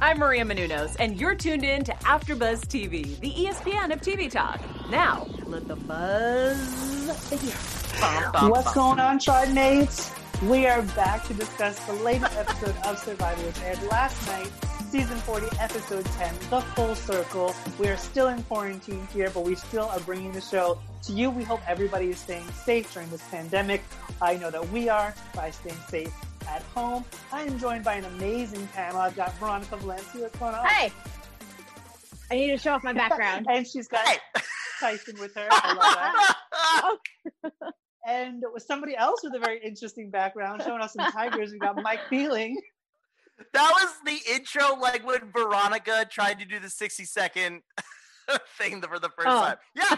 I'm 0.00 0.18
Maria 0.18 0.44
Menounos, 0.44 0.94
and 1.00 1.20
you're 1.20 1.34
tuned 1.34 1.64
in 1.64 1.82
to 1.82 1.92
AfterBuzz 1.92 2.66
TV, 2.66 3.18
the 3.18 3.32
ESPN 3.32 3.92
of 3.92 4.00
TV 4.00 4.30
talk. 4.30 4.60
Now, 4.90 5.26
let 5.46 5.66
the 5.66 5.74
buzz 5.74 7.28
begin. 7.28 7.50
What's 8.48 8.72
going 8.74 9.00
on, 9.00 9.18
Tribe 9.18 9.52
Mates? 9.52 10.12
We 10.44 10.68
are 10.68 10.82
back 10.82 11.24
to 11.24 11.34
discuss 11.34 11.84
the 11.86 11.94
latest 11.94 12.36
episode 12.36 12.76
of 12.84 12.96
Survivor, 13.00 13.42
which 13.44 13.60
aired 13.62 13.82
last 13.90 14.24
night, 14.28 14.48
season 14.88 15.18
40, 15.18 15.48
episode 15.58 16.04
10, 16.04 16.34
The 16.48 16.60
Full 16.60 16.94
Circle. 16.94 17.56
We 17.80 17.88
are 17.88 17.96
still 17.96 18.28
in 18.28 18.44
quarantine 18.44 19.08
here, 19.12 19.30
but 19.30 19.42
we 19.42 19.56
still 19.56 19.86
are 19.86 20.00
bringing 20.00 20.30
the 20.30 20.40
show 20.40 20.78
to 21.06 21.12
you. 21.12 21.28
We 21.28 21.42
hope 21.42 21.60
everybody 21.66 22.10
is 22.10 22.20
staying 22.20 22.46
safe 22.52 22.94
during 22.94 23.10
this 23.10 23.26
pandemic. 23.30 23.82
I 24.22 24.36
know 24.36 24.52
that 24.52 24.68
we 24.70 24.88
are 24.88 25.12
by 25.34 25.50
staying 25.50 25.80
safe 25.88 26.14
at 26.46 26.62
home. 26.74 27.04
I 27.32 27.42
am 27.42 27.58
joined 27.58 27.84
by 27.84 27.94
an 27.94 28.04
amazing 28.04 28.66
panel. 28.68 29.00
I've 29.00 29.16
got 29.16 29.36
Veronica 29.38 29.76
Valencia. 29.76 30.22
What's 30.22 30.38
going 30.38 30.54
on? 30.54 30.66
Hey, 30.66 30.92
I 32.30 32.34
need 32.34 32.50
to 32.50 32.58
show 32.58 32.72
off 32.72 32.84
my 32.84 32.92
background. 32.92 33.46
and 33.50 33.66
she's 33.66 33.88
got 33.88 34.06
Tyson 34.80 35.18
with 35.18 35.34
her. 35.34 35.46
I 35.50 36.36
love 37.42 37.52
that. 37.52 37.72
And 38.06 38.42
with 38.54 38.62
somebody 38.62 38.96
else 38.96 39.20
with 39.22 39.34
a 39.34 39.38
very 39.38 39.60
interesting 39.62 40.08
background 40.08 40.62
showing 40.64 40.80
us 40.80 40.94
some 40.94 41.12
tigers. 41.12 41.52
We 41.52 41.58
got 41.58 41.76
Mike 41.82 42.00
Thieling. 42.10 42.54
That 43.52 43.70
was 43.70 43.92
the 44.06 44.32
intro, 44.34 44.76
like 44.80 45.06
when 45.06 45.30
Veronica 45.30 46.06
tried 46.10 46.38
to 46.38 46.46
do 46.46 46.58
the 46.58 46.70
60 46.70 47.04
second 47.04 47.60
thing 48.58 48.80
for 48.82 48.98
the 48.98 49.08
first 49.10 49.26
Oh. 49.28 49.40
time. 49.40 49.56
Yeah. 49.74 49.96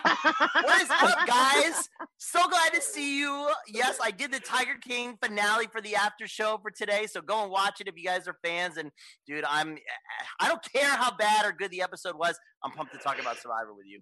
What 0.62 0.82
is 0.82 0.90
up, 0.90 1.26
guys? 1.26 1.88
So 2.18 2.46
glad 2.48 2.72
to 2.74 2.80
see 2.82 3.18
you. 3.18 3.50
Yes, 3.68 3.98
I 4.02 4.10
did 4.10 4.32
the 4.32 4.40
Tiger 4.40 4.74
King 4.80 5.16
finale 5.22 5.66
for 5.72 5.80
the 5.80 5.96
after 5.96 6.26
show 6.26 6.58
for 6.62 6.70
today. 6.70 7.06
So 7.06 7.20
go 7.20 7.42
and 7.42 7.50
watch 7.50 7.80
it 7.80 7.88
if 7.88 7.96
you 7.96 8.04
guys 8.04 8.28
are 8.28 8.36
fans. 8.44 8.76
And 8.76 8.90
dude, 9.26 9.44
I'm 9.48 9.76
I 10.40 10.48
don't 10.48 10.62
care 10.72 10.90
how 10.90 11.16
bad 11.16 11.44
or 11.44 11.52
good 11.52 11.70
the 11.70 11.82
episode 11.82 12.16
was. 12.16 12.38
I'm 12.62 12.72
pumped 12.72 12.92
to 12.92 12.98
talk 12.98 13.20
about 13.20 13.38
Survivor 13.40 13.74
with 13.74 13.86
you. 13.86 14.00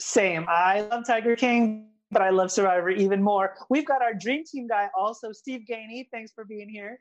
Same. 0.00 0.46
I 0.48 0.82
love 0.82 1.06
Tiger 1.06 1.36
King, 1.36 1.90
but 2.10 2.22
I 2.22 2.30
love 2.30 2.50
Survivor 2.50 2.90
even 2.90 3.22
more. 3.22 3.54
We've 3.70 3.86
got 3.86 4.02
our 4.02 4.14
dream 4.14 4.44
team 4.44 4.66
guy 4.66 4.88
also, 4.98 5.32
Steve 5.32 5.62
Ganey. 5.70 6.08
Thanks 6.12 6.32
for 6.34 6.44
being 6.44 6.68
here. 6.68 7.00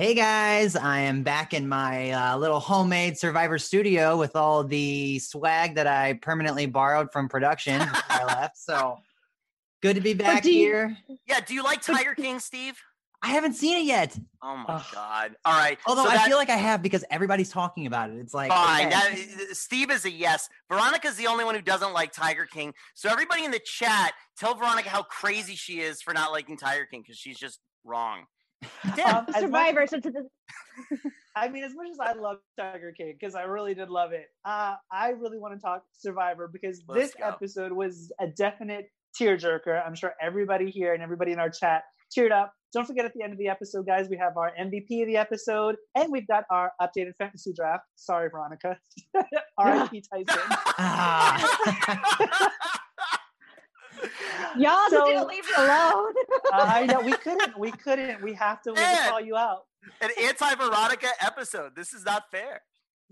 Hey 0.00 0.14
guys, 0.14 0.76
I 0.76 1.00
am 1.00 1.22
back 1.22 1.52
in 1.52 1.68
my 1.68 2.12
uh, 2.12 2.38
little 2.38 2.58
homemade 2.58 3.18
Survivor 3.18 3.58
studio 3.58 4.16
with 4.16 4.34
all 4.34 4.64
the 4.64 5.18
swag 5.18 5.74
that 5.74 5.86
I 5.86 6.14
permanently 6.14 6.64
borrowed 6.64 7.12
from 7.12 7.28
production 7.28 7.82
I 8.08 8.24
left. 8.26 8.56
So 8.56 8.96
good 9.82 9.96
to 9.96 10.00
be 10.00 10.14
back 10.14 10.46
you- 10.46 10.52
here. 10.52 10.96
Yeah, 11.26 11.40
do 11.40 11.52
you 11.52 11.62
like 11.62 11.82
Tiger 11.82 12.14
King, 12.14 12.38
Steve? 12.38 12.80
I 13.22 13.28
haven't 13.28 13.52
seen 13.52 13.76
it 13.76 13.84
yet, 13.84 14.18
Oh 14.42 14.56
my 14.56 14.64
Ugh. 14.76 14.84
god. 14.94 15.36
All 15.44 15.52
right. 15.52 15.76
although 15.86 16.04
so 16.04 16.08
I 16.08 16.14
that- 16.16 16.26
feel 16.28 16.38
like 16.38 16.48
I 16.48 16.56
have 16.56 16.80
because 16.80 17.04
everybody's 17.10 17.50
talking 17.50 17.84
about 17.84 18.08
it. 18.08 18.16
It's 18.20 18.32
like 18.32 18.50
Fine. 18.50 18.86
okay. 18.86 19.26
That, 19.36 19.54
Steve 19.54 19.90
is 19.90 20.06
a 20.06 20.10
yes. 20.10 20.48
Veronica's 20.70 21.16
the 21.16 21.26
only 21.26 21.44
one 21.44 21.54
who 21.54 21.60
doesn't 21.60 21.92
like 21.92 22.10
Tiger 22.14 22.46
King. 22.46 22.72
So 22.94 23.10
everybody 23.10 23.44
in 23.44 23.50
the 23.50 23.60
chat, 23.62 24.12
tell 24.38 24.54
Veronica 24.54 24.88
how 24.88 25.02
crazy 25.02 25.56
she 25.56 25.80
is 25.80 26.00
for 26.00 26.14
not 26.14 26.32
liking 26.32 26.56
Tiger 26.56 26.86
King 26.90 27.02
because 27.02 27.18
she's 27.18 27.38
just 27.38 27.60
wrong. 27.84 28.24
Damn. 28.96 29.16
Um, 29.16 29.24
as 29.28 29.32
much- 29.34 29.40
Survivor. 29.42 29.86
So 29.86 30.00
to 30.00 30.10
the, 30.10 30.28
I 31.36 31.48
mean, 31.48 31.64
as 31.64 31.74
much 31.74 31.88
as 31.90 31.98
I 32.00 32.12
love 32.12 32.38
Tiger 32.58 32.92
King, 32.96 33.16
because 33.18 33.34
I 33.34 33.42
really 33.42 33.74
did 33.74 33.90
love 33.90 34.12
it, 34.12 34.26
uh, 34.44 34.74
I 34.92 35.10
really 35.10 35.38
want 35.38 35.54
to 35.54 35.60
talk 35.60 35.82
Survivor 35.92 36.48
because 36.52 36.82
Let's 36.88 37.12
this 37.12 37.14
go. 37.14 37.28
episode 37.28 37.72
was 37.72 38.12
a 38.20 38.26
definite 38.26 38.90
tearjerker. 39.18 39.84
I'm 39.86 39.94
sure 39.94 40.14
everybody 40.20 40.70
here 40.70 40.94
and 40.94 41.02
everybody 41.02 41.32
in 41.32 41.38
our 41.38 41.50
chat 41.50 41.84
teared 42.16 42.32
up. 42.32 42.52
Don't 42.72 42.86
forget 42.86 43.04
at 43.04 43.12
the 43.14 43.22
end 43.22 43.32
of 43.32 43.38
the 43.38 43.48
episode, 43.48 43.84
guys, 43.86 44.08
we 44.08 44.16
have 44.16 44.36
our 44.36 44.52
MVP 44.60 45.02
of 45.02 45.08
the 45.08 45.16
episode, 45.16 45.74
and 45.96 46.10
we've 46.12 46.26
got 46.28 46.44
our 46.50 46.72
updated 46.80 47.16
fantasy 47.18 47.52
draft. 47.52 47.82
Sorry, 47.96 48.28
Veronica. 48.30 48.78
R.I.P. 49.58 50.04
Tyson. 50.12 50.40
Y'all 54.58 54.88
So- 54.90 54.96
just 54.96 55.06
didn't 55.06 55.28
leave 55.28 55.44
me 55.44 55.52
alone. 55.64 56.12
Uh, 56.52 56.64
I 56.66 56.86
know 56.86 57.00
we 57.00 57.12
couldn't. 57.24 57.56
We 57.58 57.70
couldn't. 57.70 58.22
We 58.22 58.32
have 58.34 58.60
to, 58.62 58.72
we 58.72 58.80
have 58.80 59.04
to 59.04 59.10
call 59.10 59.20
you 59.20 59.36
out. 59.36 59.66
An 60.00 60.10
anti 60.20 60.54
Veronica 60.56 61.06
episode. 61.20 61.76
This 61.76 61.92
is 61.92 62.04
not 62.04 62.24
fair. 62.32 62.60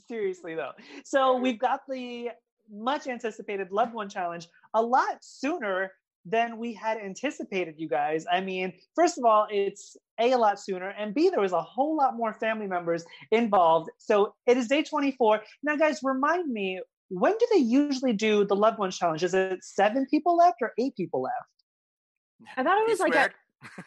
Seriously 0.09 0.55
though. 0.57 0.73
So 1.05 1.37
we've 1.37 1.59
got 1.59 1.81
the 1.89 2.31
much 2.71 3.07
anticipated 3.07 3.71
loved 3.71 3.95
one 3.95 4.09
challenge 4.09 4.49
a 4.75 4.83
lot 4.83 5.19
sooner 5.23 5.93
than 6.25 6.59
we 6.59 6.75
had 6.75 6.99
anticipated, 6.99 7.77
you 7.79 7.89
guys. 7.89 8.27
I 8.31 8.41
mean, 8.41 8.73
first 8.95 9.17
of 9.19 9.25
all, 9.25 9.47
it's 9.51 9.97
A, 10.21 10.33
a 10.33 10.39
lot 10.39 10.61
sooner, 10.61 10.91
and 10.91 11.15
B, 11.15 11.31
there 11.31 11.41
was 11.41 11.53
a 11.53 11.63
whole 11.63 11.97
lot 11.97 12.17
more 12.17 12.35
family 12.35 12.67
members 12.67 13.05
involved. 13.31 13.89
So 13.99 14.35
it 14.47 14.57
is 14.59 14.69
day 14.69 14.83
24. 14.83 15.41
Now, 15.63 15.77
guys, 15.77 16.01
remind 16.03 16.53
me, 16.53 16.81
when 17.09 17.33
do 17.39 17.47
they 17.53 17.61
usually 17.61 18.13
do 18.13 18.45
the 18.45 18.57
loved 18.57 18.79
ones 18.79 18.99
challenge? 18.99 19.23
Is 19.25 19.35
it 19.35 19.63
seven 19.63 20.07
people 20.07 20.37
left 20.37 20.57
or 20.63 20.73
eight 20.79 20.97
people 20.97 21.23
left? 21.23 22.57
I 22.57 22.63
thought 22.63 22.79
it 22.79 22.85
You 22.87 22.91
was 22.91 23.01
like 23.01 23.13
swear? 23.13 23.33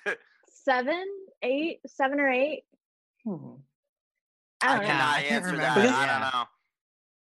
at 0.07 0.17
seven, 0.49 1.05
eight, 1.41 1.79
seven 1.87 2.19
or 2.19 2.29
eight. 2.29 2.63
Hmm. 3.23 3.35
I 4.63 4.67
I 4.67 4.73
don't 4.73 4.81
know. 4.81 4.87
cannot 4.87 5.15
I 5.15 5.21
answer 5.21 5.57
that. 5.57 5.75
remember. 5.77 5.95
I 5.97 6.05
don't 6.05 6.33
know. 6.33 6.43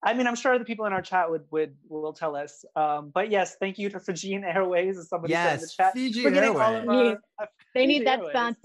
I 0.01 0.15
mean, 0.15 0.29
I'm 0.29 0.37
sure 0.37 0.57
the 0.61 0.65
people 0.65 0.87
in 0.87 0.93
our 0.93 1.03
chat 1.03 1.29
would 1.29 1.43
would 1.51 1.75
will 1.89 2.13
tell 2.13 2.37
us. 2.37 2.65
Um, 2.77 3.11
but 3.13 3.31
yes, 3.33 3.57
thank 3.61 3.79
you 3.79 3.91
to 3.91 3.99
Fijian 3.99 4.45
Airways, 4.45 4.97
as 4.97 5.09
somebody 5.09 5.35
said 5.35 5.55
in 5.55 5.57
the 5.57 5.63
yes, 5.63 5.75
chat. 5.75 5.93
Fiji 5.93 6.23
for 6.23 6.31
getting 6.31 6.51
all 6.51 6.61
Airways. 6.61 7.17
of 7.17 7.19
our, 7.41 7.43
uh, 7.43 7.47
They 7.75 7.85
need 7.87 8.07
that 8.07 8.21
Airways. 8.21 8.33
sponsor. 8.33 8.59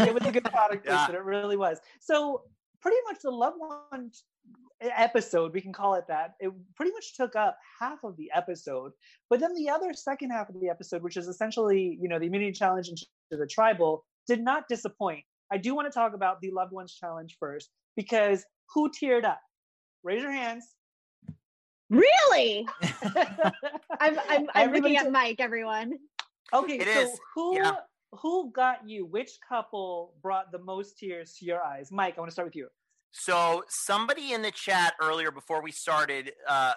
it 0.00 0.14
was 0.14 0.24
a 0.24 0.30
good 0.32 0.44
product 0.44 0.86
Yeah. 0.88 1.10
It 1.10 1.24
really 1.24 1.56
was. 1.56 1.78
So 2.00 2.42
pretty 2.80 2.98
much 3.08 3.18
the 3.22 3.30
loved 3.32 3.56
One 3.58 4.10
episode, 4.80 5.52
we 5.52 5.60
can 5.60 5.72
call 5.72 5.94
it 5.94 6.04
that, 6.08 6.34
it 6.40 6.50
pretty 6.74 6.92
much 6.92 7.14
took 7.14 7.36
up 7.36 7.58
half 7.80 7.98
of 8.04 8.16
the 8.16 8.30
episode. 8.34 8.92
But 9.30 9.40
then 9.40 9.54
the 9.54 9.68
other 9.68 9.92
second 9.92 10.30
half 10.30 10.48
of 10.48 10.60
the 10.60 10.68
episode, 10.68 11.02
which 11.02 11.16
is 11.16 11.28
essentially, 11.28 11.98
you 12.00 12.08
know, 12.08 12.18
the 12.18 12.26
immunity 12.26 12.52
challenge 12.52 12.88
into 12.88 13.06
the 13.30 13.46
tribal, 13.46 14.04
did 14.26 14.42
not 14.42 14.64
disappoint. 14.68 15.24
I 15.52 15.58
do 15.58 15.74
want 15.74 15.90
to 15.90 15.96
talk 15.96 16.14
about 16.14 16.40
the 16.40 16.50
Loved 16.50 16.72
Ones 16.72 16.94
challenge 16.94 17.36
first 17.38 17.70
because 17.96 18.44
who 18.74 18.90
teared 18.90 19.24
up? 19.24 19.40
Raise 20.02 20.22
your 20.22 20.32
hands. 20.32 20.74
really? 21.90 22.66
I'm, 24.00 24.18
I'm, 24.28 24.46
I'm 24.54 24.72
looking 24.72 24.96
at 24.96 25.10
Mike, 25.10 25.36
everyone. 25.38 25.94
Okay, 26.52 26.78
It 26.78 26.86
so 26.86 27.00
is, 27.00 27.20
who 27.34 27.56
yeah. 27.56 27.72
who 28.12 28.52
got 28.52 28.88
you? 28.88 29.06
Which 29.06 29.38
couple 29.48 30.14
brought 30.22 30.52
the 30.52 30.58
most 30.58 30.98
tears 30.98 31.34
to 31.38 31.44
your 31.44 31.62
eyes? 31.62 31.90
Mike, 31.90 32.14
I 32.16 32.20
want 32.20 32.30
to 32.30 32.32
start 32.32 32.46
with 32.46 32.56
you. 32.56 32.68
So 33.18 33.64
somebody 33.68 34.32
in 34.32 34.42
the 34.42 34.50
chat 34.50 34.94
earlier 35.00 35.30
before 35.30 35.62
we 35.62 35.72
started 35.72 36.32
uh, 36.46 36.74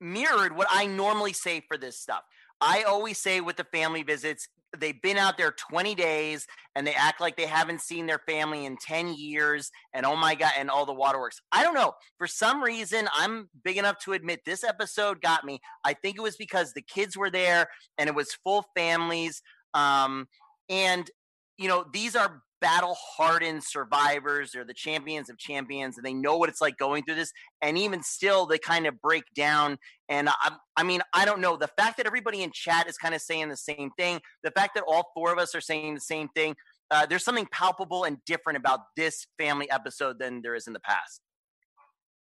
mirrored 0.00 0.54
what 0.54 0.68
I 0.70 0.86
normally 0.86 1.32
say 1.32 1.62
for 1.66 1.78
this 1.78 1.98
stuff. 1.98 2.22
I 2.60 2.82
always 2.82 3.18
say 3.18 3.40
with 3.40 3.56
the 3.56 3.64
family 3.64 4.02
visits, 4.02 4.48
they've 4.78 5.00
been 5.00 5.16
out 5.16 5.38
there 5.38 5.52
20 5.70 5.94
days 5.94 6.46
and 6.76 6.86
they 6.86 6.92
act 6.92 7.22
like 7.22 7.36
they 7.36 7.46
haven't 7.46 7.80
seen 7.80 8.06
their 8.06 8.20
family 8.28 8.66
in 8.66 8.76
10 8.76 9.14
years 9.14 9.70
and 9.94 10.04
oh 10.04 10.14
my 10.14 10.34
god 10.34 10.52
and 10.58 10.70
all 10.70 10.84
the 10.84 10.92
waterworks. 10.92 11.40
I 11.50 11.62
don't 11.62 11.74
know. 11.74 11.94
For 12.18 12.26
some 12.26 12.62
reason, 12.62 13.08
I'm 13.14 13.48
big 13.64 13.78
enough 13.78 13.98
to 14.04 14.12
admit 14.12 14.42
this 14.44 14.64
episode 14.64 15.22
got 15.22 15.44
me. 15.44 15.60
I 15.84 15.94
think 15.94 16.16
it 16.18 16.22
was 16.22 16.36
because 16.36 16.74
the 16.74 16.82
kids 16.82 17.16
were 17.16 17.30
there 17.30 17.66
and 17.96 18.08
it 18.08 18.14
was 18.14 18.34
full 18.44 18.66
families. 18.76 19.42
Um, 19.72 20.28
and 20.68 21.10
you 21.56 21.68
know, 21.68 21.86
these 21.92 22.14
are 22.14 22.42
battle 22.62 22.96
hardened 22.98 23.62
survivors. 23.62 24.52
They're 24.52 24.64
the 24.64 24.72
champions 24.72 25.28
of 25.28 25.36
champions, 25.36 25.98
and 25.98 26.06
they 26.06 26.14
know 26.14 26.38
what 26.38 26.48
it's 26.48 26.62
like 26.62 26.78
going 26.78 27.02
through 27.02 27.16
this. 27.16 27.32
And 27.60 27.76
even 27.76 28.02
still, 28.02 28.46
they 28.46 28.58
kind 28.58 28.86
of 28.86 28.98
break 29.02 29.24
down. 29.34 29.76
And 30.08 30.30
I, 30.30 30.52
I 30.76 30.82
mean, 30.84 31.02
I 31.12 31.26
don't 31.26 31.40
know. 31.40 31.58
The 31.58 31.68
fact 31.76 31.98
that 31.98 32.06
everybody 32.06 32.42
in 32.42 32.52
chat 32.52 32.88
is 32.88 32.96
kind 32.96 33.14
of 33.14 33.20
saying 33.20 33.50
the 33.50 33.56
same 33.56 33.90
thing, 33.98 34.20
the 34.42 34.52
fact 34.52 34.74
that 34.76 34.84
all 34.86 35.10
four 35.14 35.30
of 35.32 35.38
us 35.38 35.54
are 35.54 35.60
saying 35.60 35.94
the 35.94 36.00
same 36.00 36.28
thing, 36.28 36.54
uh, 36.90 37.04
there's 37.04 37.24
something 37.24 37.48
palpable 37.52 38.04
and 38.04 38.18
different 38.24 38.56
about 38.56 38.80
this 38.96 39.26
family 39.38 39.70
episode 39.70 40.18
than 40.18 40.40
there 40.40 40.54
is 40.54 40.66
in 40.66 40.72
the 40.72 40.80
past. 40.80 41.20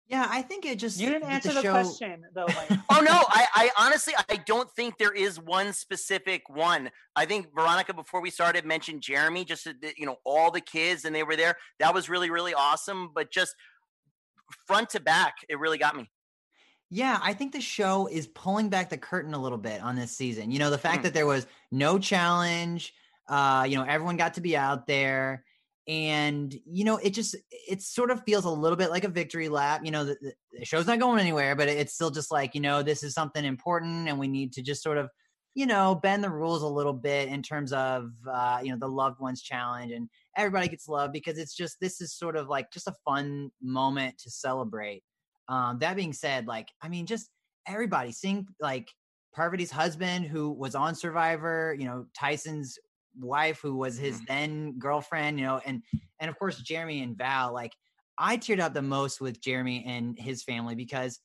Yeah, 0.07 0.27
I 0.29 0.43
think 0.43 0.67
it 0.67 0.79
just 0.79 1.01
You 1.01 1.09
didn't 1.09 1.31
answer 1.31 1.53
the, 1.55 1.63
show- 1.63 1.73
question 1.73 2.25
though. 2.35 2.47
Mike. 2.47 2.79
Oh 2.91 3.01
no, 3.01 3.13
I, 3.29 3.47
I 3.55 3.71
honestly 3.79 4.13
I 4.29 4.37
don't 4.37 4.71
think 4.73 4.99
there 4.99 5.13
is 5.13 5.41
one 5.41 5.73
specific 5.73 6.43
one. 6.51 6.91
I 7.17 7.25
think 7.25 7.55
Veronica 7.55 7.95
before 7.95 8.21
we 8.21 8.29
started 8.31 8.67
mentioned 8.67 9.01
Jeremy, 9.01 9.45
just 9.47 9.67
you 9.97 10.05
know 10.07 10.17
all 10.27 10.51
the 10.51 10.61
kids 10.61 11.05
and 11.07 11.15
they 11.15 11.23
were 11.23 11.37
there. 11.37 11.57
That 11.81 11.95
was 11.95 12.09
really 12.11 12.29
really 12.31 12.53
awesome. 12.55 13.11
But 13.15 13.31
just 13.33 13.55
front 14.67 14.91
to 14.91 15.01
back, 15.01 15.35
it 15.49 15.59
really 15.59 15.79
got 15.79 15.97
me. 15.97 16.11
Yeah, 16.91 17.19
I 17.23 17.33
think 17.33 17.53
the 17.53 17.61
show 17.63 18.07
is 18.07 18.27
pulling 18.27 18.69
back 18.69 18.91
the 18.91 18.99
curtain 18.99 19.33
a 19.35 19.39
little 19.39 19.59
bit 19.59 19.81
on 19.83 19.97
this 19.97 20.13
season. 20.17 20.51
You 20.51 20.59
know, 20.59 20.71
the 20.71 20.79
fact 20.79 21.01
Mm. 21.01 21.03
that 21.05 21.15
there 21.15 21.27
was 21.27 21.47
no 21.73 21.99
challenge, 21.99 22.93
uh, 23.29 23.67
you 23.69 23.77
know, 23.77 23.85
everyone 23.85 24.17
got 24.19 24.35
to 24.35 24.41
be 24.43 24.55
out 24.57 24.87
there 24.87 25.45
and 25.87 26.55
you 26.67 26.85
know, 26.85 26.97
it 26.97 27.11
just 27.11 27.37
it 27.51 27.83
sort 27.83 28.11
of 28.11 28.23
feels 28.25 28.45
a 28.45 28.51
little 28.51 28.77
bit 28.77 28.91
like 28.91 29.05
a 29.05 29.09
victory 29.09 29.49
lap. 29.49 29.83
You 29.85 29.91
know, 29.91 30.05
the, 30.05 30.17
the- 30.21 30.65
show's 30.65 30.87
not 30.87 31.01
going 31.01 31.21
anywhere, 31.21 31.57
but 31.57 31.69
it's 31.69 31.95
still 31.95 32.11
just 32.11 32.31
like, 32.31 32.55
you 32.55 32.61
know, 32.61 32.83
this 32.83 33.03
is 33.03 33.13
something 33.15 33.45
important 33.45 34.09
and 34.09 34.19
we 34.19 34.29
need 34.29 34.53
to 34.55 34.63
just 34.63 34.83
sort 34.83 34.99
of 34.99 35.11
you 35.55 35.67
know, 35.67 35.95
bend 35.95 36.23
the 36.25 36.31
rules 36.31 36.63
a 36.63 36.69
little 36.69 36.93
bit 36.93 37.29
in 37.29 37.41
terms 37.41 37.73
of 37.73 38.11
uh, 38.31 38.59
you 38.63 38.73
know, 38.73 38.79
the 38.79 38.89
loved 38.89 39.21
ones 39.21 39.41
challenge 39.41 39.93
and 39.93 40.09
everybody 40.37 40.69
gets 40.69 40.89
love 40.89 41.13
because 41.13 41.39
it's 41.39 41.55
just 41.55 41.79
this 41.81 42.01
is 42.01 42.13
sort 42.13 42.37
of 42.37 42.49
like 42.49 42.73
just 42.73 42.89
a 42.89 42.95
fun 43.05 43.51
moment 43.63 44.19
to 44.19 44.31
celebrate. 44.31 45.03
Um, 45.49 45.79
that 45.79 45.97
being 45.97 46.13
said, 46.13 46.47
like, 46.47 46.69
I 46.83 46.89
mean, 46.89 47.07
just 47.07 47.31
everybody 47.69 48.11
seeing 48.11 48.49
like 48.61 48.89
Parvati's 49.35 49.71
husband 49.71 50.27
who 50.27 50.51
was 50.51 50.75
on 50.75 50.95
Survivor, 50.95 51.77
you 51.79 51.87
know, 51.87 52.07
Tyson's 52.19 52.79
wife 53.19 53.61
who 53.63 53.77
was 53.77 53.97
his 53.99 54.21
then 54.27 54.79
girlfriend, 54.79 55.39
you 55.39 55.47
know, 55.47 55.61
and 55.65 55.83
and 56.21 56.31
of 56.31 56.39
course 56.39 56.59
Jeremy 56.61 57.03
and 57.03 57.17
Val. 57.17 57.53
Like, 57.53 57.73
I 58.19 58.37
teared 58.37 58.61
up 58.61 58.75
the 58.75 58.83
most 58.83 59.21
with 59.21 59.41
Jeremy 59.41 59.85
and 59.87 60.19
his 60.19 60.43
family 60.43 60.75
because 60.75 61.21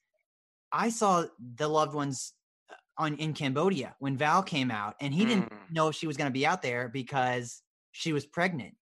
I 0.72 0.90
saw 0.90 1.26
the 1.56 1.68
loved 1.68 1.94
ones 1.94 2.34
uh, 2.72 2.76
on 2.98 3.16
in 3.16 3.34
Cambodia 3.34 3.96
when 4.00 4.18
Val 4.18 4.44
came 4.44 4.72
out, 4.72 4.96
and 5.02 5.14
he 5.14 5.26
didn't 5.26 5.50
Mm. 5.50 5.74
know 5.74 5.92
she 5.92 6.08
was 6.08 6.18
going 6.18 6.30
to 6.30 6.34
be 6.34 6.46
out 6.46 6.62
there 6.62 6.90
because 6.90 7.62
she 7.92 8.14
was 8.14 8.26
pregnant. 8.26 8.76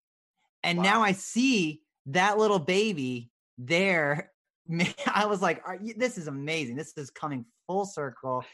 And 0.63 0.81
now 0.81 1.03
I 1.03 1.13
see 1.13 1.83
that 2.07 2.39
little 2.39 2.59
baby 2.59 3.31
there. 3.59 4.33
I 5.15 5.27
was 5.27 5.41
like, 5.43 5.63
Are 5.65 5.77
you, 5.81 5.95
"This 5.95 6.19
is 6.19 6.27
amazing! 6.27 6.77
This 6.77 6.93
is 6.97 7.11
coming 7.11 7.45
full 7.67 7.85
circle." 7.85 8.45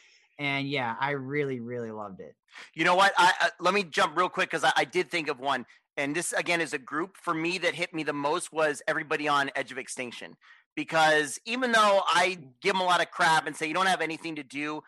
And 0.42 0.68
yeah, 0.68 0.96
I 0.98 1.12
really, 1.12 1.60
really 1.60 1.92
loved 1.92 2.18
it. 2.18 2.34
You 2.74 2.84
know 2.84 2.96
what? 2.96 3.12
I, 3.16 3.32
uh, 3.42 3.48
let 3.60 3.74
me 3.74 3.84
jump 3.84 4.16
real 4.16 4.28
quick 4.28 4.50
because 4.50 4.64
I, 4.64 4.72
I 4.76 4.84
did 4.84 5.08
think 5.08 5.28
of 5.28 5.38
one, 5.38 5.64
and 5.96 6.16
this 6.16 6.32
again 6.32 6.60
is 6.60 6.72
a 6.72 6.78
group 6.78 7.16
for 7.16 7.32
me 7.32 7.58
that 7.58 7.76
hit 7.76 7.94
me 7.94 8.02
the 8.02 8.12
most 8.12 8.52
was 8.52 8.82
everybody 8.88 9.28
on 9.28 9.52
Edge 9.54 9.70
of 9.70 9.78
Extinction, 9.78 10.36
because 10.74 11.38
even 11.46 11.70
though 11.70 12.02
I 12.08 12.38
give 12.60 12.72
them 12.72 12.80
a 12.80 12.84
lot 12.84 13.00
of 13.00 13.12
crap 13.12 13.46
and 13.46 13.54
say 13.54 13.68
you 13.68 13.74
don't 13.74 13.86
have 13.86 14.00
anything 14.00 14.34
to 14.34 14.42
do, 14.42 14.82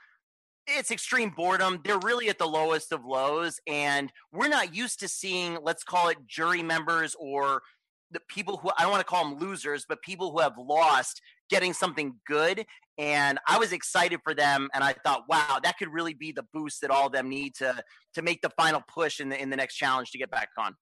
it's 0.66 0.90
extreme 0.90 1.30
boredom. 1.30 1.80
They're 1.84 2.00
really 2.00 2.28
at 2.28 2.38
the 2.38 2.48
lowest 2.48 2.90
of 2.90 3.04
lows, 3.04 3.60
and 3.68 4.12
we're 4.32 4.48
not 4.48 4.74
used 4.74 4.98
to 5.00 5.08
seeing 5.08 5.58
let's 5.62 5.84
call 5.84 6.08
it 6.08 6.18
jury 6.26 6.64
members 6.64 7.14
or 7.16 7.62
the 8.10 8.20
people 8.28 8.56
who 8.56 8.70
I 8.76 8.82
don't 8.82 8.90
want 8.90 9.02
to 9.02 9.06
call 9.06 9.28
them 9.28 9.38
losers, 9.38 9.86
but 9.88 10.02
people 10.02 10.32
who 10.32 10.40
have 10.40 10.58
lost 10.58 11.22
getting 11.48 11.72
something 11.72 12.16
good. 12.26 12.66
And 12.96 13.38
I 13.48 13.58
was 13.58 13.72
excited 13.72 14.20
for 14.22 14.34
them, 14.34 14.68
and 14.72 14.84
I 14.84 14.92
thought, 14.92 15.24
wow, 15.28 15.58
that 15.62 15.78
could 15.78 15.88
really 15.88 16.14
be 16.14 16.30
the 16.30 16.44
boost 16.52 16.80
that 16.82 16.90
all 16.90 17.06
of 17.06 17.12
them 17.12 17.28
need 17.28 17.54
to 17.56 17.82
to 18.14 18.22
make 18.22 18.40
the 18.40 18.50
final 18.50 18.82
push 18.86 19.20
in 19.20 19.28
the 19.28 19.40
in 19.40 19.50
the 19.50 19.56
next 19.56 19.76
challenge 19.76 20.12
to 20.12 20.18
get 20.18 20.30
back 20.30 20.50
on. 20.56 20.76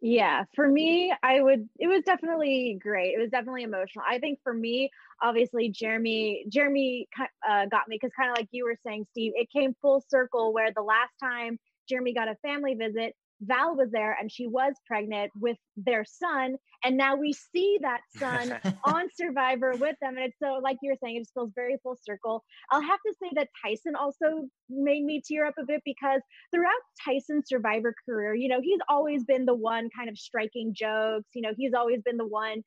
Yeah, 0.00 0.44
for 0.54 0.68
me, 0.68 1.12
I 1.22 1.40
would. 1.40 1.68
It 1.78 1.88
was 1.88 2.02
definitely 2.04 2.78
great. 2.80 3.14
It 3.14 3.18
was 3.18 3.30
definitely 3.30 3.64
emotional. 3.64 4.04
I 4.08 4.18
think 4.18 4.38
for 4.44 4.54
me, 4.54 4.90
obviously, 5.20 5.70
Jeremy, 5.70 6.44
Jeremy 6.48 7.08
uh, 7.48 7.66
got 7.66 7.88
me 7.88 7.98
because 8.00 8.12
kind 8.16 8.30
of 8.30 8.36
like 8.36 8.48
you 8.52 8.64
were 8.64 8.76
saying, 8.86 9.06
Steve, 9.10 9.32
it 9.34 9.48
came 9.50 9.74
full 9.82 10.04
circle 10.08 10.52
where 10.52 10.70
the 10.74 10.82
last 10.82 11.10
time 11.20 11.58
Jeremy 11.88 12.14
got 12.14 12.28
a 12.28 12.36
family 12.42 12.74
visit, 12.74 13.14
Val 13.40 13.76
was 13.76 13.90
there 13.90 14.16
and 14.20 14.30
she 14.30 14.46
was 14.46 14.74
pregnant 14.86 15.30
with 15.38 15.56
their 15.76 16.04
son, 16.04 16.56
and 16.84 16.96
now 16.96 17.16
we 17.16 17.32
see 17.32 17.78
that 17.82 18.00
son 18.18 18.58
on 18.84 19.08
Survivor 19.14 19.74
with 19.76 19.96
them. 20.00 20.16
And 20.16 20.26
it's 20.26 20.38
so, 20.42 20.60
like 20.62 20.78
you're 20.82 20.96
saying, 21.02 21.16
it 21.16 21.20
just 21.20 21.34
feels 21.34 21.50
very 21.54 21.76
full 21.82 21.96
circle. 22.02 22.44
I'll 22.70 22.82
have 22.82 23.00
to 23.06 23.14
say 23.22 23.30
that 23.34 23.48
Tyson 23.62 23.94
also 23.96 24.48
made 24.68 25.04
me 25.04 25.22
tear 25.26 25.46
up 25.46 25.54
a 25.58 25.64
bit 25.66 25.82
because 25.84 26.20
throughout 26.52 26.72
Tyson's 27.04 27.48
Survivor 27.48 27.94
career, 28.06 28.34
you 28.34 28.48
know, 28.48 28.60
he's 28.62 28.80
always 28.88 29.24
been 29.24 29.44
the 29.44 29.54
one 29.54 29.88
kind 29.96 30.08
of 30.08 30.18
striking 30.18 30.74
jokes. 30.74 31.28
You 31.34 31.42
know, 31.42 31.52
he's 31.56 31.74
always 31.74 32.02
been 32.02 32.16
the 32.16 32.26
one 32.26 32.62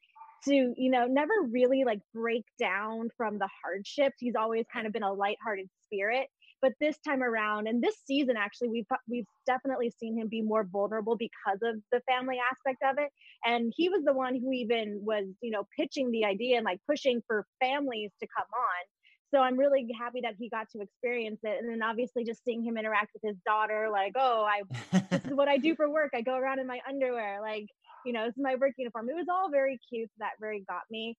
to, 0.46 0.74
you 0.76 0.90
know, 0.90 1.06
never 1.06 1.34
really 1.52 1.84
like 1.86 2.00
break 2.14 2.46
down 2.60 3.10
from 3.16 3.38
the 3.38 3.50
hardships. 3.64 4.16
He's 4.20 4.36
always 4.36 4.66
kind 4.74 4.88
of 4.88 4.94
been 4.94 5.04
a 5.04 5.14
lighthearted 5.14 5.68
spirit. 5.84 6.28
But 6.62 6.74
this 6.80 6.98
time 7.06 7.24
around, 7.24 7.68
and 7.68 7.82
this 7.82 7.96
season 8.06 8.36
actually, 8.38 8.70
we've 8.70 8.86
we've 9.10 9.26
definitely 9.48 9.92
seen 10.00 10.18
him 10.18 10.28
be 10.28 10.42
more 10.42 10.68
vulnerable 10.72 11.16
because 11.16 11.60
of 11.64 11.82
the 11.92 12.02
family 12.08 12.38
aspect 12.52 12.84
of 12.84 12.98
it. 13.04 13.10
And 13.46 13.74
he 13.76 13.90
was 13.90 14.04
the 14.06 14.14
one 14.14 14.36
who 14.36 14.52
even 14.52 15.02
was 15.04 15.26
you 15.42 15.52
know 15.52 15.64
pitching 15.78 16.12
the 16.12 16.26
idea 16.26 16.58
and 16.58 16.66
like 16.66 16.80
pushing 16.88 17.22
for 17.28 17.46
families 17.60 18.12
to 18.20 18.28
come 18.38 18.48
on. 18.54 18.86
So 19.34 19.40
i'm 19.40 19.58
really 19.58 19.88
happy 19.98 20.20
that 20.22 20.36
he 20.38 20.50
got 20.50 20.68
to 20.76 20.82
experience 20.82 21.40
it. 21.44 21.58
And 21.60 21.70
then 21.70 21.82
obviously 21.82 22.24
just 22.24 22.44
seeing 22.44 22.64
him 22.64 22.78
interact 22.78 23.12
with 23.14 23.24
his 23.24 23.38
daughter 23.46 23.88
like 23.92 24.14
oh 24.16 24.46
i 24.46 24.62
this 25.10 25.26
is 25.26 25.32
what 25.36 25.48
i 25.48 25.58
do 25.58 25.76
for 25.76 25.90
work. 25.90 26.12
I 26.14 26.22
go 26.22 26.36
around 26.36 26.60
in 26.60 26.68
my 26.68 26.80
underwear 26.88 27.40
like 27.42 27.66
you 28.06 28.14
know 28.14 28.26
this 28.26 28.36
is 28.36 28.44
my 28.44 28.56
work 28.56 28.74
uniform. 28.78 29.10
It 29.10 29.16
was 29.16 29.28
all 29.32 29.50
very 29.50 29.80
cute 29.90 30.10
that 30.20 30.32
very 30.40 30.64
got 30.68 30.82
me. 30.92 31.16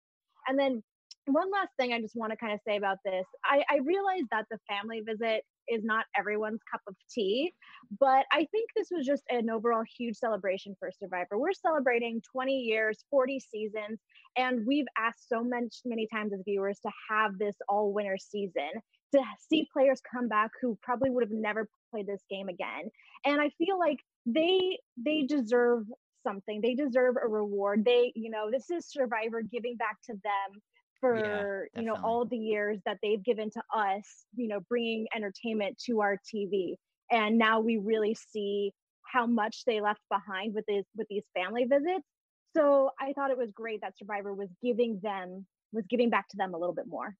And 0.47 0.59
then 0.59 0.83
one 1.27 1.49
last 1.51 1.69
thing 1.79 1.93
i 1.93 2.01
just 2.01 2.15
want 2.15 2.31
to 2.31 2.37
kind 2.37 2.53
of 2.53 2.59
say 2.67 2.77
about 2.77 2.97
this 3.05 3.25
i 3.45 3.63
i 3.69 3.77
realized 3.77 4.27
that 4.31 4.45
the 4.51 4.57
family 4.67 5.01
visit 5.05 5.43
is 5.69 5.83
not 5.83 6.05
everyone's 6.17 6.59
cup 6.71 6.81
of 6.87 6.95
tea 7.09 7.53
but 7.99 8.25
I 8.31 8.45
think 8.51 8.69
this 8.75 8.87
was 8.91 9.05
just 9.05 9.23
an 9.29 9.49
overall 9.49 9.83
huge 9.97 10.15
celebration 10.15 10.75
for 10.79 10.89
Survivor. 10.91 11.37
We're 11.37 11.53
celebrating 11.53 12.21
20 12.31 12.53
years, 12.53 13.03
40 13.09 13.39
seasons, 13.39 13.99
and 14.37 14.65
we've 14.65 14.85
asked 14.97 15.27
so 15.29 15.43
much 15.43 15.81
many 15.85 16.07
times 16.11 16.33
as 16.33 16.41
viewers 16.45 16.79
to 16.81 16.91
have 17.09 17.37
this 17.37 17.55
all 17.69 17.93
winner 17.93 18.17
season, 18.17 18.71
to 19.13 19.21
see 19.49 19.67
players 19.71 20.01
come 20.11 20.27
back 20.27 20.51
who 20.61 20.77
probably 20.81 21.09
would 21.09 21.23
have 21.23 21.31
never 21.31 21.67
played 21.91 22.07
this 22.07 22.23
game 22.29 22.49
again. 22.49 22.89
And 23.25 23.39
I 23.39 23.49
feel 23.57 23.77
like 23.77 23.99
they 24.25 24.79
they 24.97 25.23
deserve 25.23 25.85
something. 26.25 26.61
They 26.61 26.73
deserve 26.73 27.15
a 27.21 27.27
reward. 27.27 27.83
They, 27.85 28.11
you 28.15 28.29
know, 28.29 28.49
this 28.49 28.69
is 28.69 28.89
Survivor 28.89 29.41
giving 29.41 29.75
back 29.75 29.97
to 30.09 30.13
them 30.13 30.61
for 31.03 31.67
you 31.75 31.83
know 31.83 31.97
all 32.01 32.23
the 32.23 32.37
years 32.37 32.79
that 32.85 32.97
they've 33.03 33.23
given 33.23 33.49
to 33.49 33.61
us 33.75 34.25
you 34.35 34.47
know 34.47 34.61
bringing 34.69 35.05
entertainment 35.13 35.77
to 35.77 35.99
our 35.99 36.17
tv 36.33 36.75
and 37.11 37.37
now 37.37 37.59
we 37.59 37.77
really 37.77 38.15
see 38.15 38.71
how 39.01 39.27
much 39.27 39.65
they 39.65 39.81
left 39.81 39.99
behind 40.09 40.53
with 40.53 40.63
these 40.65 40.85
with 40.95 41.05
these 41.09 41.23
family 41.35 41.65
visits 41.65 42.07
so 42.55 42.89
i 43.01 43.11
thought 43.11 43.31
it 43.31 43.37
was 43.37 43.51
great 43.53 43.81
that 43.81 43.97
survivor 43.97 44.33
was 44.33 44.47
giving 44.63 44.97
them 45.03 45.45
was 45.73 45.83
giving 45.89 46.09
back 46.09 46.29
to 46.29 46.37
them 46.37 46.53
a 46.53 46.57
little 46.57 46.75
bit 46.75 46.87
more 46.87 47.13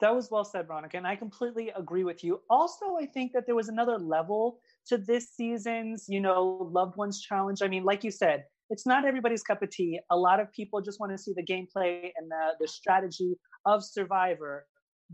That 0.00 0.14
was 0.14 0.28
well 0.30 0.44
said, 0.44 0.66
Veronica, 0.66 0.96
and 0.98 1.06
I 1.06 1.16
completely 1.16 1.70
agree 1.82 2.04
with 2.04 2.24
you. 2.24 2.40
Also, 2.50 2.96
I 3.02 3.06
think 3.06 3.32
that 3.32 3.46
there 3.46 3.54
was 3.54 3.68
another 3.68 3.96
level 3.96 4.58
to 4.88 4.98
this 4.98 5.30
season's, 5.36 6.08
you 6.08 6.20
know, 6.20 6.68
loved 6.78 6.96
ones 6.96 7.20
challenge. 7.20 7.62
I 7.62 7.68
mean, 7.68 7.84
like 7.84 8.02
you 8.02 8.10
said, 8.10 8.44
it's 8.70 8.86
not 8.86 9.04
everybody's 9.04 9.42
cup 9.42 9.62
of 9.62 9.70
tea. 9.70 10.00
A 10.10 10.16
lot 10.16 10.40
of 10.40 10.52
people 10.52 10.80
just 10.80 11.00
want 11.00 11.12
to 11.12 11.18
see 11.18 11.32
the 11.34 11.42
gameplay 11.42 12.10
and 12.16 12.30
the, 12.30 12.54
the 12.60 12.68
strategy 12.68 13.36
of 13.66 13.84
Survivor. 13.84 14.66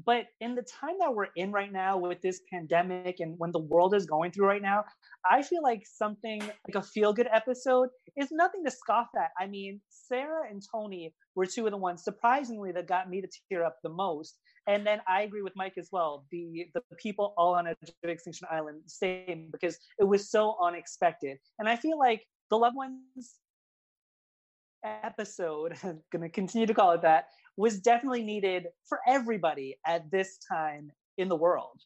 But 0.07 0.27
in 0.41 0.55
the 0.55 0.63
time 0.63 0.95
that 1.01 1.15
we're 1.15 1.29
in 1.37 1.51
right 1.51 1.73
now 1.73 1.99
with 1.99 2.21
this 2.23 2.41
pandemic 2.51 3.17
and 3.19 3.35
when 3.39 3.51
the 3.51 3.59
world 3.59 3.95
is 3.95 4.07
going 4.07 4.31
through 4.31 4.47
right 4.47 4.63
now, 4.63 4.85
I 5.29 5.43
feel 5.43 5.63
like 5.63 5.83
something 5.85 6.41
like 6.41 6.77
a 6.77 6.83
feel 6.83 7.13
good 7.13 7.29
episode 7.33 7.89
is 8.17 8.29
nothing 8.31 8.65
to 8.65 8.71
scoff 8.71 9.09
at. 9.17 9.31
I 9.39 9.47
mean, 9.47 9.81
Sarah 9.89 10.49
and 10.49 10.63
Tony 10.73 11.13
were 11.35 11.45
two 11.45 11.67
of 11.67 11.73
the 11.73 11.77
ones 11.77 12.05
surprisingly 12.05 12.71
that 12.73 12.87
got 12.87 13.11
me 13.11 13.21
to 13.21 13.29
tear 13.51 13.65
up 13.65 13.79
the 13.83 13.91
most. 13.91 14.39
And 14.69 14.87
then 14.87 15.01
I 15.09 15.23
agree 15.23 15.43
with 15.43 15.55
Mike 15.57 15.75
as 15.77 15.89
well. 15.91 16.25
The 16.31 16.67
the 16.75 16.83
people 16.99 17.35
all 17.37 17.55
on 17.55 17.75
Extinction 18.05 18.47
Island, 18.51 18.83
same 18.87 19.49
because 19.51 19.77
it 19.99 20.05
was 20.05 20.31
so 20.31 20.57
unexpected. 20.63 21.39
And 21.59 21.69
I 21.69 21.77
feel 21.77 21.99
like 21.99 22.25
the 22.51 22.57
loved 22.57 22.77
ones 22.77 23.35
episode, 24.85 25.77
I'm 25.85 26.01
gonna 26.13 26.29
continue 26.29 26.67
to 26.67 26.75
call 26.75 26.93
it 26.93 27.03
that, 27.03 27.27
was 27.57 27.81
definitely 27.81 28.23
needed 28.23 28.67
for 28.85 29.01
everybody 29.07 29.77
at 29.87 30.11
this 30.11 30.39
time 30.51 30.91
in 31.19 31.29
the 31.29 31.37
world. 31.37 31.81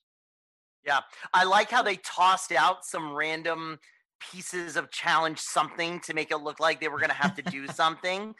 Yeah, 0.84 1.00
I 1.32 1.44
like 1.44 1.70
how 1.70 1.82
they 1.82 1.96
tossed 1.96 2.52
out 2.52 2.84
some 2.84 3.14
random 3.14 3.78
pieces 4.20 4.76
of 4.76 4.90
challenge 4.90 5.38
something 5.38 6.00
to 6.00 6.14
make 6.14 6.30
it 6.30 6.38
look 6.38 6.60
like 6.60 6.80
they 6.80 6.88
were 6.88 6.98
going 6.98 7.10
to 7.10 7.16
have 7.16 7.34
to 7.36 7.42
do 7.42 7.66
something. 7.74 8.34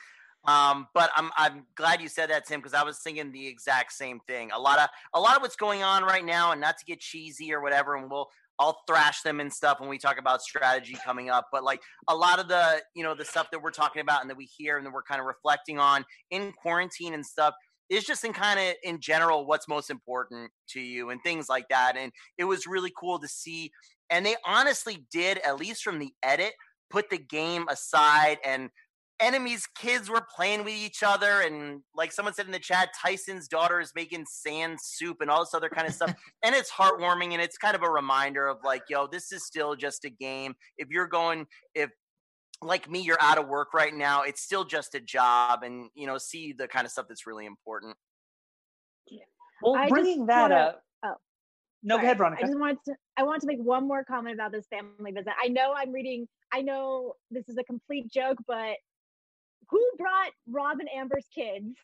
Um, 0.47 0.89
but 0.93 1.11
I'm 1.17 1.31
I'm 1.39 1.65
glad 1.75 2.03
you 2.03 2.09
said 2.09 2.29
that, 2.29 2.47
Tim, 2.47 2.61
because 2.61 2.75
I 2.75 2.83
was 2.83 2.99
thinking 2.99 3.33
the 3.33 3.47
exact 3.47 3.93
same 3.93 4.21
thing. 4.27 4.51
A 4.53 4.59
lot 4.59 4.79
of 4.79 4.89
a 5.15 5.21
lot 5.21 5.37
of 5.37 5.43
what's 5.43 5.57
going 5.57 5.83
on 5.83 6.05
right 6.05 6.25
now, 6.25 6.53
and 6.53 6.61
not 6.61 6.77
to 6.79 6.85
get 6.85 7.01
cheesy 7.01 7.53
or 7.55 7.63
whatever, 7.63 7.97
and 7.97 8.11
we'll 8.11 8.29
I'll 8.59 8.81
thrash 8.87 9.23
them 9.23 9.41
and 9.41 9.53
stuff 9.53 9.81
when 9.81 9.89
we 9.89 9.99
talk 9.99 10.19
about 10.19 10.43
strategy 10.43 10.97
coming 11.05 11.31
up. 11.31 11.47
But 11.51 11.65
like 11.65 11.81
a 12.09 12.15
lot 12.15 12.39
of 12.39 12.49
the, 12.49 12.81
you 12.95 13.03
know, 13.03 13.15
the 13.15 13.25
stuff 13.25 13.49
that 13.51 13.63
we're 13.63 13.71
talking 13.71 14.01
about 14.01 14.21
and 14.21 14.31
that 14.31 14.37
we 14.37 14.45
hear 14.45 14.77
and 14.77 14.87
that 14.87 14.93
we're 14.93 15.03
kind 15.03 15.21
of 15.21 15.27
reflecting 15.27 15.79
on 15.79 16.05
in 16.31 16.53
quarantine 16.53 17.15
and 17.15 17.25
stuff 17.25 17.55
is 17.91 18.05
just 18.05 18.25
in 18.25 18.33
kind 18.33 18.59
of 18.59 18.75
in 18.83 19.01
general 19.01 19.47
what's 19.47 19.69
most 19.69 19.91
important 19.91 20.51
to 20.69 20.81
you 20.81 21.11
and 21.11 21.21
things 21.23 21.49
like 21.49 21.69
that. 21.69 21.97
And 21.97 22.13
it 22.39 22.45
was 22.45 22.67
really 22.67 22.93
cool 22.99 23.19
to 23.19 23.29
see. 23.29 23.71
And 24.11 24.25
they 24.25 24.37
honestly 24.47 25.07
did, 25.13 25.39
at 25.39 25.59
least 25.59 25.83
from 25.83 25.99
the 25.99 26.13
edit, 26.23 26.53
put 26.91 27.11
the 27.11 27.19
game 27.19 27.67
aside 27.69 28.39
and 28.45 28.71
enemies 29.21 29.67
kids 29.79 30.11
were 30.11 30.27
playing 30.35 30.65
with 30.65 30.75
each 30.75 31.03
other 31.03 31.43
and 31.43 31.81
like 31.95 32.11
someone 32.11 32.35
said 32.35 32.47
in 32.47 32.53
the 32.53 32.59
chat 32.59 32.89
tyson's 33.01 33.47
daughter 33.47 33.81
is 33.81 33.93
making 33.95 34.25
sand 34.29 34.77
soup 34.83 35.19
and 35.21 35.31
all 35.31 35.41
this 35.41 35.55
other 35.55 35.69
kind 35.69 35.87
of 35.87 35.95
stuff 35.95 36.13
and 36.43 36.55
it's 36.55 36.71
heartwarming 36.71 37.33
and 37.33 37.41
it's 37.41 37.57
kind 37.57 37.77
of 37.77 37.83
a 37.83 37.89
reminder 37.91 38.47
of 38.47 38.59
like 38.65 38.83
yo 38.89 39.07
this 39.07 39.31
is 39.31 39.47
still 39.47 39.77
just 39.77 40.05
a 40.05 40.11
game. 40.11 40.55
If 40.79 40.89
you're 40.91 41.07
going 41.07 41.47
if 41.75 41.91
like 42.61 42.91
me 42.91 43.01
you're 43.01 43.21
out 43.21 43.39
of 43.39 43.47
work 43.47 43.73
right 43.73 43.95
now 43.95 44.23
it's 44.23 44.41
still 44.43 44.65
just 44.65 44.95
a 44.95 45.01
job 45.01 45.63
and 45.63 45.91
you 45.95 46.07
know 46.07 46.19
see 46.19 46.53
the 46.53 46.67
kind 46.67 46.85
of 46.85 46.91
stuff 46.91 47.07
that's 47.09 47.27
really 47.27 47.47
important. 47.47 47.97
Well 49.63 49.77
I 49.77 49.89
bringing 49.89 50.27
that 50.27 50.43
wanna- 50.43 50.55
up 50.55 50.83
oh, 51.05 51.15
no 51.85 51.97
go 51.99 52.03
ahead 52.03 52.19
veronica. 52.19 52.43
I 52.43 52.47
just 52.49 52.59
wanted 52.59 52.79
to 52.87 52.95
I 53.17 53.23
want 53.23 53.43
to 53.43 53.47
make 53.47 53.61
one 53.61 53.87
more 53.87 54.03
comment 54.03 54.35
about 54.35 54.51
this 54.51 54.67
family 54.67 55.13
visit. 55.13 55.33
I 55.41 55.49
know 55.49 55.73
I'm 55.77 55.93
reading 55.93 56.27
I 56.53 56.63
know 56.63 57.15
this 57.31 57.49
is 57.49 57.57
a 57.59 57.65
complete 57.65 58.11
joke, 58.11 58.39
but 58.47 58.75
who 59.71 59.83
brought 59.99 60.31
Rob 60.49 60.79
and 60.81 60.89
Amber's 60.95 61.27
kids? 61.35 61.77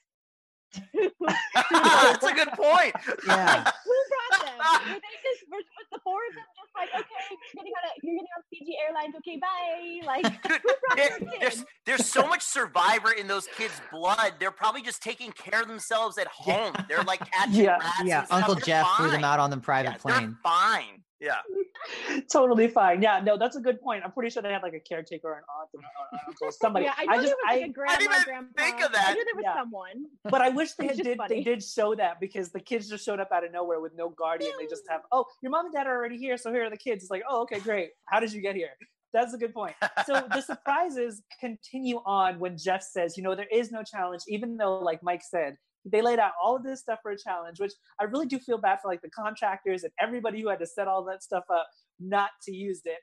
that's 0.95 2.25
a 2.25 2.33
good 2.33 2.49
point 2.53 2.95
Yeah. 3.27 3.65
Who 3.85 3.97
brought 4.09 4.47
them? 4.47 4.93
Were 4.93 5.01
they 5.01 5.17
just 5.21 5.43
were, 5.51 5.57
was 5.57 5.87
the 5.91 5.99
four 6.05 6.19
of 6.29 6.35
them 6.37 6.45
just 6.57 6.71
like, 6.77 6.89
okay, 6.95 7.07
you're 7.29 7.65
getting 7.65 7.73
on 7.73 7.85
a, 7.91 7.93
you're 8.05 8.15
getting 8.15 8.29
on 8.37 8.43
Fiji 8.51 8.77
Airlines, 8.87 9.15
okay, 9.17 9.37
bye. 9.41 10.07
Like 10.07 10.43
Dude, 10.43 10.61
who 10.63 10.69
brought 10.69 10.97
there- 10.97 11.19
your 11.19 11.41
there's 11.41 11.55
kids? 11.57 11.65
there's 11.87 12.07
so 12.07 12.25
much 12.29 12.43
survivor 12.43 13.11
in 13.11 13.27
those 13.27 13.49
kids' 13.57 13.81
blood. 13.91 14.35
They're 14.39 14.53
probably 14.53 14.83
just 14.83 15.03
taking 15.03 15.33
care 15.33 15.61
of 15.63 15.67
themselves 15.67 16.19
at 16.19 16.29
home. 16.29 16.75
They're 16.89 17.03
like 17.03 17.29
catching 17.33 17.65
Yeah. 17.65 17.79
rats. 17.79 18.03
Yeah. 18.05 18.21
and. 18.21 18.31
Uncle 18.31 18.55
They're 18.55 18.65
Jeff 18.65 18.87
flew 18.97 19.11
them 19.11 19.25
out 19.25 19.41
on 19.41 19.51
the 19.51 19.57
private 19.59 19.91
Yeah, 19.91 19.97
plane. 19.97 20.21
They're 20.21 20.37
fine. 20.45 21.00
Yeah. 21.21 21.37
totally 22.33 22.69
fine 22.69 23.00
yeah 23.03 23.21
no 23.25 23.37
that's 23.39 23.57
a 23.57 23.61
good 23.61 23.81
point 23.81 24.03
i'm 24.05 24.12
pretty 24.12 24.29
sure 24.31 24.43
they 24.43 24.53
had 24.53 24.62
like 24.62 24.75
a 24.75 24.81
caretaker 24.81 25.29
or 25.29 25.35
an 25.39 25.45
aunt 25.59 25.69
and 25.75 25.83
an 26.12 26.21
uncle 26.29 26.50
somebody 26.53 26.85
Yeah, 26.87 26.95
I 26.99 27.05
know 27.17 27.23
just 27.23 27.27
there 27.27 27.37
was 27.37 27.47
like 27.47 27.62
I, 27.62 27.67
a 27.67 27.69
grandma, 27.69 28.03
even 28.05 28.23
grandpa. 28.25 28.62
think 28.62 28.81
of 28.81 28.91
I 28.91 28.93
that. 28.93 29.15
knew 29.15 29.25
there 29.25 29.35
was 29.35 29.45
Yeah. 29.45 29.55
someone. 29.55 30.05
but 30.25 30.41
I 30.43 30.49
wish 30.50 30.73
they 30.79 30.87
had 30.89 30.97
did 30.99 31.17
funny. 31.19 31.37
they 31.37 31.43
did 31.43 31.62
show 31.62 31.95
that 31.95 32.21
because 32.21 32.50
the 32.53 32.61
kids 32.61 32.89
just 32.89 33.05
showed 33.05 33.21
up 33.21 33.31
out 33.33 33.45
of 33.45 33.53
nowhere 33.53 33.81
with 33.81 33.93
no 33.97 34.11
guardian. 34.11 34.53
They 34.59 34.67
just 34.67 34.83
have, 34.89 35.03
oh, 35.12 35.25
your 35.43 35.50
mom 35.50 35.67
and 35.67 35.75
dad 35.75 35.87
are 35.87 35.97
already 35.97 36.17
here, 36.19 36.37
so 36.37 36.53
here 36.53 36.65
are 36.65 36.71
the 36.71 36.77
kids. 36.77 37.03
It's 37.05 37.11
like, 37.11 37.23
oh, 37.29 37.43
okay, 37.43 37.61
great. 37.61 37.91
How 38.07 38.21
did 38.21 38.33
you 38.33 38.41
get 38.43 38.57
here? 38.57 38.71
That's 39.12 39.35
a 39.35 39.39
good 39.39 39.53
point. 39.55 39.75
So 40.07 40.27
the 40.31 40.41
surprises 40.41 41.23
continue 41.41 42.00
on 42.07 42.39
when 42.39 42.57
Jeff 42.57 42.83
says, 42.83 43.17
you 43.17 43.23
know, 43.23 43.35
there 43.35 43.49
is 43.50 43.73
no 43.73 43.83
challenge, 43.83 44.23
even 44.29 44.57
though, 44.57 44.79
like 44.79 45.03
Mike 45.03 45.23
said, 45.29 45.57
they 45.85 46.03
laid 46.03 46.19
out 46.19 46.33
all 46.43 46.57
of 46.57 46.63
this 46.63 46.81
stuff 46.81 46.99
for 47.03 47.11
a 47.11 47.19
challenge, 47.19 47.61
which 47.61 47.73
I 47.99 48.05
really 48.05 48.27
do 48.27 48.39
feel 48.39 48.59
bad 48.59 48.81
for 48.83 48.89
like 48.89 49.03
the 49.03 49.11
contractors 49.11 49.83
and 49.85 49.93
everybody 50.01 50.41
who 50.41 50.49
had 50.49 50.59
to 50.59 50.67
set 50.67 50.89
all 50.89 51.05
that 51.05 51.23
stuff 51.23 51.45
up 51.53 51.69
not 51.99 52.31
to 52.45 52.55
use 52.55 52.83
it. 52.85 52.99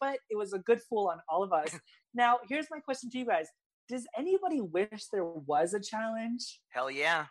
But 0.00 0.18
it 0.30 0.36
was 0.36 0.52
a 0.52 0.58
good 0.58 0.80
fool 0.88 1.08
on 1.08 1.18
all 1.28 1.42
of 1.42 1.52
us. 1.52 1.78
now, 2.14 2.38
here's 2.48 2.66
my 2.70 2.80
question 2.80 3.10
to 3.10 3.18
you 3.18 3.26
guys. 3.26 3.48
Does 3.88 4.06
anybody 4.16 4.60
wish 4.60 5.06
there 5.12 5.24
was 5.24 5.72
a 5.74 5.80
challenge? 5.80 6.60
Hell 6.68 6.90
yeah. 6.90 7.26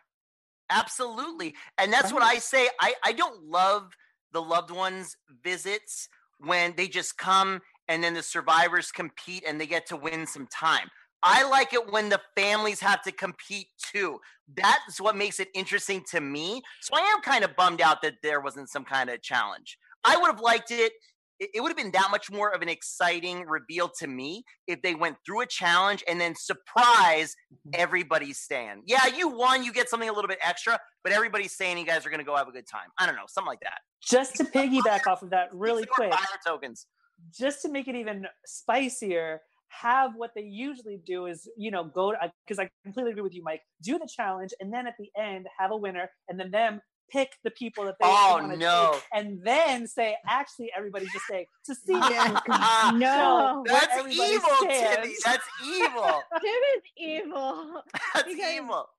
Absolutely. 0.70 1.56
And 1.78 1.94
that's 1.94 2.12
what 2.12 2.24
I 2.24 2.40
say. 2.40 2.68
I, 2.82 2.94
I 3.06 3.14
don't 3.14 3.44
love 3.46 3.94
the 4.34 4.42
loved 4.42 4.72
ones 4.72 5.16
visits 5.44 6.10
when 6.40 6.74
they 6.76 6.88
just 6.88 7.18
come 7.18 7.62
and 7.88 8.04
then 8.04 8.14
the 8.14 8.24
survivors 8.24 8.92
compete 8.92 9.44
and 9.48 9.62
they 9.62 9.68
get 9.68 9.88
to 9.88 9.98
win 9.98 10.28
some 10.28 10.48
time. 10.48 10.90
I 11.24 11.48
like 11.50 11.74
it 11.74 11.92
when 11.92 12.10
the 12.10 12.22
families 12.36 12.80
have 12.82 13.02
to 13.04 13.12
compete 13.12 13.68
too. 13.92 14.20
That's 14.56 15.02
what 15.02 15.16
makes 15.16 15.40
it 15.40 15.50
interesting 15.54 16.04
to 16.12 16.22
me. 16.22 16.62
So 16.82 16.96
I 16.96 17.02
am 17.02 17.22
kind 17.22 17.44
of 17.44 17.56
bummed 17.56 17.82
out 17.82 18.02
that 18.04 18.16
there 18.24 18.40
wasn't 18.40 18.70
some 18.70 18.86
kind 18.86 19.10
of 19.10 19.22
challenge. 19.22 19.78
I 20.04 20.18
would 20.18 20.28
have 20.28 20.40
liked 20.40 20.72
it. 20.72 20.94
It 21.40 21.62
would 21.62 21.70
have 21.70 21.78
been 21.78 21.92
that 21.92 22.10
much 22.10 22.32
more 22.32 22.50
of 22.52 22.64
an 22.64 22.70
exciting 22.70 23.46
reveal 23.46 23.92
to 24.00 24.08
me 24.08 24.44
if 24.66 24.82
they 24.82 24.96
went 24.96 25.18
through 25.24 25.42
a 25.42 25.46
challenge 25.46 26.04
and 26.08 26.20
then 26.20 26.34
surprise 26.36 27.36
mm-hmm. 27.54 27.80
everybody's 27.80 28.40
staying. 28.40 28.82
Yeah, 28.88 29.06
you 29.06 29.28
won, 29.28 29.64
you 29.64 29.72
get 29.72 29.88
something 29.88 30.10
a 30.10 30.14
little 30.14 30.28
bit 30.28 30.40
extra, 30.42 30.80
but 31.04 31.14
everybody's 31.14 31.56
saying 31.56 31.78
you 31.78 31.86
guys 31.86 32.08
are 32.08 32.10
going 32.10 32.20
to 32.20 32.26
go 32.26 32.36
have 32.36 32.48
a 32.48 32.52
good 32.52 32.68
time. 32.68 32.88
I 33.00 33.06
don't 33.06 33.16
know, 33.16 33.26
something 33.28 33.50
like 33.50 33.60
that. 33.62 33.80
Just 34.02 34.36
to 34.38 34.46
piggyback 34.46 35.06
off 35.06 35.22
of 35.22 35.30
that 35.30 35.50
really 35.54 35.86
quick, 35.86 36.12
Fire 36.12 36.40
tokens. 36.46 36.88
just 37.38 37.62
to 37.64 37.70
make 37.70 37.88
it 37.88 37.96
even 37.96 38.26
spicier, 38.46 39.42
have 39.70 40.12
what 40.16 40.32
they 40.36 40.42
usually 40.44 40.98
do 41.06 41.26
is, 41.26 41.50
you 41.58 41.72
know, 41.72 41.84
go 41.84 42.14
uh, 42.14 42.28
to, 42.28 42.32
because 42.46 42.60
I 42.60 42.70
completely 42.84 43.12
agree 43.12 43.24
with 43.24 43.34
you, 43.34 43.44
Mike, 43.44 43.62
do 43.82 43.98
the 44.00 44.08
challenge 44.08 44.52
and 44.60 44.72
then 44.74 44.88
at 44.88 44.96
the 44.98 45.10
end 45.20 45.48
have 45.58 45.72
a 45.72 45.78
winner 45.78 46.10
and 46.30 46.40
then 46.40 46.52
them 46.52 46.82
pick 47.12 47.30
the 47.46 47.52
people 47.52 47.86
that 47.86 47.96
they 48.02 48.06
Oh, 48.08 48.38
want 48.40 48.52
to 48.52 48.58
no. 48.58 48.92
take 48.94 49.04
and 49.14 49.40
then 49.44 49.88
say, 49.88 50.18
actually, 50.28 50.72
everybody 50.76 51.06
just 51.06 51.26
say, 51.30 51.48
to 51.66 51.76
see 51.86 51.94
Yeah. 51.94 52.40
No. 52.96 53.64
where 53.66 53.80
That's 53.80 53.98
everybody 53.98 54.16
evil, 54.34 54.50
Timmy. 54.62 55.16
That's 55.24 55.48
evil. 55.66 56.22
Tim 56.42 56.62
is 56.76 56.84
evil. 56.98 57.82
That's 58.14 58.28
Because- 58.28 58.52
evil. 58.56 58.90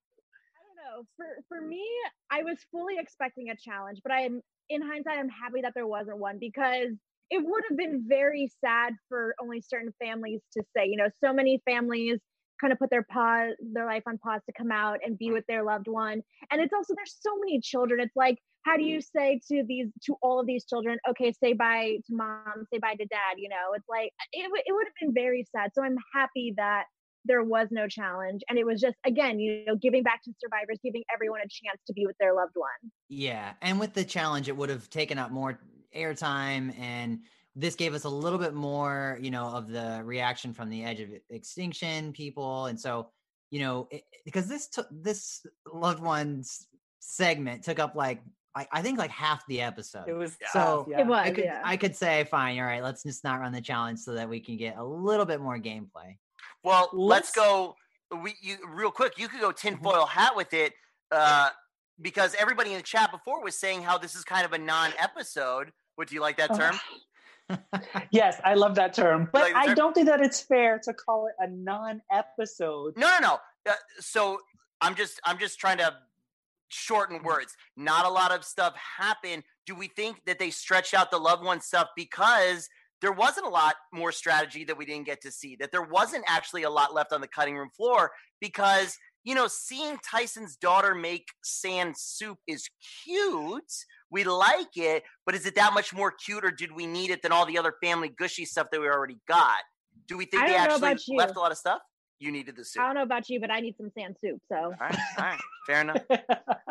I 0.56 0.60
don't 0.64 0.76
know. 1.00 1.06
For 1.16 1.26
for 1.48 1.60
me, 1.60 1.84
I 2.30 2.42
was 2.44 2.58
fully 2.70 2.94
expecting 2.98 3.50
a 3.50 3.56
challenge, 3.56 4.00
but 4.02 4.12
I 4.12 4.22
am 4.22 4.40
in 4.70 4.82
hindsight, 4.82 5.18
I'm 5.18 5.28
happy 5.30 5.60
that 5.62 5.72
there 5.74 5.86
wasn't 5.86 6.18
one 6.18 6.38
because 6.38 6.92
it 7.30 7.44
would 7.44 7.62
have 7.68 7.76
been 7.76 8.04
very 8.08 8.50
sad 8.64 8.94
for 9.08 9.34
only 9.40 9.60
certain 9.60 9.92
families 10.02 10.40
to 10.54 10.62
say, 10.76 10.86
you 10.86 10.96
know, 10.96 11.08
so 11.22 11.32
many 11.32 11.60
families 11.64 12.18
kind 12.60 12.72
of 12.72 12.78
put 12.78 12.90
their 12.90 13.04
pause 13.04 13.52
their 13.72 13.86
life 13.86 14.02
on 14.06 14.18
pause 14.18 14.40
to 14.46 14.52
come 14.56 14.72
out 14.72 14.98
and 15.04 15.16
be 15.16 15.30
with 15.30 15.44
their 15.46 15.62
loved 15.62 15.86
one. 15.86 16.22
And 16.50 16.60
it's 16.60 16.72
also 16.72 16.94
there's 16.94 17.16
so 17.20 17.38
many 17.38 17.60
children. 17.60 18.00
It's 18.00 18.16
like, 18.16 18.38
how 18.64 18.76
do 18.76 18.82
you 18.82 19.00
say 19.00 19.40
to 19.50 19.62
these 19.66 19.88
to 20.04 20.16
all 20.22 20.40
of 20.40 20.46
these 20.46 20.64
children, 20.64 20.98
okay, 21.08 21.32
say 21.32 21.52
bye 21.52 21.98
to 22.06 22.14
mom, 22.14 22.66
say 22.72 22.78
bye 22.78 22.94
to 22.94 23.06
dad, 23.06 23.36
you 23.36 23.48
know? 23.48 23.74
It's 23.74 23.88
like 23.88 24.12
it, 24.32 24.50
it 24.66 24.72
would 24.72 24.86
have 24.86 24.94
been 25.00 25.14
very 25.14 25.46
sad. 25.54 25.70
So 25.74 25.82
I'm 25.82 25.96
happy 26.14 26.54
that 26.56 26.84
there 27.24 27.42
was 27.42 27.68
no 27.70 27.86
challenge 27.88 28.42
and 28.48 28.58
it 28.58 28.64
was 28.64 28.80
just 28.80 28.94
again 29.04 29.40
you 29.40 29.64
know 29.66 29.74
giving 29.74 30.04
back 30.04 30.22
to 30.22 30.32
survivors 30.40 30.78
giving 30.84 31.02
everyone 31.12 31.40
a 31.40 31.48
chance 31.48 31.82
to 31.84 31.92
be 31.92 32.06
with 32.06 32.16
their 32.20 32.32
loved 32.32 32.54
one 32.54 32.90
Yeah, 33.08 33.54
and 33.60 33.80
with 33.80 33.92
the 33.94 34.04
challenge, 34.04 34.48
it 34.48 34.56
would 34.56 34.68
have 34.68 34.88
taken 34.88 35.18
up 35.18 35.30
more 35.30 35.58
airtime, 35.96 36.78
and 36.78 37.20
this 37.56 37.74
gave 37.74 37.94
us 37.94 38.04
a 38.04 38.08
little 38.08 38.38
bit 38.38 38.54
more, 38.54 39.18
you 39.20 39.30
know, 39.30 39.46
of 39.46 39.68
the 39.68 40.00
reaction 40.04 40.52
from 40.54 40.70
the 40.70 40.84
edge 40.84 41.00
of 41.00 41.10
extinction 41.30 42.12
people, 42.12 42.66
and 42.66 42.78
so, 42.80 43.08
you 43.50 43.60
know, 43.60 43.88
it, 43.90 44.02
because 44.24 44.46
this 44.48 44.68
took 44.68 44.86
this 44.90 45.44
loved 45.72 46.02
ones 46.02 46.66
segment 47.00 47.64
took 47.64 47.78
up 47.78 47.94
like 47.94 48.20
I, 48.54 48.66
I 48.72 48.82
think 48.82 48.98
like 48.98 49.10
half 49.10 49.46
the 49.46 49.60
episode. 49.62 50.04
It 50.08 50.12
was 50.14 50.36
So, 50.52 50.84
tough, 50.84 50.86
yeah. 50.90 51.00
it 51.00 51.06
was 51.06 51.18
I 51.18 51.30
could 51.30 51.44
yeah 51.44 51.62
I 51.64 51.76
could 51.76 51.96
say 51.96 52.24
fine, 52.24 52.58
all 52.58 52.64
right, 52.66 52.82
let's 52.82 53.02
just 53.02 53.24
not 53.24 53.40
run 53.40 53.52
the 53.52 53.60
challenge 53.60 54.00
so 54.00 54.14
that 54.14 54.28
we 54.28 54.40
can 54.40 54.56
get 54.56 54.76
a 54.76 54.84
little 54.84 55.24
bit 55.26 55.40
more 55.40 55.58
gameplay. 55.58 56.16
Well, 56.64 56.88
let's, 56.92 57.34
Let's- 57.34 57.34
go. 57.34 57.76
We 58.22 58.34
you 58.40 58.56
real 58.68 58.90
quick. 58.90 59.18
You 59.18 59.28
could 59.28 59.40
go 59.40 59.48
Mm-hmm. 59.50 59.68
tinfoil 59.68 60.06
hat 60.06 60.34
with 60.34 60.52
it, 60.54 60.72
uh, 61.12 61.50
because 62.00 62.34
everybody 62.38 62.70
in 62.70 62.76
the 62.76 62.82
chat 62.82 63.10
before 63.10 63.42
was 63.42 63.58
saying 63.58 63.82
how 63.82 63.98
this 63.98 64.14
is 64.14 64.24
kind 64.24 64.44
of 64.44 64.52
a 64.52 64.58
non-episode. 64.58 65.72
Would 65.96 66.12
you 66.12 66.20
like 66.20 66.36
that 66.38 66.54
term? 66.54 66.78
Yes, 68.10 68.38
I 68.44 68.54
love 68.54 68.74
that 68.74 68.92
term. 68.92 69.28
But 69.32 69.52
like 69.52 69.64
the 69.64 69.70
I 69.70 69.74
don't 69.74 69.94
think 69.94 70.06
that 70.06 70.20
it's 70.20 70.38
fair 70.38 70.78
to 70.84 70.92
call 70.92 71.28
it 71.28 71.34
a 71.38 71.48
non 71.48 72.02
episode. 72.12 72.94
No, 72.96 73.08
no, 73.08 73.20
no. 73.20 73.38
Uh, 73.70 73.74
so 74.00 74.40
I'm 74.82 74.94
just 74.94 75.18
I'm 75.24 75.38
just 75.38 75.58
trying 75.58 75.78
to 75.78 75.94
shorten 76.68 77.22
words. 77.22 77.56
Not 77.76 78.06
a 78.06 78.10
lot 78.10 78.32
of 78.32 78.44
stuff 78.44 78.74
happened. 78.76 79.44
Do 79.66 79.74
we 79.74 79.88
think 79.88 80.24
that 80.26 80.38
they 80.38 80.50
stretched 80.50 80.94
out 80.94 81.10
the 81.10 81.18
loved 81.18 81.44
one 81.44 81.60
stuff 81.60 81.88
because 81.96 82.68
there 83.00 83.12
wasn't 83.12 83.46
a 83.46 83.50
lot 83.50 83.76
more 83.92 84.12
strategy 84.12 84.64
that 84.64 84.76
we 84.76 84.84
didn't 84.84 85.06
get 85.06 85.22
to 85.22 85.30
see? 85.30 85.56
That 85.56 85.72
there 85.72 85.82
wasn't 85.82 86.24
actually 86.28 86.64
a 86.64 86.70
lot 86.70 86.94
left 86.94 87.12
on 87.12 87.20
the 87.20 87.28
cutting 87.28 87.56
room 87.56 87.70
floor 87.70 88.10
because 88.40 88.98
you 89.24 89.34
know 89.34 89.46
seeing 89.48 89.98
Tyson's 90.08 90.56
daughter 90.56 90.94
make 90.94 91.26
sand 91.42 91.94
soup 91.96 92.38
is 92.46 92.68
cute. 93.04 93.72
We 94.10 94.24
like 94.24 94.76
it, 94.76 95.02
but 95.26 95.34
is 95.34 95.44
it 95.46 95.54
that 95.56 95.74
much 95.74 95.92
more 95.94 96.10
cute, 96.12 96.44
or 96.44 96.50
did 96.50 96.72
we 96.72 96.86
need 96.86 97.10
it 97.10 97.22
than 97.22 97.32
all 97.32 97.44
the 97.44 97.58
other 97.58 97.74
family 97.82 98.08
gushy 98.08 98.44
stuff 98.44 98.68
that 98.72 98.80
we 98.80 98.86
already 98.86 99.18
got? 99.28 99.58
Do 100.06 100.16
we 100.16 100.24
think 100.24 100.46
they 100.46 100.54
actually 100.54 100.96
left 101.16 101.36
a 101.36 101.40
lot 101.40 101.52
of 101.52 101.58
stuff? 101.58 101.80
You 102.20 102.32
needed 102.32 102.56
the 102.56 102.64
soup. 102.64 102.82
i 102.82 102.86
don't 102.86 102.96
know 102.96 103.02
about 103.02 103.28
you 103.28 103.38
but 103.38 103.48
i 103.52 103.60
need 103.60 103.76
some 103.76 103.90
sand 103.96 104.16
soup 104.20 104.40
so 104.48 104.56
All 104.56 104.70
right, 104.80 104.98
all 105.18 105.24
right, 105.24 105.38
fair 105.68 105.82
enough. 105.82 106.02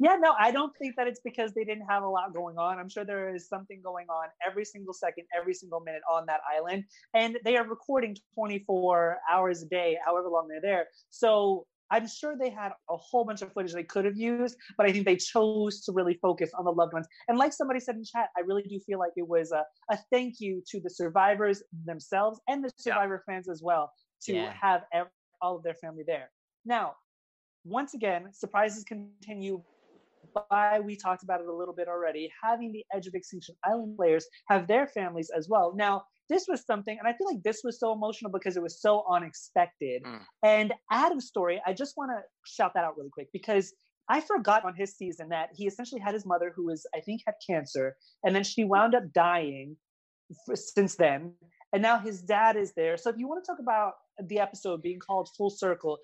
yeah, 0.00 0.16
no, 0.20 0.34
I 0.38 0.50
don't 0.50 0.72
think 0.78 0.94
that 0.96 1.06
it's 1.06 1.20
because 1.24 1.52
they 1.54 1.64
didn't 1.64 1.86
have 1.88 2.02
a 2.02 2.08
lot 2.08 2.32
going 2.34 2.58
on. 2.58 2.78
I'm 2.78 2.88
sure 2.88 3.04
there 3.04 3.34
is 3.34 3.48
something 3.48 3.80
going 3.82 4.06
on 4.08 4.28
every 4.46 4.64
single 4.64 4.92
second, 4.94 5.24
every 5.36 5.54
single 5.54 5.80
minute 5.80 6.02
on 6.10 6.26
that 6.26 6.40
island. 6.54 6.84
And 7.14 7.38
they 7.44 7.56
are 7.56 7.66
recording 7.66 8.16
24 8.34 9.18
hours 9.30 9.62
a 9.62 9.66
day, 9.66 9.96
however 10.04 10.28
long 10.28 10.46
they're 10.48 10.60
there. 10.60 10.86
So 11.10 11.66
I'm 11.90 12.08
sure 12.08 12.36
they 12.36 12.50
had 12.50 12.72
a 12.90 12.96
whole 12.96 13.24
bunch 13.24 13.42
of 13.42 13.52
footage 13.52 13.72
they 13.72 13.84
could 13.84 14.04
have 14.04 14.16
used, 14.16 14.56
but 14.76 14.86
I 14.86 14.92
think 14.92 15.06
they 15.06 15.16
chose 15.16 15.82
to 15.82 15.92
really 15.92 16.14
focus 16.20 16.50
on 16.58 16.64
the 16.64 16.72
loved 16.72 16.92
ones. 16.92 17.06
And 17.28 17.38
like 17.38 17.52
somebody 17.52 17.80
said 17.80 17.96
in 17.96 18.04
chat, 18.04 18.30
I 18.36 18.40
really 18.40 18.62
do 18.62 18.80
feel 18.80 18.98
like 18.98 19.12
it 19.16 19.26
was 19.26 19.52
a, 19.52 19.64
a 19.90 19.98
thank 20.12 20.40
you 20.40 20.62
to 20.70 20.80
the 20.80 20.90
survivors 20.90 21.62
themselves 21.84 22.40
and 22.48 22.64
the 22.64 22.70
survivor 22.78 23.22
yeah. 23.26 23.34
fans 23.34 23.48
as 23.48 23.62
well 23.62 23.92
to 24.22 24.34
yeah. 24.34 24.52
have 24.60 24.82
every, 24.92 25.10
all 25.40 25.56
of 25.56 25.62
their 25.62 25.74
family 25.74 26.04
there. 26.06 26.30
Now, 26.64 26.94
once 27.64 27.94
again, 27.94 28.28
surprises 28.32 28.84
continue 28.84 29.62
by 30.50 30.80
we 30.80 30.96
talked 30.96 31.22
about 31.22 31.40
it 31.40 31.46
a 31.46 31.54
little 31.54 31.74
bit 31.74 31.88
already, 31.88 32.30
having 32.42 32.72
the 32.72 32.84
Edge 32.94 33.06
of 33.06 33.14
Extinction 33.14 33.54
Island 33.64 33.96
players 33.96 34.26
have 34.48 34.66
their 34.66 34.86
families 34.86 35.30
as 35.34 35.48
well. 35.48 35.74
Now, 35.74 36.04
this 36.28 36.46
was 36.48 36.64
something, 36.64 36.96
and 36.98 37.08
I 37.08 37.12
feel 37.16 37.26
like 37.26 37.42
this 37.42 37.60
was 37.64 37.78
so 37.78 37.92
emotional 37.92 38.30
because 38.30 38.56
it 38.56 38.62
was 38.62 38.80
so 38.80 39.04
unexpected. 39.10 40.02
Mm. 40.04 40.20
And 40.42 40.74
Adam's 40.90 41.26
story, 41.26 41.60
I 41.66 41.72
just 41.72 41.96
want 41.96 42.10
to 42.10 42.22
shout 42.44 42.72
that 42.74 42.84
out 42.84 42.96
really 42.96 43.10
quick 43.10 43.28
because 43.32 43.72
I 44.08 44.20
forgot 44.20 44.64
on 44.64 44.74
his 44.76 44.96
season 44.96 45.28
that 45.30 45.50
he 45.54 45.66
essentially 45.66 46.00
had 46.00 46.14
his 46.14 46.24
mother 46.26 46.52
who 46.54 46.66
was, 46.66 46.86
I 46.94 47.00
think, 47.00 47.22
had 47.26 47.34
cancer, 47.48 47.96
and 48.24 48.34
then 48.34 48.44
she 48.44 48.64
wound 48.64 48.94
up 48.94 49.12
dying 49.12 49.76
for, 50.44 50.56
since 50.56 50.96
then. 50.96 51.32
And 51.72 51.82
now 51.82 51.98
his 51.98 52.22
dad 52.22 52.56
is 52.56 52.72
there. 52.76 52.96
So 52.96 53.10
if 53.10 53.16
you 53.18 53.28
want 53.28 53.44
to 53.44 53.50
talk 53.50 53.58
about 53.60 53.94
the 54.24 54.38
episode 54.38 54.82
being 54.82 55.00
called 55.00 55.28
Full 55.36 55.50
Circle, 55.50 55.98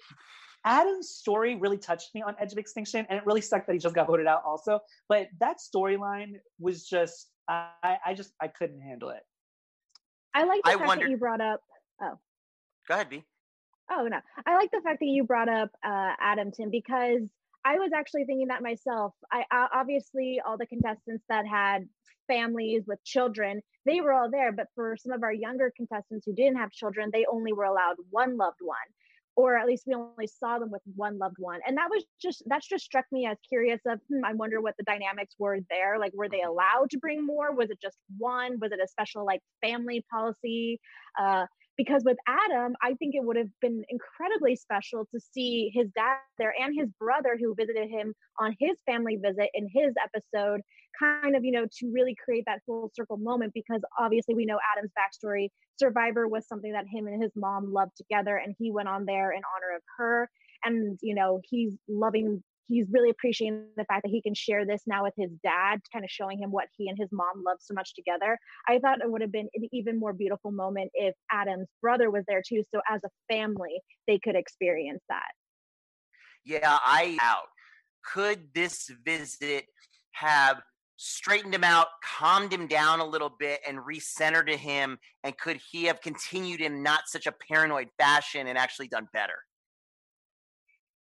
Adam's 0.65 1.11
story 1.11 1.57
really 1.57 1.79
touched 1.79 2.11
me 2.15 2.23
on 2.23 2.35
Edge 2.41 2.53
of 2.53 2.59
Extinction, 2.59 3.07
and 3.09 3.19
it 3.19 3.27
really 3.27 3.41
sucked 3.41 3.67
that 3.67 3.73
he 3.73 3.79
just 3.79 3.95
got 3.95 4.07
voted 4.07 4.27
out 4.27 4.43
also. 4.47 4.81
But 5.09 5.29
that 5.41 5.57
storyline 5.59 6.35
was 6.59 6.87
just, 6.87 7.31
I, 7.49 7.97
I 8.05 8.15
just, 8.15 8.33
I 8.41 8.49
couldn't 8.49 8.81
handle 8.81 9.11
it. 9.11 9.23
I 10.35 10.45
like 10.45 10.63
the 10.63 10.71
I 10.71 10.73
fact 10.75 10.87
wondered... 10.87 11.07
that 11.07 11.11
you 11.11 11.17
brought 11.17 11.41
up. 11.41 11.61
Oh, 12.01 12.19
go 12.89 12.95
ahead, 12.95 13.11
B. 13.11 13.25
Oh 13.91 14.07
no, 14.11 14.19
I 14.47 14.55
like 14.55 14.71
the 14.71 14.81
fact 14.83 15.01
that 15.01 15.07
you 15.07 15.25
brought 15.25 15.49
up 15.49 15.71
uh, 15.85 16.13
Adam 16.21 16.51
Tim 16.51 16.71
because 16.71 17.23
I 17.65 17.77
was 17.77 17.91
actually 17.95 18.25
thinking 18.25 18.49
that 18.49 18.63
myself. 18.63 19.15
I 19.31 19.45
obviously 19.75 20.41
all 20.45 20.57
the 20.57 20.67
contestants 20.67 21.25
that 21.29 21.47
had 21.47 21.89
families 22.29 22.85
with 22.87 23.03
children, 23.05 23.61
they 23.85 24.01
were 24.01 24.13
all 24.13 24.31
there, 24.31 24.53
but 24.53 24.69
for 24.75 24.97
some 24.97 25.13
of 25.13 25.23
our 25.23 25.33
younger 25.33 25.73
contestants 25.77 26.25
who 26.25 26.35
didn't 26.35 26.57
have 26.57 26.71
children, 26.71 27.11
they 27.13 27.27
only 27.31 27.53
were 27.53 27.65
allowed 27.65 27.97
one 28.11 28.37
loved 28.37 28.61
one 28.61 28.77
or 29.37 29.57
at 29.57 29.67
least 29.67 29.85
we 29.87 29.95
only 29.95 30.27
saw 30.27 30.59
them 30.59 30.71
with 30.71 30.83
one 30.95 31.19
loved 31.19 31.37
one. 31.39 31.61
And 31.67 31.77
that 31.77 31.89
was 31.91 32.05
just 32.21 32.43
that's 32.47 32.67
just 32.67 32.85
struck 32.85 33.07
me 33.11 33.27
as 33.27 33.39
curious 33.49 33.81
of 33.87 33.99
hmm, 34.09 34.25
i 34.25 34.33
wonder 34.33 34.61
what 34.61 34.75
the 34.79 34.85
dynamics 34.85 35.35
were 35.39 35.59
there. 35.71 35.99
Like 35.99 36.13
were 36.15 36.29
they 36.29 36.43
allowed 36.43 36.91
to 36.91 36.99
bring 36.99 37.25
more? 37.25 37.55
Was 37.55 37.71
it 37.71 37.81
just 37.81 37.97
one? 38.19 38.59
Was 38.61 38.73
it 38.73 38.81
a 38.83 38.89
special 38.89 39.25
like 39.25 39.41
family 39.63 40.05
policy? 40.11 40.81
Uh, 41.19 41.47
because 41.77 42.03
with 42.05 42.19
Adam, 42.27 42.75
I 42.83 42.95
think 42.95 43.15
it 43.15 43.25
would 43.25 43.37
have 43.37 43.49
been 43.61 43.83
incredibly 43.89 44.57
special 44.57 45.07
to 45.13 45.21
see 45.21 45.71
his 45.75 45.89
dad 45.95 46.19
there 46.39 46.55
and 46.61 46.75
his 46.79 46.89
brother 46.99 47.37
who 47.39 47.55
visited 47.55 47.89
him 47.89 48.15
on 48.39 48.55
his 48.59 48.77
family 48.87 49.17
visit 49.17 49.49
in 49.55 49.69
his 49.73 49.95
episode, 50.03 50.61
kind 50.99 51.35
of, 51.35 51.45
you 51.45 51.53
know, 51.53 51.67
to 51.79 51.91
really 51.93 52.15
create 52.23 52.45
that 52.47 52.61
full 52.67 52.91
circle 52.95 53.17
moment 53.17 53.53
because 53.55 53.81
obviously 53.99 54.35
we 54.35 54.45
know 54.45 54.59
Adam's 54.77 54.93
backstory. 54.99 55.49
Survivor 55.79 56.29
was 56.29 56.47
something 56.47 56.73
that 56.73 56.85
him 56.91 57.07
and 57.07 57.23
his 57.23 57.33
mom 57.35 57.73
loved 57.73 57.97
together, 57.97 58.37
and 58.37 58.55
he 58.59 58.71
went 58.71 58.89
on 58.89 59.05
there 59.07 59.33
in 59.33 59.41
honor 59.57 59.77
of 59.77 59.83
her. 59.97 60.29
And, 60.65 60.99
you 61.03 61.15
know, 61.15 61.41
he's 61.49 61.77
loving 61.89 62.43
he's 62.69 62.87
really 62.91 63.11
appreciating 63.11 63.67
the 63.77 63.85
fact 63.85 64.03
that 64.05 64.11
he 64.11 64.23
can 64.23 64.35
share 64.35 64.65
this 64.65 64.83
now 64.87 65.03
with 65.03 65.15
his 65.17 65.31
dad, 65.43 65.81
kind 65.93 66.05
of 66.05 66.11
showing 66.11 66.39
him 66.39 66.51
what 66.51 66.69
he 66.77 66.89
and 66.89 66.99
his 66.99 67.09
mom 67.13 67.43
love 67.45 67.59
so 67.61 67.75
much 67.75 67.95
together. 67.95 68.39
I 68.69 68.79
thought 68.79 69.01
it 69.03 69.11
would 69.11 69.21
have 69.21 69.33
been 69.33 69.49
an 69.55 69.69
even 69.73 69.99
more 69.99 70.13
beautiful 70.13 70.51
moment 70.51 70.91
if 70.95 71.15
Adam's 71.31 71.69
brother 71.81 72.11
was 72.11 72.25
there 72.27 72.43
too. 72.47 72.63
So 72.73 72.81
as 72.89 73.01
a 73.05 73.11
family, 73.33 73.81
they 74.07 74.19
could 74.19 74.37
experience 74.37 75.03
that. 75.09 75.31
Yeah, 76.45 76.79
I 76.83 77.19
out. 77.21 77.49
Could 78.05 78.53
this 78.55 78.91
visit 79.05 79.67
have 80.13 80.61
straightened 80.97 81.55
him 81.55 81.65
out, 81.65 81.87
calmed 82.05 82.53
him 82.53 82.67
down 82.67 83.01
a 83.01 83.07
little 83.07 83.31
bit, 83.39 83.61
and 83.67 83.79
recentered 83.79 84.49
him? 84.51 84.99
And 85.25 85.37
could 85.39 85.61
he 85.71 85.85
have 85.85 86.01
continued 86.01 86.61
in 86.61 86.83
not 86.83 87.03
such 87.07 87.27
a 87.27 87.33
paranoid 87.33 87.89
fashion 87.99 88.47
and 88.47 88.59
actually 88.59 88.89
done 88.89 89.09
better? 89.13 89.37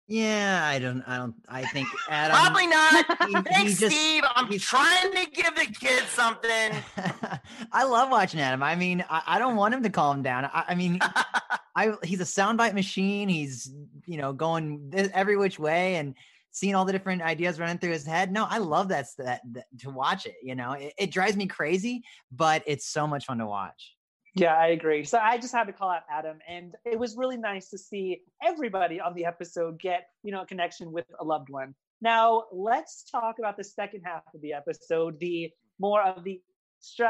Yeah, 0.07 0.61
I 0.63 0.77
don't. 0.77 1.01
I 1.07 1.17
don't. 1.17 1.33
I 1.49 1.65
think 1.65 1.87
Adam. 2.09 2.37
Probably 2.37 2.67
not. 2.67 3.27
He, 3.27 3.33
Thanks, 3.33 3.79
he 3.79 3.87
just, 3.87 3.95
Steve. 3.95 4.23
I'm 4.35 4.47
he's... 4.47 4.63
trying 4.63 5.11
to 5.11 5.31
give 5.31 5.55
the 5.55 5.65
kid 5.65 6.03
something. 6.09 6.71
I 7.71 7.83
love 7.83 8.11
watching 8.11 8.39
Adam. 8.39 8.61
I 8.61 8.75
mean, 8.75 9.03
I, 9.09 9.23
I 9.25 9.39
don't 9.39 9.55
want 9.55 9.73
him 9.73 9.81
to 9.81 9.89
calm 9.89 10.21
down. 10.21 10.45
I, 10.45 10.65
I 10.69 10.75
mean, 10.75 10.99
I 11.75 11.93
he's 12.03 12.21
a 12.21 12.25
soundbite 12.25 12.75
machine. 12.75 13.29
He's 13.29 13.73
you 14.05 14.17
know 14.17 14.31
going 14.31 14.91
every 15.13 15.37
which 15.37 15.57
way 15.57 15.95
and 15.95 16.13
seeing 16.51 16.75
all 16.75 16.85
the 16.85 16.93
different 16.93 17.23
ideas 17.23 17.59
running 17.59 17.79
through 17.79 17.91
his 17.91 18.05
head. 18.05 18.31
No, 18.31 18.45
I 18.47 18.59
love 18.59 18.89
that, 18.89 19.07
that, 19.17 19.41
that 19.53 19.65
to 19.79 19.89
watch 19.89 20.25
it. 20.27 20.35
You 20.41 20.55
know, 20.55 20.73
it, 20.73 20.93
it 20.97 21.11
drives 21.11 21.35
me 21.35 21.47
crazy, 21.47 22.03
but 22.31 22.63
it's 22.67 22.85
so 22.85 23.07
much 23.07 23.25
fun 23.25 23.39
to 23.39 23.47
watch. 23.47 23.95
Yeah, 24.35 24.53
I 24.53 24.67
agree. 24.67 25.05
So 25.05 25.17
I 25.17 25.37
just 25.37 25.53
had 25.53 25.63
to 25.67 25.73
call 25.73 25.89
out 25.89 26.01
Adam, 26.11 26.39
and 26.47 26.75
it 26.83 26.99
was 26.99 27.15
really 27.15 27.37
nice 27.37 27.69
to 27.69 27.77
see 27.77 28.21
everybody 28.43 28.99
on 28.99 29.13
the 29.13 29.23
episode 29.25 29.79
get, 29.79 30.07
you 30.23 30.31
know, 30.33 30.41
a 30.41 30.45
connection 30.45 30.91
with 30.91 31.05
a 31.19 31.23
loved 31.23 31.49
one. 31.49 31.73
Now, 32.01 32.43
let's 32.51 33.09
talk 33.09 33.39
about 33.39 33.55
the 33.55 33.63
second 33.63 34.01
half 34.03 34.23
of 34.33 34.41
the 34.41 34.51
episode, 34.51 35.17
the 35.21 35.51
more 35.79 36.03
of 36.03 36.25
the 36.25 36.41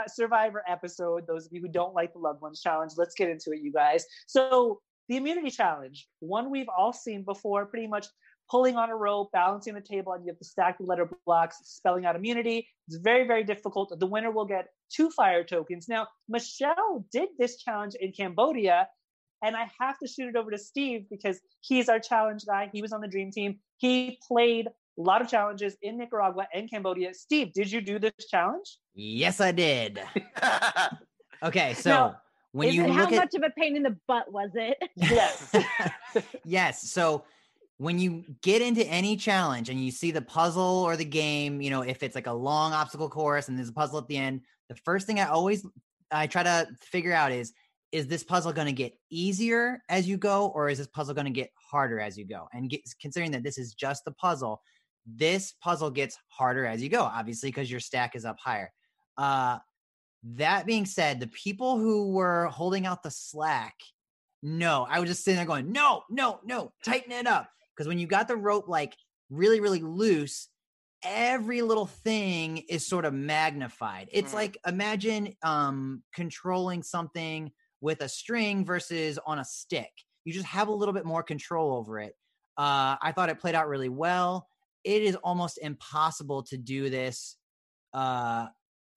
survivor 0.07 0.63
episode. 0.69 1.25
Those 1.27 1.47
of 1.47 1.51
you 1.51 1.61
who 1.61 1.67
don't 1.67 1.95
like 1.95 2.13
the 2.13 2.19
loved 2.19 2.41
ones 2.41 2.61
challenge, 2.61 2.91
let's 2.95 3.15
get 3.15 3.29
into 3.29 3.51
it, 3.51 3.59
you 3.59 3.73
guys. 3.73 4.05
So, 4.27 4.81
the 5.09 5.17
immunity 5.17 5.49
challenge, 5.49 6.07
one 6.19 6.51
we've 6.51 6.69
all 6.75 6.93
seen 6.93 7.23
before, 7.23 7.65
pretty 7.65 7.87
much 7.87 8.05
pulling 8.49 8.75
on 8.75 8.89
a 8.89 8.95
rope, 8.95 9.31
balancing 9.31 9.73
the 9.73 9.81
table, 9.81 10.13
and 10.13 10.23
you 10.23 10.31
have 10.31 10.39
to 10.39 10.45
stack 10.45 10.77
the 10.77 10.83
letter 10.83 11.09
blocks, 11.25 11.57
spelling 11.63 12.05
out 12.05 12.15
immunity. 12.15 12.67
It's 12.87 12.97
very, 12.97 13.25
very 13.25 13.43
difficult. 13.43 13.97
The 13.97 14.05
winner 14.05 14.31
will 14.31 14.45
get 14.45 14.67
two 14.91 15.09
fire 15.09 15.43
tokens. 15.43 15.87
Now, 15.87 16.07
Michelle 16.29 17.05
did 17.11 17.29
this 17.39 17.57
challenge 17.57 17.95
in 17.99 18.11
Cambodia, 18.11 18.87
and 19.43 19.55
I 19.55 19.69
have 19.79 19.97
to 19.99 20.07
shoot 20.07 20.29
it 20.29 20.35
over 20.35 20.51
to 20.51 20.57
Steve 20.57 21.05
because 21.09 21.39
he's 21.61 21.89
our 21.89 21.99
challenge 21.99 22.45
guy. 22.45 22.69
He 22.71 22.81
was 22.81 22.93
on 22.93 23.01
the 23.01 23.07
dream 23.07 23.31
team. 23.31 23.59
He 23.77 24.19
played 24.27 24.67
a 24.67 25.01
lot 25.01 25.21
of 25.21 25.27
challenges 25.27 25.75
in 25.81 25.97
Nicaragua 25.97 26.47
and 26.53 26.69
Cambodia. 26.69 27.13
Steve, 27.13 27.53
did 27.53 27.71
you 27.71 27.81
do 27.81 27.99
this 27.99 28.13
challenge? 28.29 28.77
Yes, 28.93 29.41
I 29.41 29.51
did. 29.51 30.01
okay, 31.43 31.73
so. 31.73 31.89
Now, 31.89 32.15
when 32.55 32.71
you 32.71 32.89
how 32.89 33.03
at, 33.03 33.11
much 33.11 33.35
of 33.35 33.43
a 33.43 33.49
pain 33.49 33.75
in 33.75 33.83
the 33.83 33.97
butt 34.07 34.31
was 34.31 34.51
it? 34.53 34.77
Yes. 34.95 35.53
yes. 36.45 36.89
So 36.89 37.25
when 37.77 37.99
you 37.99 38.23
get 38.41 38.61
into 38.61 38.85
any 38.85 39.17
challenge 39.17 39.69
and 39.69 39.83
you 39.83 39.91
see 39.91 40.11
the 40.11 40.21
puzzle 40.21 40.63
or 40.63 40.95
the 40.95 41.05
game, 41.05 41.61
you 41.61 41.69
know, 41.69 41.81
if 41.81 42.03
it's 42.03 42.15
like 42.15 42.27
a 42.27 42.33
long 42.33 42.71
obstacle 42.71 43.09
course 43.09 43.49
and 43.49 43.57
there's 43.57 43.69
a 43.69 43.73
puzzle 43.73 43.97
at 43.97 44.07
the 44.07 44.17
end, 44.17 44.41
the 44.69 44.75
first 44.75 45.05
thing 45.05 45.19
I 45.19 45.25
always 45.25 45.65
I 46.11 46.27
try 46.27 46.43
to 46.43 46.67
figure 46.81 47.13
out 47.13 47.31
is 47.31 47.53
is 47.91 48.07
this 48.07 48.23
puzzle 48.23 48.51
going 48.51 48.67
to 48.67 48.73
get 48.73 48.93
easier 49.09 49.81
as 49.89 50.07
you 50.07 50.17
go 50.17 50.47
or 50.47 50.69
is 50.69 50.77
this 50.77 50.87
puzzle 50.87 51.13
going 51.13 51.25
to 51.25 51.31
get 51.31 51.49
harder 51.55 51.99
as 51.99 52.17
you 52.17 52.25
go? 52.25 52.47
And 52.51 52.69
get, 52.69 52.81
considering 52.99 53.31
that 53.31 53.43
this 53.43 53.57
is 53.57 53.73
just 53.73 54.03
the 54.03 54.11
puzzle, 54.11 54.61
this 55.05 55.53
puzzle 55.61 55.91
gets 55.91 56.17
harder 56.27 56.65
as 56.65 56.81
you 56.81 56.89
go, 56.89 57.03
obviously 57.03 57.49
because 57.49 57.71
your 57.71 57.79
stack 57.79 58.15
is 58.15 58.25
up 58.25 58.37
higher. 58.39 58.71
Uh 59.17 59.59
that 60.23 60.65
being 60.65 60.85
said, 60.85 61.19
the 61.19 61.27
people 61.27 61.77
who 61.77 62.11
were 62.11 62.47
holding 62.47 62.87
out 62.87 63.03
the 63.03 63.11
slack, 63.11 63.75
no, 64.41 64.87
I 64.89 64.99
was 64.99 65.09
just 65.09 65.23
sitting 65.23 65.37
there 65.37 65.45
going, 65.45 65.71
no, 65.71 66.01
no, 66.09 66.39
no, 66.43 66.71
tighten 66.83 67.11
it 67.11 67.27
up 67.27 67.47
because 67.75 67.87
when 67.87 67.99
you 67.99 68.07
got 68.07 68.27
the 68.27 68.35
rope 68.35 68.67
like 68.67 68.95
really 69.29 69.59
really 69.59 69.81
loose 69.81 70.49
every 71.03 71.61
little 71.61 71.85
thing 71.85 72.63
is 72.69 72.85
sort 72.85 73.05
of 73.05 73.13
magnified. 73.13 74.09
It's 74.11 74.31
mm. 74.31 74.35
like 74.35 74.57
imagine 74.67 75.33
um 75.43 76.03
controlling 76.13 76.83
something 76.83 77.51
with 77.81 78.01
a 78.01 78.09
string 78.09 78.65
versus 78.65 79.19
on 79.25 79.39
a 79.39 79.45
stick. 79.45 79.91
You 80.25 80.33
just 80.33 80.47
have 80.47 80.67
a 80.67 80.73
little 80.73 80.93
bit 80.93 81.05
more 81.05 81.23
control 81.23 81.73
over 81.73 81.99
it. 81.99 82.13
Uh 82.57 82.95
i 83.01 83.13
thought 83.15 83.29
it 83.29 83.39
played 83.39 83.55
out 83.55 83.67
really 83.67 83.89
well. 83.89 84.47
It 84.83 85.01
is 85.03 85.15
almost 85.17 85.59
impossible 85.61 86.43
to 86.43 86.57
do 86.57 86.89
this 86.89 87.37
uh 87.93 88.47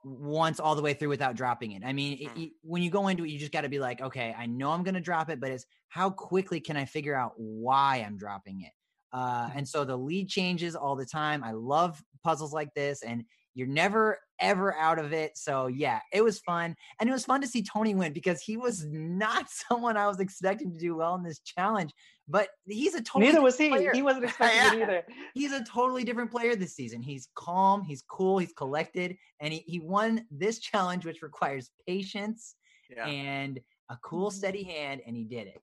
once 0.05 0.61
all 0.61 0.75
the 0.75 0.83
way 0.83 0.95
through 0.95 1.09
without 1.09 1.37
dropping 1.37 1.73
it. 1.73 1.83
I 1.85 1.93
mean, 1.93 2.19
it, 2.19 2.41
it, 2.41 2.51
when 2.63 2.83
you 2.83 2.91
go 2.91 3.09
into 3.09 3.25
it, 3.25 3.31
you 3.31 3.39
just 3.39 3.53
got 3.53 3.63
to 3.63 3.69
be 3.69 3.79
like, 3.79 4.01
okay, 4.01 4.35
I 4.37 4.47
know 4.47 4.71
I'm 4.71 4.83
going 4.83 4.95
to 4.95 5.01
drop 5.01 5.31
it, 5.31 5.41
but 5.41 5.51
it's 5.51 5.67
how 5.89 6.11
quickly 6.11 6.61
can 6.61 6.77
I 6.77 6.85
figure 6.85 7.15
out 7.15 7.33
why 7.37 8.05
I'm 8.07 8.17
dropping 8.17 8.63
it? 8.63 8.73
Uh, 9.13 9.51
and 9.55 9.67
so 9.67 9.85
the 9.85 9.97
lead 9.97 10.29
changes 10.29 10.77
all 10.77 10.97
the 10.97 11.07
time. 11.07 11.43
I 11.43 11.53
love 11.53 12.03
puzzles 12.25 12.53
like 12.53 12.73
this, 12.75 13.03
and 13.03 13.25
you're 13.55 13.67
never 13.67 14.19
ever 14.41 14.73
out 14.77 15.01
of 15.01 15.13
it. 15.13 15.37
So 15.37 15.67
yeah, 15.67 15.99
it 16.13 16.23
was 16.23 16.39
fun, 16.41 16.77
and 17.01 17.09
it 17.09 17.13
was 17.13 17.25
fun 17.25 17.41
to 17.41 17.49
see 17.49 17.63
Tony 17.63 17.95
win 17.95 18.13
because 18.13 18.41
he 18.41 18.57
was 18.57 18.87
not 18.89 19.47
someone 19.69 19.97
I 19.97 20.07
was 20.07 20.21
expecting 20.21 20.73
to 20.73 20.79
do 20.79 20.97
well 20.97 21.15
in 21.15 21.23
this 21.23 21.41
challenge. 21.41 21.93
But 22.31 22.49
he's 22.67 22.95
a 22.95 23.03
totally 23.03 23.27
neither 23.27 23.41
was 23.43 23.57
he. 23.57 23.71
Player. 23.71 23.93
He 23.95 24.03
wasn't 24.03 24.25
expecting 24.27 24.59
yeah. 24.59 24.75
it 24.75 24.83
either. 24.83 25.03
He's 25.35 25.53
a 25.53 25.65
totally 25.65 26.05
different 26.05 26.31
player 26.31 26.55
this 26.55 26.75
season. 26.75 27.01
He's 27.01 27.29
calm, 27.35 27.83
he's 27.83 28.03
cool, 28.03 28.37
he's 28.37 28.53
collected, 28.53 29.17
and 29.41 29.53
he 29.53 29.65
he 29.67 29.81
won 29.81 30.27
this 30.31 30.59
challenge, 30.59 31.07
which 31.07 31.23
requires 31.23 31.71
patience 31.87 32.55
yeah. 32.95 33.07
and 33.07 33.59
a 33.91 33.97
cool, 34.03 34.31
steady 34.31 34.63
hand, 34.63 35.01
and 35.07 35.17
he 35.17 35.25
did 35.25 35.47
it. 35.47 35.61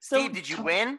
So, 0.00 0.18
Steve, 0.18 0.34
did 0.34 0.48
you 0.48 0.62
win? 0.62 0.98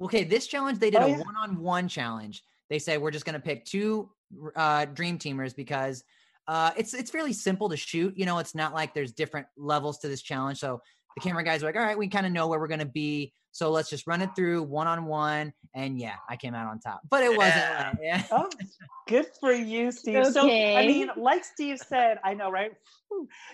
Okay, 0.00 0.24
this 0.24 0.46
challenge 0.46 0.78
they 0.78 0.90
did 0.90 1.02
Oh, 1.02 1.06
a 1.06 1.10
yeah. 1.10 1.18
one-on-one 1.18 1.88
challenge. 1.88 2.42
They 2.70 2.78
said 2.78 3.00
we're 3.00 3.10
just 3.10 3.26
going 3.26 3.34
to 3.34 3.40
pick 3.40 3.64
two 3.64 4.10
uh, 4.56 4.86
dream 4.86 5.18
teamers 5.18 5.54
because 5.54 6.02
uh, 6.48 6.70
it's 6.76 6.94
it's 6.94 7.10
fairly 7.10 7.32
simple 7.32 7.68
to 7.68 7.76
shoot. 7.76 8.16
You 8.16 8.26
know, 8.26 8.38
it's 8.38 8.54
not 8.54 8.74
like 8.74 8.94
there's 8.94 9.12
different 9.12 9.46
levels 9.56 9.98
to 9.98 10.08
this 10.08 10.22
challenge. 10.22 10.58
So 10.58 10.80
the 11.14 11.20
camera 11.20 11.44
guys 11.44 11.62
were 11.62 11.68
like, 11.68 11.76
all 11.76 11.82
right, 11.82 11.98
we 11.98 12.08
kind 12.08 12.26
of 12.26 12.32
know 12.32 12.48
where 12.48 12.58
we're 12.58 12.68
going 12.68 12.80
to 12.80 12.86
be. 12.86 13.32
So 13.54 13.70
let's 13.70 13.88
just 13.88 14.08
run 14.08 14.20
it 14.20 14.30
through 14.34 14.64
one-on-one. 14.64 15.52
And 15.76 15.96
yeah, 15.96 16.16
I 16.28 16.36
came 16.36 16.54
out 16.56 16.66
on 16.66 16.80
top, 16.80 17.02
but 17.08 17.22
it 17.22 17.36
wasn't. 17.36 17.54
Yeah. 17.54 17.88
like- 17.92 17.98
yeah. 18.02 18.22
Oh, 18.32 18.48
good 19.06 19.26
for 19.38 19.52
you, 19.52 19.92
Steve. 20.00 20.26
So, 20.26 20.42
I 20.42 20.86
mean, 20.88 21.08
like 21.16 21.44
Steve 21.44 21.78
said, 21.78 22.18
I 22.24 22.34
know, 22.34 22.50
right? 22.50 22.72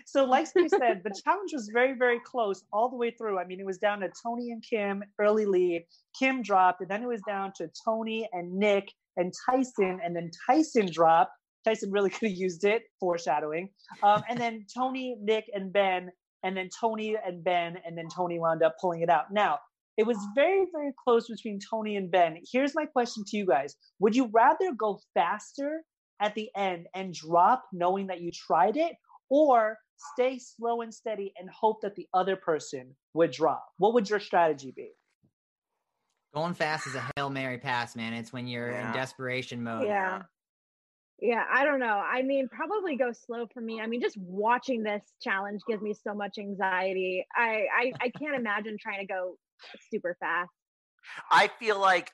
So, 0.07 0.25
like 0.25 0.47
Steve 0.47 0.71
said, 0.71 1.03
the 1.05 1.11
challenge 1.25 1.53
was 1.53 1.69
very, 1.71 1.93
very 1.99 2.19
close 2.19 2.65
all 2.73 2.89
the 2.89 2.97
way 2.97 3.11
through. 3.11 3.39
I 3.39 3.45
mean, 3.45 3.61
it 3.61 3.67
was 3.67 3.77
down 3.77 4.01
to 4.01 4.11
Tony 4.23 4.53
and 4.53 4.63
Kim 4.63 5.05
early 5.19 5.45
lead. 5.45 5.85
Kim 6.19 6.41
dropped, 6.43 6.81
and 6.81 6.91
then 6.91 7.03
it 7.03 7.07
was 7.07 7.21
down 7.27 7.53
to 7.57 7.71
Tony 7.85 8.27
and 8.33 8.55
Nick 8.55 8.91
and 9.19 9.35
Tyson, 9.47 10.01
and 10.03 10.17
then 10.17 10.31
Tyson 10.47 10.89
dropped. 10.91 11.33
Tyson 11.67 11.91
really 11.91 12.09
could 12.15 12.31
have 12.31 12.39
used 12.39 12.65
it, 12.65 12.85
foreshadowing. 12.99 13.69
Um, 14.03 14.23
and 14.31 14.41
then 14.41 14.65
Tony, 14.75 15.17
Nick, 15.21 15.45
and 15.53 15.71
Ben, 15.71 16.11
and 16.43 16.57
then 16.57 16.71
Tony 16.81 17.17
and 17.23 17.45
Ben, 17.45 17.77
and 17.87 17.99
then 17.99 18.09
Tony 18.09 18.39
wound 18.39 18.63
up 18.63 18.77
pulling 18.81 19.03
it 19.03 19.11
out. 19.11 19.31
Now, 19.31 19.59
it 19.96 20.07
was 20.07 20.18
very, 20.35 20.66
very 20.72 20.92
close 21.05 21.29
between 21.29 21.59
Tony 21.59 21.96
and 21.96 22.11
Ben. 22.11 22.38
Here's 22.53 22.74
my 22.74 22.87
question 22.87 23.24
to 23.29 23.37
you 23.37 23.46
guys 23.46 23.74
Would 23.98 24.16
you 24.16 24.31
rather 24.33 24.72
go 24.76 25.00
faster 25.14 25.83
at 26.20 26.35
the 26.35 26.48
end 26.57 26.87
and 26.94 27.14
drop 27.14 27.64
knowing 27.72 28.07
that 28.09 28.20
you 28.20 28.31
tried 28.31 28.76
it, 28.76 28.94
or 29.29 29.79
stay 30.14 30.38
slow 30.38 30.81
and 30.81 30.92
steady 30.92 31.33
and 31.38 31.48
hope 31.50 31.81
that 31.83 31.94
the 31.94 32.07
other 32.14 32.37
person 32.37 32.94
would 33.14 33.31
drop? 33.31 33.64
What 33.79 33.94
would 33.94 34.09
your 34.09 34.20
strategy 34.20 34.72
be? 34.74 34.90
Going 36.35 36.55
fast 36.55 36.87
is 36.87 36.94
a 36.94 37.05
hail 37.16 37.29
mary 37.29 37.59
pass, 37.59 37.96
man. 37.96 38.12
It's 38.12 38.33
when 38.33 38.46
you're 38.46 38.70
Yeah. 38.70 38.88
in 38.88 38.94
desperation 38.94 39.62
mode. 39.62 39.87
yeah. 39.87 40.22
Yeah, 41.22 41.44
I 41.53 41.64
don't 41.66 41.81
know. 41.81 41.98
I 42.03 42.22
mean, 42.22 42.48
probably 42.48 42.96
go 42.96 43.12
slow 43.12 43.46
for 43.53 43.61
me. 43.61 43.79
I 43.79 43.87
mean, 43.87 44.00
just 44.00 44.16
watching 44.16 44.83
this 44.83 45.03
challenge 45.20 45.61
gives 45.68 45.83
me 45.83 45.92
so 45.92 46.14
much 46.14 46.38
anxiety. 46.38 47.26
I 47.37 47.66
I, 47.76 47.92
I 48.00 48.09
can't 48.18 48.35
imagine 48.35 48.79
trying 48.81 49.00
to 49.00 49.07
go 49.07 49.37
super 49.92 50.16
fast. 50.20 50.51
I 51.31 51.49
feel 51.59 51.81
like 51.81 52.12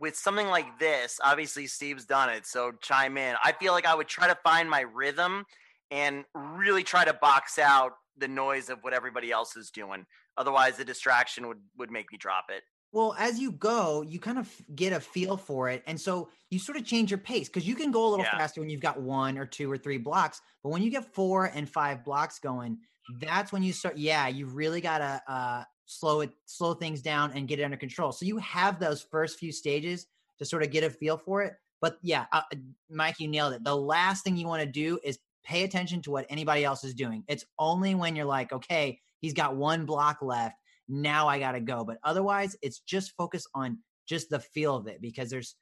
with 0.00 0.16
something 0.16 0.48
like 0.48 0.78
this, 0.78 1.18
obviously 1.24 1.66
Steve's 1.66 2.04
done 2.04 2.28
it, 2.30 2.46
so 2.46 2.72
chime 2.82 3.16
in. 3.16 3.36
I 3.42 3.52
feel 3.52 3.72
like 3.72 3.86
I 3.86 3.94
would 3.94 4.08
try 4.08 4.26
to 4.26 4.36
find 4.44 4.68
my 4.68 4.80
rhythm 4.80 5.44
and 5.90 6.24
really 6.34 6.82
try 6.84 7.04
to 7.04 7.14
box 7.14 7.58
out 7.58 7.92
the 8.18 8.28
noise 8.28 8.68
of 8.68 8.78
what 8.82 8.92
everybody 8.92 9.30
else 9.30 9.56
is 9.56 9.70
doing. 9.70 10.04
Otherwise, 10.36 10.76
the 10.76 10.84
distraction 10.84 11.48
would 11.48 11.58
would 11.78 11.90
make 11.90 12.12
me 12.12 12.18
drop 12.18 12.44
it. 12.50 12.62
Well, 12.92 13.14
as 13.18 13.38
you 13.38 13.52
go, 13.52 14.02
you 14.02 14.18
kind 14.18 14.38
of 14.38 14.50
get 14.74 14.92
a 14.94 15.00
feel 15.00 15.36
for 15.36 15.68
it. 15.68 15.82
And 15.86 16.00
so 16.00 16.30
you 16.50 16.58
sort 16.58 16.78
of 16.78 16.86
change 16.86 17.10
your 17.10 17.18
pace 17.18 17.48
because 17.48 17.66
you 17.68 17.74
can 17.74 17.90
go 17.90 18.06
a 18.06 18.08
little 18.08 18.24
Yeah. 18.24 18.38
faster 18.38 18.60
when 18.60 18.70
you've 18.70 18.80
got 18.80 19.00
one 19.00 19.36
or 19.36 19.44
two 19.44 19.70
or 19.70 19.76
three 19.76 19.98
blocks. 19.98 20.40
But 20.62 20.70
when 20.70 20.82
you 20.82 20.90
get 20.90 21.12
four 21.14 21.44
and 21.46 21.68
five 21.68 22.02
blocks 22.02 22.38
going, 22.38 22.78
that's 23.20 23.52
when 23.52 23.62
you 23.62 23.74
start, 23.74 23.98
yeah, 23.98 24.28
you 24.28 24.46
really 24.46 24.80
got 24.80 24.98
to 24.98 25.22
uh, 25.30 25.64
slow 25.88 26.20
it, 26.20 26.30
slow 26.44 26.74
things 26.74 27.02
down 27.02 27.32
and 27.34 27.48
get 27.48 27.58
it 27.58 27.64
under 27.64 27.76
control. 27.76 28.12
So 28.12 28.24
you 28.24 28.38
have 28.38 28.78
those 28.78 29.02
first 29.02 29.38
few 29.38 29.50
stages 29.50 30.06
to 30.38 30.44
sort 30.44 30.62
of 30.62 30.70
get 30.70 30.84
a 30.84 30.90
feel 30.90 31.16
for 31.16 31.42
it. 31.42 31.54
But 31.80 31.98
yeah, 32.02 32.26
uh, 32.32 32.42
Mike, 32.90 33.18
you 33.18 33.26
nailed 33.26 33.54
it. 33.54 33.64
The 33.64 33.76
last 33.76 34.22
thing 34.22 34.36
you 34.36 34.46
want 34.46 34.62
to 34.62 34.68
do 34.68 35.00
is 35.02 35.18
pay 35.44 35.64
attention 35.64 36.02
to 36.02 36.10
what 36.10 36.26
anybody 36.28 36.64
else 36.64 36.84
is 36.84 36.94
doing. 36.94 37.24
It's 37.26 37.44
only 37.58 37.94
when 37.94 38.14
you're 38.14 38.26
like, 38.26 38.52
okay, 38.52 39.00
he's 39.20 39.32
got 39.32 39.56
one 39.56 39.86
block 39.86 40.22
left 40.22 40.56
now 40.88 41.28
I 41.28 41.38
got 41.38 41.52
to 41.52 41.60
go. 41.60 41.84
But 41.84 41.98
otherwise, 42.02 42.56
it's 42.62 42.80
just 42.80 43.16
focus 43.16 43.46
on 43.54 43.78
just 44.06 44.30
the 44.30 44.40
feel 44.40 44.74
of 44.74 44.86
it 44.86 45.00
because 45.00 45.30
there's 45.30 45.54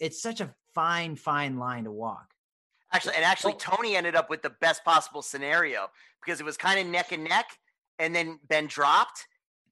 it's 0.00 0.22
such 0.22 0.40
a 0.40 0.54
fine, 0.74 1.16
fine 1.16 1.58
line 1.58 1.84
to 1.84 1.92
walk. 1.92 2.26
Actually, 2.92 3.14
and 3.16 3.24
actually, 3.24 3.54
Tony 3.54 3.96
ended 3.96 4.16
up 4.16 4.30
with 4.30 4.42
the 4.42 4.50
best 4.60 4.84
possible 4.84 5.22
scenario 5.22 5.88
because 6.24 6.40
it 6.40 6.44
was 6.44 6.56
kind 6.56 6.80
of 6.80 6.86
neck 6.86 7.12
and 7.12 7.24
neck, 7.24 7.46
and 7.98 8.14
then 8.14 8.38
Ben 8.48 8.66
dropped, 8.66 9.26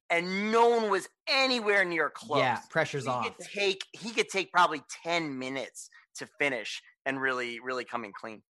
and 0.09 0.51
no 0.51 0.69
one 0.69 0.89
was 0.89 1.07
anywhere 1.27 1.85
near 1.85 2.09
close. 2.09 2.39
Yeah, 2.39 2.59
pressure's 2.69 3.03
he 3.03 3.09
off. 3.09 3.25
could 3.25 3.45
take 3.45 3.83
he 3.93 4.11
could 4.11 4.29
take 4.29 4.51
probably 4.51 4.81
ten 5.03 5.37
minutes 5.37 5.89
to 6.17 6.27
finish 6.39 6.81
and 7.05 7.19
really 7.19 7.59
really 7.59 7.85
come 7.85 8.05
in 8.05 8.11
clean. 8.13 8.41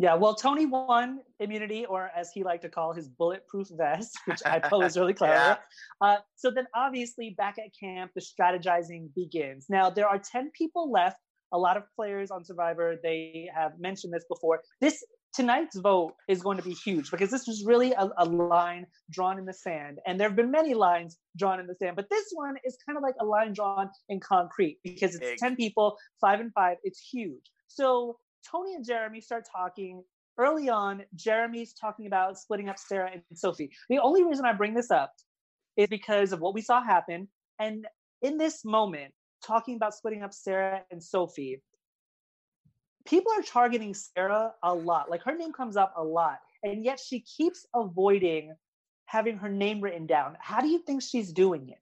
Yeah, 0.00 0.14
well, 0.14 0.36
Tony 0.36 0.64
won 0.64 1.18
immunity, 1.40 1.84
or 1.84 2.12
as 2.16 2.30
he 2.32 2.44
liked 2.44 2.62
to 2.62 2.68
call 2.68 2.92
his 2.92 3.08
bulletproof 3.08 3.66
vest, 3.76 4.16
which 4.26 4.38
I 4.46 4.60
thought 4.60 4.78
was 4.78 4.96
really 4.96 5.12
clever. 5.14 5.34
Yeah. 5.34 5.56
Uh, 6.00 6.16
so 6.36 6.52
then, 6.52 6.68
obviously, 6.72 7.34
back 7.36 7.56
at 7.58 7.72
camp, 7.78 8.12
the 8.14 8.20
strategizing 8.20 9.12
begins. 9.16 9.66
Now, 9.68 9.90
there 9.90 10.06
are 10.06 10.20
10 10.20 10.52
people 10.56 10.92
left. 10.92 11.16
A 11.50 11.58
lot 11.58 11.76
of 11.76 11.82
players 11.96 12.30
on 12.30 12.44
Survivor, 12.44 12.94
they 13.02 13.48
have 13.52 13.72
mentioned 13.80 14.12
this 14.12 14.24
before. 14.28 14.60
This 14.80 15.04
tonight's 15.38 15.76
vote 15.76 16.14
is 16.26 16.42
going 16.42 16.56
to 16.56 16.64
be 16.64 16.72
huge 16.72 17.12
because 17.12 17.30
this 17.30 17.46
was 17.46 17.64
really 17.64 17.92
a, 17.92 18.10
a 18.18 18.24
line 18.24 18.84
drawn 19.08 19.38
in 19.38 19.44
the 19.44 19.54
sand. 19.54 20.00
And 20.04 20.18
there 20.18 20.28
have 20.28 20.34
been 20.34 20.50
many 20.50 20.74
lines 20.74 21.16
drawn 21.36 21.60
in 21.60 21.68
the 21.68 21.76
sand, 21.76 21.94
but 21.94 22.10
this 22.10 22.24
one 22.32 22.56
is 22.64 22.76
kind 22.84 22.96
of 22.96 23.04
like 23.04 23.14
a 23.20 23.24
line 23.24 23.52
drawn 23.52 23.88
in 24.08 24.18
concrete 24.18 24.78
because 24.82 25.14
it's 25.14 25.24
Big. 25.24 25.38
10 25.38 25.54
people, 25.54 25.96
five 26.20 26.40
and 26.40 26.52
five. 26.52 26.78
It's 26.82 26.98
huge. 26.98 27.52
So 27.68 28.18
Tony 28.50 28.74
and 28.74 28.84
Jeremy 28.84 29.20
start 29.20 29.44
talking. 29.50 30.02
Early 30.38 30.68
on, 30.68 31.02
Jeremy's 31.14 31.72
talking 31.72 32.06
about 32.06 32.38
splitting 32.38 32.68
up 32.68 32.78
Sarah 32.78 33.10
and 33.12 33.22
Sophie. 33.38 33.70
The 33.88 33.98
only 33.98 34.24
reason 34.24 34.44
I 34.44 34.52
bring 34.52 34.74
this 34.74 34.90
up 34.90 35.12
is 35.76 35.86
because 35.88 36.32
of 36.32 36.40
what 36.40 36.54
we 36.54 36.62
saw 36.62 36.82
happen. 36.82 37.28
And 37.60 37.86
in 38.22 38.38
this 38.38 38.64
moment, 38.64 39.12
talking 39.44 39.76
about 39.76 39.94
splitting 39.94 40.22
up 40.22 40.32
Sarah 40.32 40.82
and 40.90 41.02
Sophie, 41.02 41.62
people 43.08 43.32
are 43.32 43.42
targeting 43.42 43.94
Sarah 43.94 44.52
a 44.62 44.74
lot. 44.74 45.10
Like 45.10 45.22
her 45.22 45.36
name 45.36 45.52
comes 45.52 45.76
up 45.76 45.94
a 45.96 46.04
lot. 46.04 46.38
And 46.62 46.84
yet 46.84 47.00
she 47.00 47.20
keeps 47.20 47.66
avoiding 47.74 48.54
having 49.06 49.38
her 49.38 49.48
name 49.48 49.80
written 49.80 50.06
down. 50.06 50.36
How 50.40 50.60
do 50.60 50.68
you 50.68 50.80
think 50.80 51.02
she's 51.02 51.32
doing 51.32 51.70
it? 51.70 51.78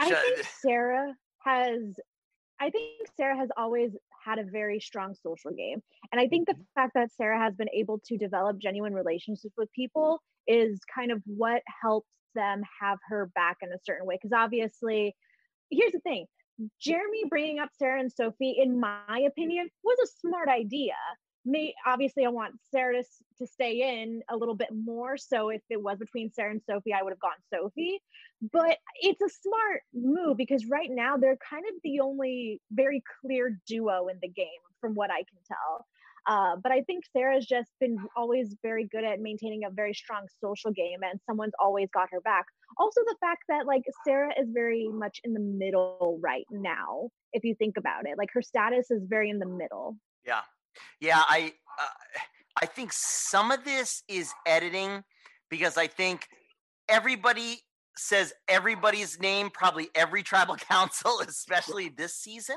I 0.00 0.10
think 0.10 0.46
Sarah 0.60 1.14
has 1.44 1.78
I 2.58 2.70
think 2.70 3.08
Sarah 3.16 3.36
has 3.36 3.50
always 3.56 3.92
had 4.24 4.38
a 4.38 4.44
very 4.44 4.80
strong 4.80 5.14
social 5.14 5.52
game. 5.52 5.82
And 6.10 6.20
I 6.20 6.26
think 6.26 6.46
the 6.46 6.54
mm-hmm. 6.54 6.62
fact 6.74 6.92
that 6.94 7.10
Sarah 7.16 7.38
has 7.38 7.54
been 7.54 7.68
able 7.74 8.00
to 8.06 8.16
develop 8.16 8.58
genuine 8.58 8.94
relationships 8.94 9.54
with 9.56 9.70
people 9.72 10.20
is 10.46 10.80
kind 10.92 11.12
of 11.12 11.22
what 11.26 11.62
helps 11.82 12.08
them 12.34 12.62
have 12.80 12.98
her 13.08 13.30
back 13.34 13.58
in 13.62 13.68
a 13.68 13.78
certain 13.84 14.06
way. 14.06 14.16
Because 14.20 14.32
obviously, 14.34 15.14
here's 15.70 15.92
the 15.92 16.00
thing 16.00 16.26
Jeremy 16.80 17.24
bringing 17.28 17.58
up 17.58 17.70
Sarah 17.78 18.00
and 18.00 18.12
Sophie, 18.12 18.56
in 18.58 18.80
my 18.80 19.24
opinion, 19.26 19.68
was 19.84 19.98
a 20.02 20.26
smart 20.26 20.48
idea. 20.48 20.94
May 21.44 21.74
obviously 21.86 22.24
I 22.24 22.28
want 22.28 22.54
Sarah 22.72 23.02
to, 23.02 23.08
to 23.38 23.46
stay 23.46 24.02
in 24.02 24.22
a 24.28 24.36
little 24.36 24.56
bit 24.56 24.70
more. 24.72 25.16
So 25.16 25.50
if 25.50 25.62
it 25.70 25.80
was 25.80 25.98
between 25.98 26.32
Sarah 26.32 26.50
and 26.50 26.62
Sophie, 26.68 26.92
I 26.92 27.02
would 27.02 27.12
have 27.12 27.20
gone 27.20 27.32
Sophie 27.52 28.00
but 28.52 28.78
it's 29.00 29.22
a 29.22 29.28
smart 29.28 29.82
move 29.94 30.36
because 30.36 30.66
right 30.66 30.90
now 30.90 31.16
they're 31.16 31.38
kind 31.48 31.64
of 31.68 31.74
the 31.82 32.00
only 32.00 32.60
very 32.70 33.02
clear 33.20 33.58
duo 33.66 34.08
in 34.08 34.18
the 34.20 34.28
game 34.28 34.46
from 34.80 34.94
what 34.94 35.10
i 35.10 35.18
can 35.18 35.38
tell 35.46 35.86
uh, 36.26 36.56
but 36.62 36.72
i 36.72 36.80
think 36.82 37.04
sarah's 37.12 37.46
just 37.46 37.70
been 37.80 37.96
always 38.16 38.54
very 38.62 38.86
good 38.90 39.04
at 39.04 39.20
maintaining 39.20 39.64
a 39.64 39.70
very 39.70 39.94
strong 39.94 40.26
social 40.40 40.70
game 40.70 41.00
and 41.02 41.20
someone's 41.26 41.54
always 41.60 41.88
got 41.92 42.08
her 42.10 42.20
back 42.20 42.44
also 42.78 43.00
the 43.06 43.16
fact 43.20 43.42
that 43.48 43.66
like 43.66 43.82
sarah 44.04 44.32
is 44.40 44.48
very 44.52 44.88
much 44.92 45.20
in 45.24 45.32
the 45.32 45.40
middle 45.40 46.18
right 46.22 46.46
now 46.50 47.08
if 47.32 47.44
you 47.44 47.54
think 47.54 47.76
about 47.76 48.06
it 48.06 48.16
like 48.18 48.28
her 48.32 48.42
status 48.42 48.90
is 48.90 49.02
very 49.06 49.30
in 49.30 49.38
the 49.38 49.46
middle 49.46 49.96
Yeah, 50.26 50.40
yeah. 51.00 51.22
I 51.28 51.52
uh, 51.80 52.18
I 52.62 52.66
think 52.66 52.92
some 52.92 53.50
of 53.50 53.64
this 53.64 54.02
is 54.08 54.32
editing 54.46 55.04
because 55.48 55.76
I 55.76 55.86
think 55.86 56.28
everybody 56.88 57.60
says 57.96 58.32
everybody's 58.48 59.20
name, 59.20 59.50
probably 59.50 59.88
every 59.94 60.22
tribal 60.22 60.56
council, 60.70 61.20
especially 61.26 61.88
this 61.88 62.14
season. 62.14 62.56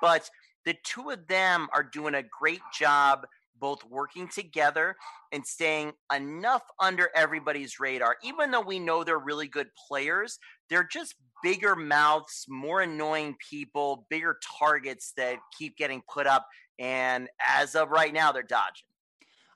But 0.00 0.28
the 0.68 0.76
two 0.84 1.08
of 1.08 1.26
them 1.28 1.66
are 1.72 1.82
doing 1.82 2.14
a 2.14 2.22
great 2.22 2.60
job 2.78 3.26
both 3.58 3.82
working 3.88 4.28
together 4.28 4.94
and 5.32 5.44
staying 5.44 5.92
enough 6.14 6.62
under 6.78 7.08
everybody's 7.16 7.80
radar. 7.80 8.16
Even 8.22 8.50
though 8.50 8.60
we 8.60 8.78
know 8.78 9.02
they're 9.02 9.18
really 9.18 9.48
good 9.48 9.68
players, 9.88 10.38
they're 10.68 10.86
just 10.86 11.14
bigger 11.42 11.74
mouths, 11.74 12.44
more 12.50 12.82
annoying 12.82 13.34
people, 13.50 14.06
bigger 14.10 14.38
targets 14.58 15.14
that 15.16 15.38
keep 15.58 15.74
getting 15.78 16.02
put 16.12 16.26
up. 16.26 16.46
And 16.78 17.30
as 17.42 17.74
of 17.74 17.88
right 17.88 18.12
now, 18.12 18.30
they're 18.30 18.42
dodging. 18.42 18.88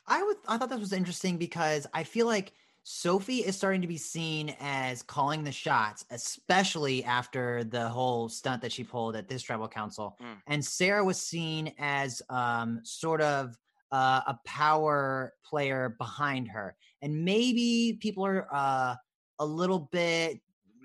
I 0.07 0.23
would 0.23 0.39
I 0.49 0.57
thought 0.57 0.71
that 0.71 0.81
was 0.81 0.95
interesting 0.95 1.37
because 1.37 1.87
I 1.93 2.05
feel 2.05 2.27
like 2.27 2.55
Sophie 2.85 3.39
is 3.39 3.57
starting 3.57 3.81
to 3.81 3.87
be 3.87 3.97
seen 3.97 4.57
as 4.61 5.03
calling 5.03 5.45
the 5.45 5.53
shots, 5.53 6.05
especially 6.11 7.05
after 7.05 7.63
the 7.65 7.89
whole 7.89 8.29
stunt 8.29 8.61
that 8.63 8.73
she 8.73 8.83
pulled 8.83 9.15
at 9.15 9.29
this 9.29 9.43
tribal 9.43 9.69
council. 9.69 10.17
Mm. 10.21 10.37
And 10.49 10.65
Sarah 10.65 11.05
was 11.05 11.21
seen 11.21 11.73
as 11.79 12.23
um, 12.29 12.81
sort 12.83 13.21
of 13.21 13.57
uh, 13.93 14.23
a 14.27 14.39
power 14.45 15.35
player 15.45 15.95
behind 15.99 16.49
her. 16.49 16.75
And 17.03 17.25
maybe 17.25 17.99
people 18.01 18.27
are 18.27 18.49
uh, 18.53 18.97
a 19.39 19.47
little 19.47 19.89
bit 19.93 20.41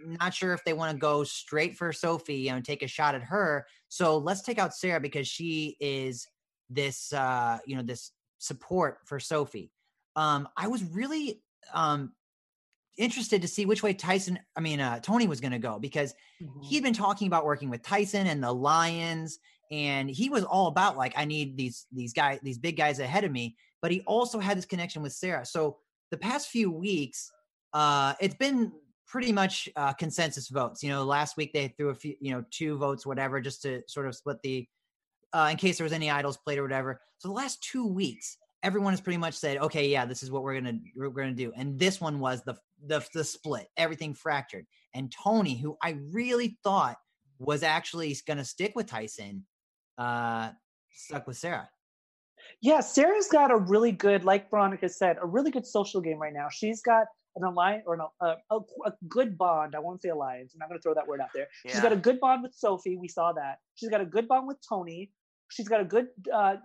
not 0.05 0.33
sure 0.33 0.53
if 0.53 0.63
they 0.63 0.73
want 0.73 0.91
to 0.91 0.97
go 0.97 1.23
straight 1.23 1.75
for 1.75 1.91
Sophie, 1.91 2.35
you 2.35 2.51
know, 2.51 2.61
take 2.61 2.83
a 2.83 2.87
shot 2.87 3.15
at 3.15 3.23
her. 3.23 3.65
So 3.89 4.17
let's 4.17 4.41
take 4.41 4.59
out 4.59 4.75
Sarah 4.75 4.99
because 4.99 5.27
she 5.27 5.75
is 5.79 6.27
this, 6.69 7.11
uh, 7.13 7.57
you 7.65 7.75
know, 7.75 7.81
this 7.81 8.11
support 8.37 8.99
for 9.05 9.19
Sophie. 9.19 9.71
Um, 10.15 10.47
I 10.55 10.67
was 10.67 10.83
really 10.83 11.41
um 11.73 12.13
interested 12.97 13.41
to 13.43 13.47
see 13.47 13.65
which 13.65 13.83
way 13.83 13.93
Tyson, 13.93 14.39
I 14.55 14.59
mean, 14.59 14.79
uh, 14.79 14.99
Tony 14.99 15.27
was 15.27 15.39
going 15.39 15.51
to 15.51 15.59
go 15.59 15.77
because 15.77 16.15
Mhm. 16.41 16.65
he'd 16.65 16.81
been 16.83 16.93
talking 16.93 17.27
about 17.27 17.45
working 17.45 17.69
with 17.69 17.83
Tyson 17.83 18.25
and 18.25 18.43
the 18.43 18.51
Lions, 18.51 19.37
and 19.69 20.09
he 20.09 20.29
was 20.29 20.43
all 20.43 20.67
about 20.67 20.97
like 20.97 21.13
I 21.15 21.25
need 21.25 21.57
these 21.57 21.85
these 21.91 22.13
guys, 22.13 22.39
these 22.41 22.57
big 22.57 22.75
guys 22.75 22.99
ahead 22.99 23.23
of 23.23 23.31
me. 23.31 23.55
But 23.81 23.91
he 23.91 24.01
also 24.01 24.39
had 24.39 24.57
this 24.57 24.65
connection 24.65 25.03
with 25.03 25.13
Sarah. 25.13 25.45
So 25.45 25.77
the 26.09 26.17
past 26.17 26.49
few 26.49 26.71
weeks, 26.71 27.31
uh, 27.73 28.15
it's 28.19 28.35
been 28.35 28.71
pretty 29.05 29.31
much 29.31 29.69
uh, 29.75 29.93
consensus 29.93 30.49
votes. 30.49 30.81
You 30.81 30.89
know, 30.89 31.03
last 31.03 31.37
week 31.37 31.53
they 31.53 31.67
threw 31.67 31.89
a 31.89 31.95
few, 31.95 32.15
you 32.19 32.31
know, 32.31 32.43
two 32.49 32.77
votes, 32.77 33.05
whatever, 33.05 33.39
just 33.39 33.61
to 33.61 33.83
sort 33.87 34.07
of 34.07 34.15
split 34.15 34.41
the, 34.41 34.67
uh, 35.33 35.49
in 35.51 35.57
case 35.57 35.77
there 35.77 35.85
was 35.85 35.93
any 35.93 36.09
idols 36.09 36.37
played 36.37 36.57
or 36.57 36.63
whatever. 36.63 37.01
So 37.19 37.27
the 37.27 37.33
last 37.33 37.61
two 37.61 37.85
weeks, 37.85 38.37
everyone 38.63 38.93
has 38.93 39.01
pretty 39.01 39.17
much 39.17 39.35
said, 39.35 39.57
okay, 39.57 39.87
yeah, 39.87 40.05
this 40.05 40.23
is 40.23 40.31
what 40.31 40.43
we're 40.43 40.59
gonna 40.59 40.79
we're 40.95 41.09
gonna 41.09 41.33
do. 41.33 41.51
And 41.55 41.77
this 41.79 42.01
one 42.01 42.19
was 42.19 42.41
the 42.43 42.55
the 42.85 43.05
the 43.13 43.23
split, 43.23 43.67
everything 43.77 44.13
fractured. 44.13 44.65
And 44.93 45.11
Tony, 45.11 45.55
who 45.57 45.77
I 45.81 45.97
really 46.11 46.57
thought 46.63 46.97
was 47.39 47.63
actually 47.63 48.15
gonna 48.27 48.45
stick 48.45 48.73
with 48.75 48.87
Tyson, 48.87 49.45
uh, 49.97 50.51
stuck 50.91 51.27
with 51.27 51.37
Sarah. 51.37 51.69
Yeah, 52.61 52.79
Sarah's 52.79 53.27
got 53.27 53.51
a 53.51 53.57
really 53.57 53.91
good, 53.91 54.23
like 54.23 54.49
Veronica 54.49 54.89
said, 54.89 55.17
a 55.21 55.25
really 55.25 55.51
good 55.51 55.65
social 55.65 56.01
game 56.01 56.19
right 56.19 56.33
now. 56.33 56.47
She's 56.49 56.81
got 56.81 57.07
an 57.35 57.43
alliance 57.43 57.83
or 57.85 57.95
an, 57.95 58.01
a, 58.21 58.35
a, 58.49 58.59
a 58.85 58.93
good 59.07 59.37
bond. 59.37 59.75
I 59.75 59.79
won't 59.79 60.01
say 60.01 60.09
alliance. 60.09 60.53
I'm 60.53 60.59
not 60.59 60.69
going 60.69 60.79
to 60.79 60.81
throw 60.81 60.93
that 60.93 61.07
word 61.07 61.21
out 61.21 61.29
there. 61.33 61.47
She's 61.65 61.79
got 61.79 61.91
a 61.91 61.97
good 61.97 62.19
bond 62.19 62.43
with 62.43 62.53
Sophie. 62.53 62.97
We 62.97 63.07
saw 63.07 63.31
that. 63.33 63.59
She's 63.75 63.89
got 63.89 64.01
a 64.01 64.05
good 64.05 64.27
bond 64.27 64.47
with 64.47 64.57
Tony. 64.67 65.11
She's 65.49 65.67
got 65.67 65.81
a 65.81 65.85
good 65.85 66.07
uh, 66.33 66.55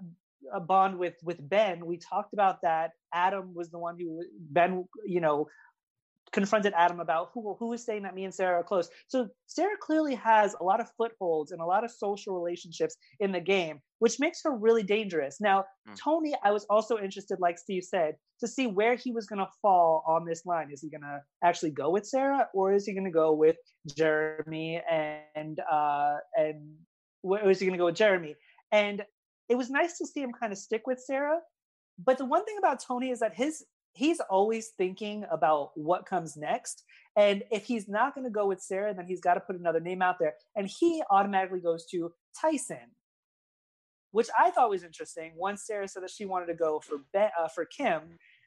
a 0.52 0.60
bond 0.60 0.98
with 0.98 1.14
with 1.22 1.38
Ben. 1.48 1.84
We 1.86 1.98
talked 1.98 2.32
about 2.32 2.62
that. 2.62 2.92
Adam 3.14 3.54
was 3.54 3.70
the 3.70 3.78
one 3.78 3.96
who 3.98 4.22
Ben, 4.50 4.84
you 5.06 5.20
know, 5.20 5.46
confronted 6.32 6.72
Adam 6.74 6.98
about 7.00 7.28
who 7.34 7.54
who 7.58 7.68
was 7.68 7.84
saying 7.84 8.02
that 8.04 8.14
me 8.14 8.24
and 8.24 8.34
Sarah 8.34 8.60
are 8.60 8.64
close. 8.64 8.88
So 9.08 9.28
Sarah 9.46 9.76
clearly 9.80 10.14
has 10.14 10.54
a 10.60 10.64
lot 10.64 10.80
of 10.80 10.88
footholds 10.96 11.52
and 11.52 11.60
a 11.60 11.66
lot 11.66 11.84
of 11.84 11.90
social 11.90 12.34
relationships 12.34 12.96
in 13.20 13.32
the 13.32 13.40
game, 13.40 13.80
which 13.98 14.18
makes 14.18 14.40
her 14.44 14.56
really 14.56 14.82
dangerous. 14.82 15.40
Now, 15.40 15.64
Hmm. 15.86 15.94
Tony, 15.94 16.34
I 16.42 16.52
was 16.52 16.64
also 16.70 16.96
interested, 16.98 17.38
like 17.40 17.58
Steve 17.58 17.82
said, 17.84 18.14
to 18.40 18.46
see 18.48 18.66
where 18.68 18.94
he 18.94 19.10
was 19.12 19.26
going 19.26 19.40
to 19.40 19.50
fall 19.60 20.04
on 20.06 20.24
this 20.24 20.46
line. 20.46 20.70
Is 20.72 20.80
he 20.80 20.88
going 20.88 21.02
to 21.02 21.20
actually 21.42 21.72
go 21.72 21.90
with 21.90 22.06
Sarah, 22.06 22.48
or 22.54 22.72
is 22.72 22.86
he 22.86 22.94
going 22.94 23.04
to 23.04 23.10
go 23.10 23.32
with 23.32 23.56
Jeremy 23.96 24.80
and 24.88 25.58
uh 25.70 26.16
and 26.36 26.76
where 27.22 27.48
is 27.50 27.60
he 27.60 27.66
going 27.66 27.78
to 27.78 27.82
go 27.82 27.86
with 27.86 27.96
Jeremy? 27.96 28.36
And 28.72 29.04
it 29.52 29.58
was 29.58 29.68
nice 29.68 29.98
to 29.98 30.06
see 30.06 30.22
him 30.22 30.32
kind 30.32 30.50
of 30.50 30.58
stick 30.58 30.86
with 30.86 30.98
Sarah. 30.98 31.38
But 32.02 32.16
the 32.16 32.24
one 32.24 32.42
thing 32.46 32.56
about 32.58 32.82
Tony 32.82 33.10
is 33.10 33.20
that 33.20 33.34
his 33.34 33.62
he's 33.92 34.18
always 34.30 34.68
thinking 34.78 35.26
about 35.30 35.72
what 35.74 36.06
comes 36.06 36.38
next. 36.38 36.84
And 37.16 37.42
if 37.50 37.66
he's 37.66 37.86
not 37.86 38.14
going 38.14 38.24
to 38.24 38.30
go 38.30 38.46
with 38.46 38.62
Sarah, 38.62 38.94
then 38.94 39.04
he's 39.04 39.20
got 39.20 39.34
to 39.34 39.40
put 39.40 39.60
another 39.60 39.80
name 39.80 40.00
out 40.00 40.16
there. 40.18 40.32
And 40.56 40.66
he 40.66 41.02
automatically 41.10 41.60
goes 41.60 41.84
to 41.90 42.10
Tyson, 42.40 42.96
which 44.12 44.28
I 44.38 44.50
thought 44.50 44.70
was 44.70 44.84
interesting. 44.84 45.32
Once 45.36 45.66
Sarah 45.66 45.86
said 45.86 46.02
that 46.02 46.10
she 46.10 46.24
wanted 46.24 46.46
to 46.46 46.54
go 46.54 46.80
for 46.80 46.96
ben, 47.12 47.28
uh, 47.38 47.48
for 47.48 47.66
Kim, 47.66 48.00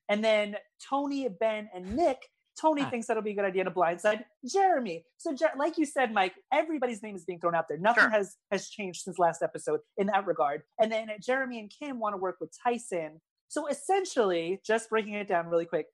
and 0.10 0.24
then 0.24 0.56
Tony, 0.90 1.30
Ben, 1.30 1.70
and 1.76 1.96
Nick. 1.96 2.18
Tony 2.60 2.82
Ah. 2.84 2.90
thinks 2.90 3.08
that'll 3.08 3.24
be 3.24 3.32
a 3.32 3.36
good 3.36 3.46
idea 3.46 3.64
to 3.66 3.72
blindside 3.72 4.24
Jeremy. 4.46 5.06
So, 5.18 5.34
Jer- 5.34 5.52
like 5.58 5.78
you 5.78 5.86
said, 5.86 6.14
Mike, 6.14 6.36
everybody's 6.54 7.04
name 7.04 7.16
is 7.16 7.26
being 7.26 7.40
thrown 7.40 7.56
out 7.56 7.68
there. 7.68 7.78
Nothing 7.78 8.04
Sure. 8.04 8.10
has 8.12 8.38
has 8.52 8.70
changed 8.70 9.02
since 9.02 9.20
last 9.20 9.42
episode 9.42 9.82
in 9.98 10.08
that 10.08 10.26
regard. 10.26 10.64
And 10.80 10.92
then 10.92 11.10
Jeremy 11.22 11.60
and 11.60 11.70
Kim 11.70 12.00
want 12.00 12.14
to 12.14 12.18
work 12.18 12.38
with 12.40 12.52
Tyson. 12.64 13.22
So 13.48 13.68
essentially, 13.68 14.62
just 14.66 14.90
breaking 14.90 15.14
it 15.14 15.28
down 15.28 15.48
really 15.48 15.66
quick, 15.66 15.88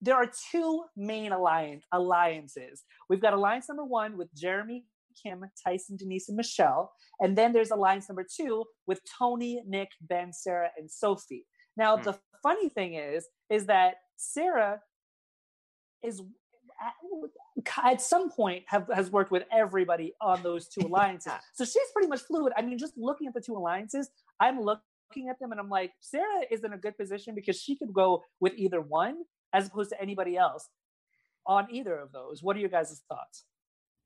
there 0.00 0.14
are 0.16 0.26
two 0.50 0.84
main 0.96 1.32
alliance 1.32 1.84
alliances. 1.92 2.84
We've 3.08 3.20
got 3.20 3.32
alliance 3.34 3.68
number 3.68 3.84
one 3.84 4.16
with 4.16 4.32
Jeremy, 4.34 4.86
Kim, 5.22 5.44
Tyson, 5.64 5.96
Denise, 5.96 6.28
and 6.28 6.36
Michelle, 6.36 6.92
and 7.20 7.36
then 7.36 7.52
there's 7.52 7.70
alliance 7.70 8.08
number 8.08 8.24
two 8.24 8.64
with 8.86 9.00
Tony, 9.18 9.62
Nick, 9.66 9.90
Ben, 10.00 10.32
Sarah, 10.32 10.70
and 10.76 10.90
Sophie. 10.90 11.46
Now, 11.76 11.96
Hmm. 11.96 12.02
the 12.02 12.20
funny 12.42 12.68
thing 12.68 12.94
is, 12.94 13.28
is 13.50 13.66
that 13.66 13.96
Sarah 14.16 14.80
is 16.02 16.22
at, 17.86 18.00
some 18.00 18.30
point 18.30 18.64
have 18.66 18.88
has 18.94 19.10
worked 19.10 19.30
with 19.30 19.44
everybody 19.52 20.14
on 20.20 20.42
those 20.42 20.68
two 20.68 20.86
alliances. 20.86 21.32
so 21.54 21.64
she's 21.64 21.90
pretty 21.92 22.08
much 22.08 22.20
fluid. 22.20 22.52
I 22.56 22.62
mean, 22.62 22.78
just 22.78 22.96
looking 22.96 23.26
at 23.26 23.34
the 23.34 23.40
two 23.40 23.56
alliances, 23.56 24.10
I'm 24.40 24.60
looking 24.60 25.28
at 25.28 25.38
them 25.40 25.52
and 25.52 25.60
I'm 25.60 25.68
like, 25.68 25.92
Sarah 26.00 26.42
is 26.50 26.62
in 26.62 26.72
a 26.72 26.78
good 26.78 26.96
position 26.96 27.34
because 27.34 27.60
she 27.60 27.76
could 27.76 27.92
go 27.92 28.22
with 28.40 28.52
either 28.56 28.80
one 28.80 29.24
as 29.52 29.66
opposed 29.66 29.90
to 29.90 30.00
anybody 30.00 30.36
else 30.36 30.68
on 31.46 31.66
either 31.70 31.98
of 31.98 32.12
those. 32.12 32.42
What 32.42 32.56
are 32.56 32.60
your 32.60 32.68
guys' 32.68 33.02
thoughts? 33.08 33.44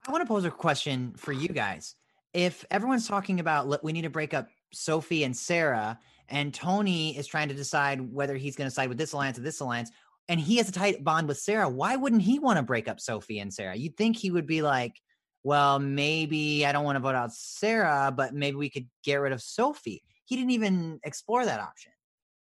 I 0.06 0.12
want 0.12 0.22
to 0.22 0.28
pose 0.28 0.44
a 0.44 0.50
question 0.50 1.12
for 1.16 1.32
you 1.32 1.48
guys. 1.48 1.94
If 2.32 2.64
everyone's 2.70 3.06
talking 3.06 3.40
about 3.40 3.84
we 3.84 3.92
need 3.92 4.02
to 4.02 4.10
break 4.10 4.32
up 4.32 4.48
Sophie 4.72 5.24
and 5.24 5.36
Sarah, 5.36 5.98
and 6.28 6.54
Tony 6.54 7.16
is 7.16 7.26
trying 7.26 7.48
to 7.48 7.54
decide 7.54 8.00
whether 8.00 8.36
he's 8.36 8.56
going 8.56 8.66
to 8.66 8.74
side 8.74 8.88
with 8.88 8.96
this 8.96 9.12
alliance 9.12 9.38
or 9.38 9.42
this 9.42 9.60
alliance, 9.60 9.90
and 10.28 10.40
he 10.40 10.56
has 10.56 10.68
a 10.68 10.72
tight 10.72 11.02
bond 11.02 11.28
with 11.28 11.38
Sarah, 11.38 11.68
why 11.68 11.96
wouldn't 11.96 12.22
he 12.22 12.38
want 12.38 12.56
to 12.56 12.62
break 12.62 12.88
up 12.88 13.00
Sophie 13.00 13.38
and 13.38 13.52
Sarah? 13.52 13.76
You'd 13.76 13.96
think 13.96 14.16
he 14.16 14.30
would 14.30 14.46
be 14.46 14.62
like, 14.62 15.00
well, 15.44 15.78
maybe 15.78 16.64
I 16.64 16.72
don't 16.72 16.84
want 16.84 16.96
to 16.96 17.00
vote 17.00 17.14
out 17.14 17.32
Sarah, 17.32 18.12
but 18.16 18.32
maybe 18.32 18.56
we 18.56 18.70
could 18.70 18.88
get 19.02 19.16
rid 19.16 19.32
of 19.32 19.42
Sophie. 19.42 20.02
He 20.24 20.36
didn't 20.36 20.52
even 20.52 21.00
explore 21.04 21.44
that 21.44 21.60
option. 21.60 21.92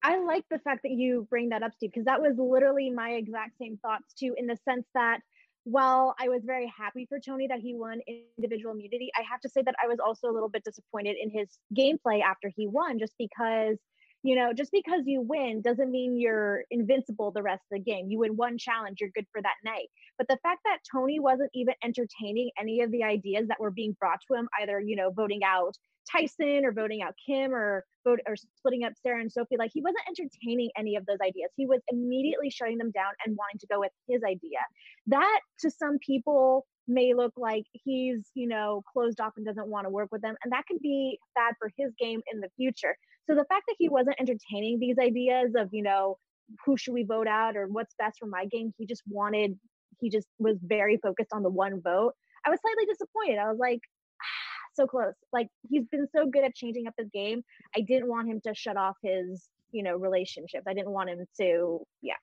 I 0.03 0.19
like 0.19 0.45
the 0.51 0.59
fact 0.59 0.81
that 0.83 0.91
you 0.91 1.29
bring 1.31 1.51
that 1.51 1.63
up, 1.63 1.73
Steve, 1.75 1.93
because 1.93 2.07
that 2.07 2.21
was 2.21 2.35
literally 2.37 2.91
my 2.91 3.11
exact 3.11 3.57
same 3.59 3.79
thoughts 3.79 4.13
too, 4.15 4.35
in 4.37 4.49
the 4.49 4.59
sense 4.69 4.85
that 4.95 5.21
while 5.65 6.17
I 6.19 6.29
was 6.29 6.43
very 6.45 6.73
happy 6.77 7.07
for 7.09 7.21
Tony 7.21 7.47
that 7.47 7.61
he 7.61 7.73
won 7.77 8.01
individual 8.37 8.75
immunity, 8.75 9.13
I 9.17 9.23
have 9.23 9.41
to 9.43 9.49
say 9.49 9.63
that 9.63 9.77
I 9.81 9.87
was 9.87 10.01
also 10.05 10.29
a 10.29 10.33
little 10.33 10.49
bit 10.49 10.65
disappointed 10.65 11.17
in 11.23 11.31
his 11.31 11.57
gameplay 11.73 12.21
after 12.21 12.51
he 12.57 12.67
won, 12.67 12.99
just 12.99 13.15
because, 13.17 13.77
you 14.23 14.37
know, 14.37 14.53
just 14.53 14.71
because 14.71 15.03
you 15.07 15.21
win 15.21 15.63
doesn't 15.63 15.91
mean 15.91 16.19
you're 16.19 16.65
invincible 16.71 17.33
the 17.33 17.43
rest 17.43 17.63
of 17.71 17.79
the 17.79 17.83
game. 17.83 18.09
You 18.09 18.21
win 18.21 18.37
one 18.37 18.57
challenge, 18.57 18.99
you're 19.01 19.11
good 19.15 19.27
for 19.33 19.43
that 19.43 19.57
night. 19.65 19.89
But 20.17 20.29
the 20.29 20.39
fact 20.43 20.61
that 20.65 20.79
Tony 20.91 21.19
wasn't 21.19 21.51
even 21.55 21.75
entertaining 21.85 22.51
any 22.59 22.83
of 22.83 22.91
the 22.93 23.03
ideas 23.03 23.49
that 23.49 23.61
were 23.61 23.71
being 23.71 23.97
brought 23.99 24.21
to 24.29 24.39
him, 24.39 24.49
either, 24.61 24.81
you 24.81 24.97
know, 24.97 25.11
voting 25.11 25.41
out 25.45 25.75
Tyson 26.11 26.65
or 26.65 26.73
voting 26.73 27.03
out 27.03 27.15
Kim 27.27 27.53
or 27.53 27.85
vote 28.05 28.21
or 28.27 28.35
splitting 28.37 28.85
up 28.85 28.93
Sarah 29.03 29.21
and 29.21 29.31
Sophie. 29.31 29.57
Like 29.59 29.71
he 29.73 29.83
wasn't 29.83 30.03
entertaining 30.09 30.71
any 30.77 30.97
of 30.97 31.07
those 31.07 31.19
ideas. 31.25 31.51
He 31.57 31.67
was 31.67 31.81
immediately 31.89 32.51
shutting 32.51 32.79
them 32.79 32.91
down 32.91 33.13
and 33.25 33.37
wanting 33.37 33.59
to 33.61 33.67
go 33.67 33.81
with 33.81 33.93
his 34.09 34.23
idea. 34.23 34.59
That 35.07 35.41
to 35.61 35.71
some 35.71 35.99
people 36.05 36.67
may 36.89 37.15
look 37.15 37.33
like 37.37 37.65
he's, 37.73 38.31
you 38.35 38.49
know, 38.49 38.83
closed 38.93 39.21
off 39.21 39.33
and 39.37 39.47
doesn't 39.47 39.69
want 39.69 39.87
to 39.87 39.91
work 39.91 40.09
with 40.11 40.23
them. 40.23 40.35
And 40.43 40.53
that 40.53 40.67
could 40.67 40.81
be 40.81 41.19
bad 41.35 41.55
for 41.59 41.71
his 41.77 41.93
game 41.99 42.21
in 42.33 42.41
the 42.41 42.49
future. 42.57 42.97
So 43.29 43.35
the 43.35 43.45
fact 43.45 43.65
that 43.69 43.77
he 43.79 43.89
wasn't 43.89 44.21
entertaining 44.21 44.79
these 44.79 44.99
ideas 44.99 45.53
of, 45.57 45.69
you 45.73 45.83
know, 45.83 46.19
who 46.65 46.77
should 46.77 46.95
we 46.95 47.05
vote 47.05 47.29
out 47.29 47.57
or 47.57 47.67
what's 47.69 47.95
best 47.99 48.19
for 48.19 48.27
my 48.27 48.47
game, 48.47 48.73
he 48.77 48.87
just 48.87 49.03
wanted, 49.09 49.59
he 50.01 50.11
just 50.11 50.27
was 50.39 50.57
very 50.63 50.99
focused 50.99 51.33
on 51.33 51.43
the 51.43 51.51
one 51.51 51.81
vote. 51.81 52.13
I 52.45 52.51
was 52.51 52.59
slightly 52.61 52.85
disappointed. 52.87 53.39
I 53.39 53.49
was 53.49 53.59
like, 53.59 53.81
ah, 54.21 54.65
so 54.75 54.87
close. 54.87 55.15
Like 55.33 55.49
he's 55.71 55.87
been 55.91 56.09
so 56.15 56.27
good 56.27 56.45
at 56.45 56.55
changing 56.55 56.87
up 56.89 56.95
his 56.99 57.09
game. 57.13 57.43
I 57.77 57.81
didn't 57.81 58.09
want 58.09 58.29
him 58.29 58.41
to 58.47 58.55
shut 58.55 58.77
off 58.77 58.97
his, 59.03 59.49
you 59.71 59.83
know, 59.83 59.97
relationships. 59.97 60.65
I 60.67 60.75
didn't 60.75 60.91
want 60.91 61.11
him 61.11 61.25
to, 61.41 61.81
yeah. 62.03 62.15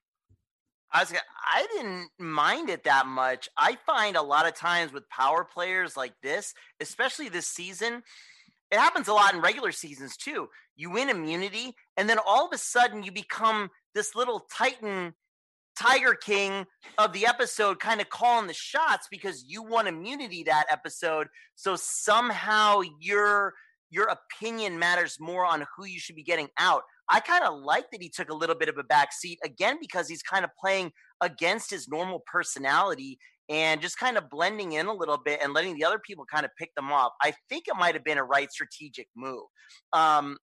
I 0.92 1.02
was 1.02 1.14
I 1.14 1.68
didn't 1.76 2.10
mind 2.18 2.70
it 2.70 2.84
that 2.86 3.06
much. 3.06 3.50
I 3.58 3.78
find 3.86 4.16
a 4.16 4.22
lot 4.22 4.48
of 4.48 4.56
times 4.56 4.92
with 4.92 5.08
power 5.10 5.44
players 5.44 5.96
like 5.96 6.14
this, 6.24 6.54
especially 6.80 7.30
this 7.30 7.48
season, 7.48 8.02
it 8.72 8.78
happens 8.78 9.08
a 9.08 9.14
lot 9.14 9.34
in 9.34 9.42
regular 9.42 9.72
seasons 9.72 10.18
too. 10.18 10.48
You 10.76 10.92
win 10.92 11.10
immunity, 11.10 11.76
and 11.98 12.10
then 12.10 12.20
all 12.26 12.48
of 12.48 12.54
a 12.54 12.58
sudden 12.58 13.04
you 13.04 13.12
become 13.12 13.70
this 13.94 14.16
little 14.16 14.48
titan 14.56 15.14
Tiger 15.80 16.14
King 16.14 16.66
of 16.98 17.14
the 17.14 17.26
episode, 17.26 17.80
kind 17.80 18.02
of 18.02 18.10
calling 18.10 18.48
the 18.48 18.54
shots 18.54 19.08
because 19.10 19.46
you 19.48 19.64
won 19.64 19.88
immunity 19.88 20.44
that 20.44 20.66
episode. 20.70 21.28
So 21.56 21.76
somehow 21.78 22.82
your 23.00 23.54
your 23.90 24.08
opinion 24.08 24.78
matters 24.78 25.18
more 25.20 25.46
on 25.46 25.66
who 25.76 25.86
you 25.86 26.00
should 26.00 26.16
be 26.16 26.24
getting 26.24 26.50
out. 26.60 26.84
I 27.10 27.20
kind 27.20 27.44
of 27.44 27.60
like 27.60 27.86
that 27.92 28.02
he 28.02 28.10
took 28.10 28.30
a 28.30 28.36
little 28.36 28.56
bit 28.56 28.70
of 28.70 28.78
a 28.78 28.84
back 28.84 29.14
seat 29.14 29.40
again 29.44 29.78
because 29.82 30.08
he's 30.08 30.22
kind 30.22 30.46
of 30.46 30.52
playing 30.60 30.92
against 31.22 31.72
his 31.72 31.88
normal 31.88 32.24
personality 32.32 33.18
and 33.50 33.82
just 33.82 33.98
kind 33.98 34.18
of 34.18 34.30
blending 34.30 34.74
in 34.74 34.86
a 34.86 34.94
little 34.94 35.18
bit 35.18 35.40
and 35.42 35.54
letting 35.54 35.76
the 35.76 35.84
other 35.84 36.00
people 36.00 36.24
kind 36.32 36.46
of 36.46 36.52
pick 36.58 36.74
them 36.76 36.92
off. 36.92 37.12
I 37.22 37.34
think 37.50 37.68
it 37.68 37.76
might 37.76 37.96
have 37.96 38.04
been 38.04 38.20
a 38.20 38.24
right 38.24 38.52
strategic 38.52 39.08
move. 39.16 39.46
Um, 39.92 40.38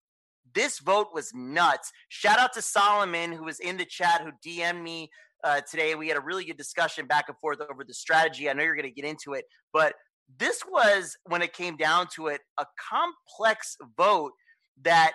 this 0.54 0.80
vote 0.80 1.08
was 1.14 1.32
nuts. 1.32 1.92
Shout 2.08 2.38
out 2.38 2.52
to 2.54 2.62
Solomon, 2.62 3.32
who 3.32 3.44
was 3.44 3.60
in 3.60 3.76
the 3.76 3.84
chat, 3.84 4.22
who 4.22 4.32
DM'd 4.48 4.82
me 4.82 5.08
uh, 5.44 5.60
today. 5.70 5.94
We 5.94 6.08
had 6.08 6.16
a 6.16 6.20
really 6.20 6.44
good 6.44 6.56
discussion 6.56 7.06
back 7.06 7.26
and 7.28 7.38
forth 7.38 7.60
over 7.60 7.84
the 7.84 7.94
strategy. 7.94 8.50
I 8.50 8.52
know 8.52 8.64
you're 8.64 8.76
going 8.76 8.92
to 8.92 9.00
get 9.00 9.08
into 9.08 9.34
it, 9.34 9.44
but 9.72 9.94
this 10.38 10.62
was, 10.68 11.16
when 11.24 11.42
it 11.42 11.52
came 11.52 11.76
down 11.76 12.08
to 12.16 12.28
it, 12.28 12.40
a 12.58 12.66
complex 12.90 13.76
vote 13.96 14.32
that 14.82 15.12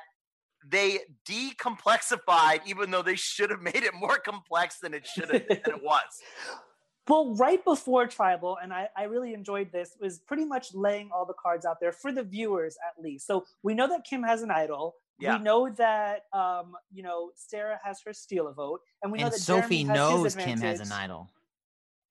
they 0.68 1.00
decomplexified, 1.26 2.60
even 2.66 2.92
though 2.92 3.02
they 3.02 3.16
should 3.16 3.50
have 3.50 3.62
made 3.70 3.84
it 3.84 3.94
more 3.94 4.18
complex 4.18 4.80
than 4.80 4.94
it 4.94 5.06
should 5.08 5.30
have 5.32 5.48
than 5.48 5.58
it 5.66 5.84
was. 5.84 6.02
Well, 7.08 7.34
right 7.36 7.62
before 7.66 8.06
Tribal, 8.06 8.58
and 8.62 8.72
I, 8.72 8.88
I 8.96 9.04
really 9.04 9.34
enjoyed 9.34 9.72
this, 9.74 9.98
was 10.00 10.20
pretty 10.20 10.46
much 10.46 10.74
laying 10.74 11.10
all 11.12 11.26
the 11.26 11.34
cards 11.34 11.66
out 11.66 11.78
there 11.82 11.92
for 11.92 12.12
the 12.14 12.24
viewers 12.24 12.78
at 12.88 13.04
least. 13.04 13.26
So 13.26 13.44
we 13.64 13.74
know 13.74 13.88
that 13.90 14.06
Kim 14.06 14.22
has 14.24 14.44
an 14.44 14.52
idol. 14.52 14.96
Yeah. 15.20 15.38
We 15.38 15.44
know 15.44 15.70
that 15.72 16.26
um, 16.32 16.74
you 16.94 17.02
know 17.04 17.32
Sarah 17.36 17.80
has 17.84 18.00
her 18.06 18.14
steal 18.14 18.48
a 18.48 18.54
vote, 18.54 18.82
and 19.02 19.12
we 19.12 19.18
know 19.18 19.26
and 19.26 19.34
that 19.34 19.40
Sophie 19.40 19.84
Jeremy 19.84 19.84
has 19.88 19.96
knows 19.96 20.24
his 20.36 20.36
Kim 20.36 20.62
has 20.62 20.80
an 20.80 20.92
idol. 20.92 21.28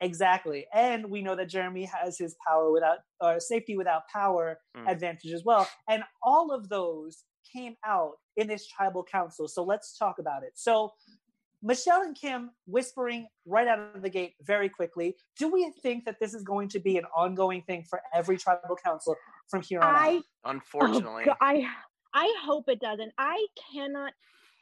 Exactly, 0.02 0.66
and 0.74 1.08
we 1.08 1.22
know 1.22 1.36
that 1.36 1.48
Jeremy 1.48 1.84
has 1.84 2.18
his 2.18 2.34
power 2.46 2.70
without 2.72 2.98
or 3.20 3.38
safety 3.38 3.76
without 3.76 4.02
power 4.12 4.58
Mm. 4.76 4.90
advantage 4.90 5.32
as 5.32 5.44
well, 5.44 5.68
and 5.88 6.02
all 6.22 6.52
of 6.52 6.68
those 6.68 7.24
came 7.52 7.76
out 7.86 8.14
in 8.36 8.46
this 8.46 8.66
tribal 8.66 9.04
council. 9.04 9.48
So 9.48 9.62
let's 9.62 9.96
talk 9.96 10.18
about 10.18 10.42
it. 10.42 10.52
So 10.54 10.92
Michelle 11.62 12.02
and 12.02 12.16
Kim 12.16 12.50
whispering 12.66 13.28
right 13.44 13.68
out 13.68 13.94
of 13.94 14.02
the 14.02 14.08
gate 14.08 14.34
very 14.42 14.68
quickly. 14.68 15.16
Do 15.38 15.48
we 15.48 15.70
think 15.82 16.04
that 16.06 16.16
this 16.20 16.32
is 16.32 16.42
going 16.42 16.68
to 16.70 16.78
be 16.80 16.96
an 16.96 17.04
ongoing 17.14 17.62
thing 17.62 17.84
for 17.88 18.00
every 18.14 18.38
tribal 18.38 18.76
council 18.82 19.14
from 19.48 19.60
here 19.62 19.80
on 19.80 19.94
out? 19.94 20.22
Unfortunately, 20.44 21.24
Oh, 21.28 21.34
I 21.40 21.66
I 22.14 22.34
hope 22.42 22.64
it 22.68 22.80
doesn't. 22.80 23.12
I 23.18 23.46
cannot 23.72 24.12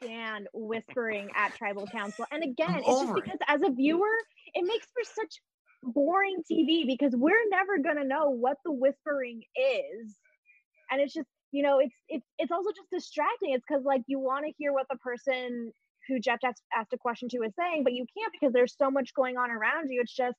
stand 0.03 0.47
whispering 0.53 1.29
at 1.35 1.55
tribal 1.55 1.87
council. 1.87 2.25
And 2.31 2.43
again, 2.43 2.75
it's 2.79 2.87
just 2.87 3.01
over 3.03 3.17
it. 3.17 3.23
because 3.23 3.39
as 3.47 3.61
a 3.61 3.71
viewer, 3.71 4.17
it 4.53 4.65
makes 4.65 4.87
for 4.87 5.03
such 5.03 5.35
boring 5.83 6.43
TV 6.51 6.85
because 6.85 7.13
we're 7.15 7.47
never 7.49 7.77
gonna 7.79 8.03
know 8.05 8.29
what 8.29 8.57
the 8.65 8.71
whispering 8.71 9.41
is. 9.55 10.15
And 10.91 10.99
it's 11.01 11.13
just, 11.13 11.27
you 11.51 11.63
know, 11.63 11.79
it's 11.79 11.95
it's 12.07 12.25
it's 12.37 12.51
also 12.51 12.69
just 12.75 12.89
distracting. 12.91 13.51
It's 13.53 13.63
because 13.67 13.83
like 13.83 14.01
you 14.07 14.19
want 14.19 14.45
to 14.45 14.51
hear 14.57 14.71
what 14.73 14.87
the 14.89 14.97
person 14.97 15.71
who 16.07 16.19
Jeff 16.19 16.39
asked, 16.43 16.63
asked 16.75 16.93
a 16.93 16.97
question 16.97 17.29
to 17.29 17.37
is 17.43 17.53
saying, 17.57 17.83
but 17.83 17.93
you 17.93 18.05
can't 18.17 18.31
because 18.31 18.51
there's 18.53 18.75
so 18.77 18.89
much 18.89 19.13
going 19.13 19.37
on 19.37 19.51
around 19.51 19.89
you. 19.89 20.01
It's 20.01 20.15
just 20.15 20.37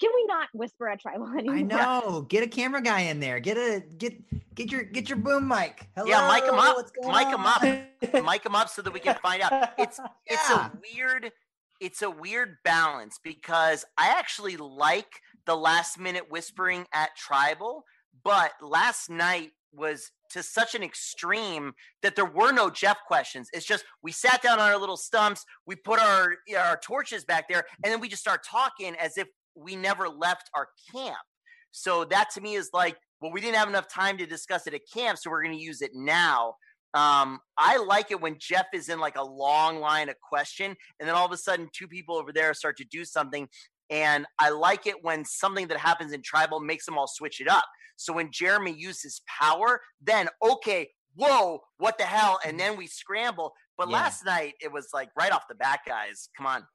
can 0.00 0.10
we 0.14 0.24
not 0.26 0.48
whisper 0.52 0.88
at 0.88 1.00
tribal 1.00 1.28
anymore? 1.38 1.56
I 1.56 1.62
know. 2.00 2.22
Get 2.28 2.42
a 2.42 2.48
camera 2.48 2.80
guy 2.82 3.00
in 3.02 3.20
there. 3.20 3.38
Get 3.40 3.56
a 3.56 3.80
get 3.98 4.14
get 4.54 4.70
your 4.72 4.82
get 4.82 5.08
your 5.08 5.18
boom 5.18 5.46
mic. 5.46 5.88
Hello, 5.96 6.08
Yeah, 6.08 6.28
mic 6.32 6.44
'em 6.44 6.54
up. 6.58 6.76
Mic 6.76 7.02
going 7.02 7.16
Mic 7.16 7.32
'em 7.32 7.46
up. 7.46 8.24
mic 8.26 8.42
them 8.42 8.54
up 8.56 8.68
so 8.68 8.82
that 8.82 8.92
we 8.92 9.00
can 9.00 9.16
find 9.22 9.42
out. 9.42 9.70
It's 9.78 10.00
it's 10.26 10.50
a 10.50 10.72
weird 10.94 11.30
it's 11.80 12.02
a 12.02 12.10
weird 12.10 12.56
balance 12.64 13.18
because 13.22 13.84
I 13.98 14.08
actually 14.18 14.56
like 14.56 15.20
the 15.46 15.56
last 15.56 15.98
minute 15.98 16.30
whispering 16.30 16.86
at 16.94 17.10
tribal, 17.16 17.84
but 18.24 18.52
last 18.60 19.10
night 19.10 19.50
was 19.72 20.10
to 20.32 20.42
such 20.42 20.74
an 20.74 20.82
extreme 20.82 21.72
that 22.02 22.16
there 22.16 22.26
were 22.26 22.52
no 22.52 22.70
Jeff 22.70 22.98
questions. 23.06 23.48
It's 23.52 23.66
just 23.66 23.84
we 24.02 24.12
sat 24.12 24.42
down 24.42 24.58
on 24.58 24.70
our 24.70 24.78
little 24.78 24.96
stumps, 24.96 25.44
we 25.66 25.76
put 25.76 26.00
our 26.00 26.36
our 26.58 26.78
torches 26.82 27.24
back 27.24 27.48
there, 27.48 27.64
and 27.84 27.92
then 27.92 28.00
we 28.00 28.08
just 28.08 28.22
start 28.22 28.44
talking 28.44 28.94
as 28.96 29.16
if 29.16 29.28
we 29.54 29.76
never 29.76 30.08
left 30.08 30.50
our 30.54 30.68
camp. 30.92 31.16
So 31.70 32.04
that 32.06 32.30
to 32.34 32.40
me 32.40 32.54
is 32.54 32.70
like, 32.72 32.96
well, 33.20 33.32
we 33.32 33.40
didn't 33.40 33.56
have 33.56 33.68
enough 33.68 33.88
time 33.88 34.18
to 34.18 34.26
discuss 34.26 34.66
it 34.66 34.74
at 34.74 34.82
camp, 34.92 35.18
so 35.18 35.30
we're 35.30 35.42
going 35.42 35.56
to 35.56 35.62
use 35.62 35.80
it 35.80 35.92
now. 35.94 36.54
Um, 36.94 37.40
I 37.56 37.78
like 37.78 38.10
it 38.10 38.20
when 38.20 38.36
Jeff 38.38 38.66
is 38.74 38.90
in 38.90 39.00
like 39.00 39.16
a 39.16 39.24
long 39.24 39.80
line 39.80 40.10
of 40.10 40.16
question, 40.20 40.76
and 41.00 41.08
then 41.08 41.14
all 41.16 41.24
of 41.24 41.32
a 41.32 41.38
sudden, 41.38 41.68
two 41.72 41.88
people 41.88 42.16
over 42.16 42.32
there 42.32 42.52
start 42.52 42.76
to 42.78 42.84
do 42.84 43.04
something. 43.04 43.48
And 43.92 44.26
I 44.38 44.48
like 44.48 44.86
it 44.86 45.04
when 45.04 45.22
something 45.24 45.68
that 45.68 45.76
happens 45.76 46.12
in 46.12 46.22
tribal 46.22 46.60
makes 46.60 46.86
them 46.86 46.96
all 46.96 47.06
switch 47.06 47.40
it 47.42 47.48
up. 47.48 47.64
So 47.96 48.12
when 48.14 48.30
Jeremy 48.32 48.72
uses 48.72 49.20
power, 49.28 49.80
then 50.00 50.28
okay, 50.42 50.88
whoa, 51.14 51.60
what 51.76 51.98
the 51.98 52.04
hell? 52.04 52.40
And 52.44 52.58
then 52.58 52.76
we 52.78 52.86
scramble. 52.86 53.52
But 53.76 53.88
Yeah. 53.88 53.96
last 53.98 54.24
night 54.24 54.54
it 54.62 54.72
was 54.72 54.88
like 54.94 55.10
right 55.16 55.30
off 55.30 55.44
the 55.48 55.54
bat, 55.54 55.80
guys. 55.86 56.30
Come 56.36 56.46
on. 56.46 56.66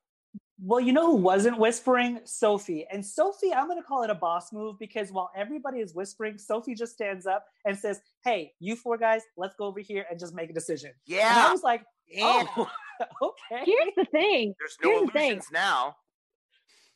Well, 0.60 0.80
you 0.80 0.92
know 0.94 1.06
who 1.08 1.16
wasn't 1.18 1.58
whispering? 1.60 2.20
Sophie. 2.26 2.86
And 2.92 3.04
Sophie, 3.06 3.54
I'm 3.54 3.68
going 3.68 3.80
to 3.82 3.88
call 3.88 4.04
it 4.04 4.10
a 4.10 4.16
boss 4.16 4.52
move 4.54 4.78
because 4.80 5.12
while 5.12 5.30
everybody 5.36 5.80
is 5.80 5.94
whispering, 5.96 6.38
Sophie 6.38 6.74
just 6.76 6.94
stands 6.94 7.26
up 7.28 7.46
and 7.66 7.78
says, 7.78 8.00
Hey, 8.24 8.54
you 8.60 8.76
four 8.76 8.98
guys, 8.98 9.22
let's 9.38 9.56
go 9.56 9.66
over 9.66 9.80
here 9.80 10.06
and 10.10 10.20
just 10.20 10.34
make 10.36 10.50
a 10.50 10.54
decision. 10.54 10.92
And 11.12 11.40
I 11.40 11.52
was 11.52 11.64
like, 11.64 11.82
And 12.16 12.48
Oh, 12.58 12.70
okay. 13.22 13.64
Here's 13.66 13.94
the 13.98 14.06
thing. 14.06 14.54
there's 14.60 14.78
no 14.84 14.90
here's 14.92 15.02
the 15.08 15.12
thing. 15.14 15.26
illusions 15.32 15.48
now. 15.52 15.96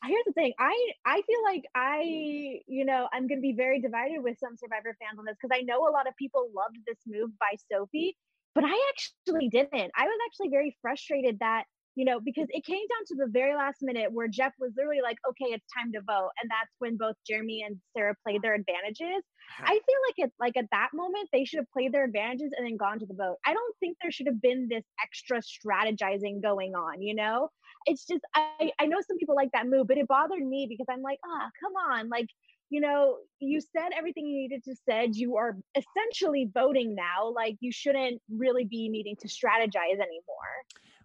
Here's 0.05 0.25
the 0.25 0.33
thing 0.33 0.53
i 0.59 0.75
i 1.05 1.21
feel 1.27 1.43
like 1.43 1.61
mm. 1.61 1.75
i 1.75 2.59
you 2.67 2.85
know 2.85 3.07
i'm 3.13 3.27
going 3.27 3.37
to 3.37 3.41
be 3.41 3.53
very 3.53 3.79
divided 3.79 4.21
with 4.21 4.37
some 4.39 4.57
survivor 4.57 4.95
fans 4.99 5.19
on 5.19 5.25
this 5.25 5.35
because 5.41 5.55
i 5.55 5.61
know 5.61 5.87
a 5.87 5.91
lot 5.91 6.07
of 6.07 6.15
people 6.17 6.49
loved 6.55 6.77
this 6.87 6.97
move 7.07 7.29
by 7.39 7.53
sophie 7.71 8.15
but 8.53 8.63
i 8.65 8.91
actually 8.91 9.47
didn't. 9.49 9.91
I 9.95 10.05
was 10.05 10.19
actually 10.27 10.49
very 10.49 10.75
frustrated 10.81 11.39
that 11.39 11.63
you 11.95 12.05
know 12.05 12.19
because 12.19 12.47
it 12.49 12.65
came 12.65 12.85
down 12.87 13.05
to 13.07 13.15
the 13.15 13.27
very 13.31 13.53
last 13.55 13.79
minute 13.81 14.11
where 14.11 14.27
jeff 14.27 14.53
was 14.59 14.71
literally 14.77 15.01
like 15.03 15.17
okay 15.27 15.51
it's 15.51 15.65
time 15.77 15.91
to 15.91 15.99
vote 16.01 16.29
and 16.41 16.49
that's 16.49 16.71
when 16.79 16.95
both 16.95 17.15
jeremy 17.27 17.63
and 17.65 17.77
sarah 17.95 18.15
played 18.25 18.41
their 18.41 18.55
advantages. 18.55 19.23
I 19.59 19.71
feel 19.87 20.01
like 20.07 20.15
it's 20.17 20.35
like 20.39 20.57
at 20.57 20.69
that 20.71 20.89
moment 20.93 21.29
they 21.33 21.43
should 21.45 21.57
have 21.59 21.71
played 21.73 21.93
their 21.93 22.05
advantages 22.05 22.51
and 22.55 22.65
then 22.65 22.77
gone 22.77 22.99
to 22.99 23.05
the 23.05 23.13
vote. 23.13 23.37
I 23.45 23.53
don't 23.53 23.75
think 23.79 23.97
there 24.01 24.11
should 24.11 24.27
have 24.27 24.41
been 24.41 24.67
this 24.69 24.83
extra 25.03 25.41
strategizing 25.41 26.41
going 26.41 26.73
on 26.75 27.01
you 27.01 27.15
know 27.15 27.49
it's 27.86 28.06
just 28.06 28.22
I, 28.36 28.72
I 28.80 28.86
know 28.86 28.98
some 29.08 29.17
people 29.17 29.36
like 29.36 29.50
that 29.54 29.67
move, 29.67 29.88
but 29.88 29.98
it 29.98 30.08
bothered 30.08 30.46
me 30.46 30.67
because 30.70 30.88
I'm 30.89 31.02
like, 31.02 31.20
ah, 31.26 31.50
come 31.62 31.74
on, 31.91 32.10
like 32.10 32.28
you 32.70 32.80
know, 32.80 33.17
you 33.39 33.60
said 33.60 33.89
everything 33.98 34.26
you 34.26 34.38
needed 34.38 34.63
to 34.63 34.76
said. 34.89 35.15
You 35.15 35.36
are 35.36 35.58
essentially 35.76 36.50
voting 36.54 36.96
now. 36.96 37.30
Like 37.36 37.58
you 37.60 37.72
shouldn't 37.72 38.22
really 38.30 38.63
be 38.63 38.88
needing 38.88 39.15
to 39.17 39.28
strategize 39.28 40.00
anymore. 40.00 40.56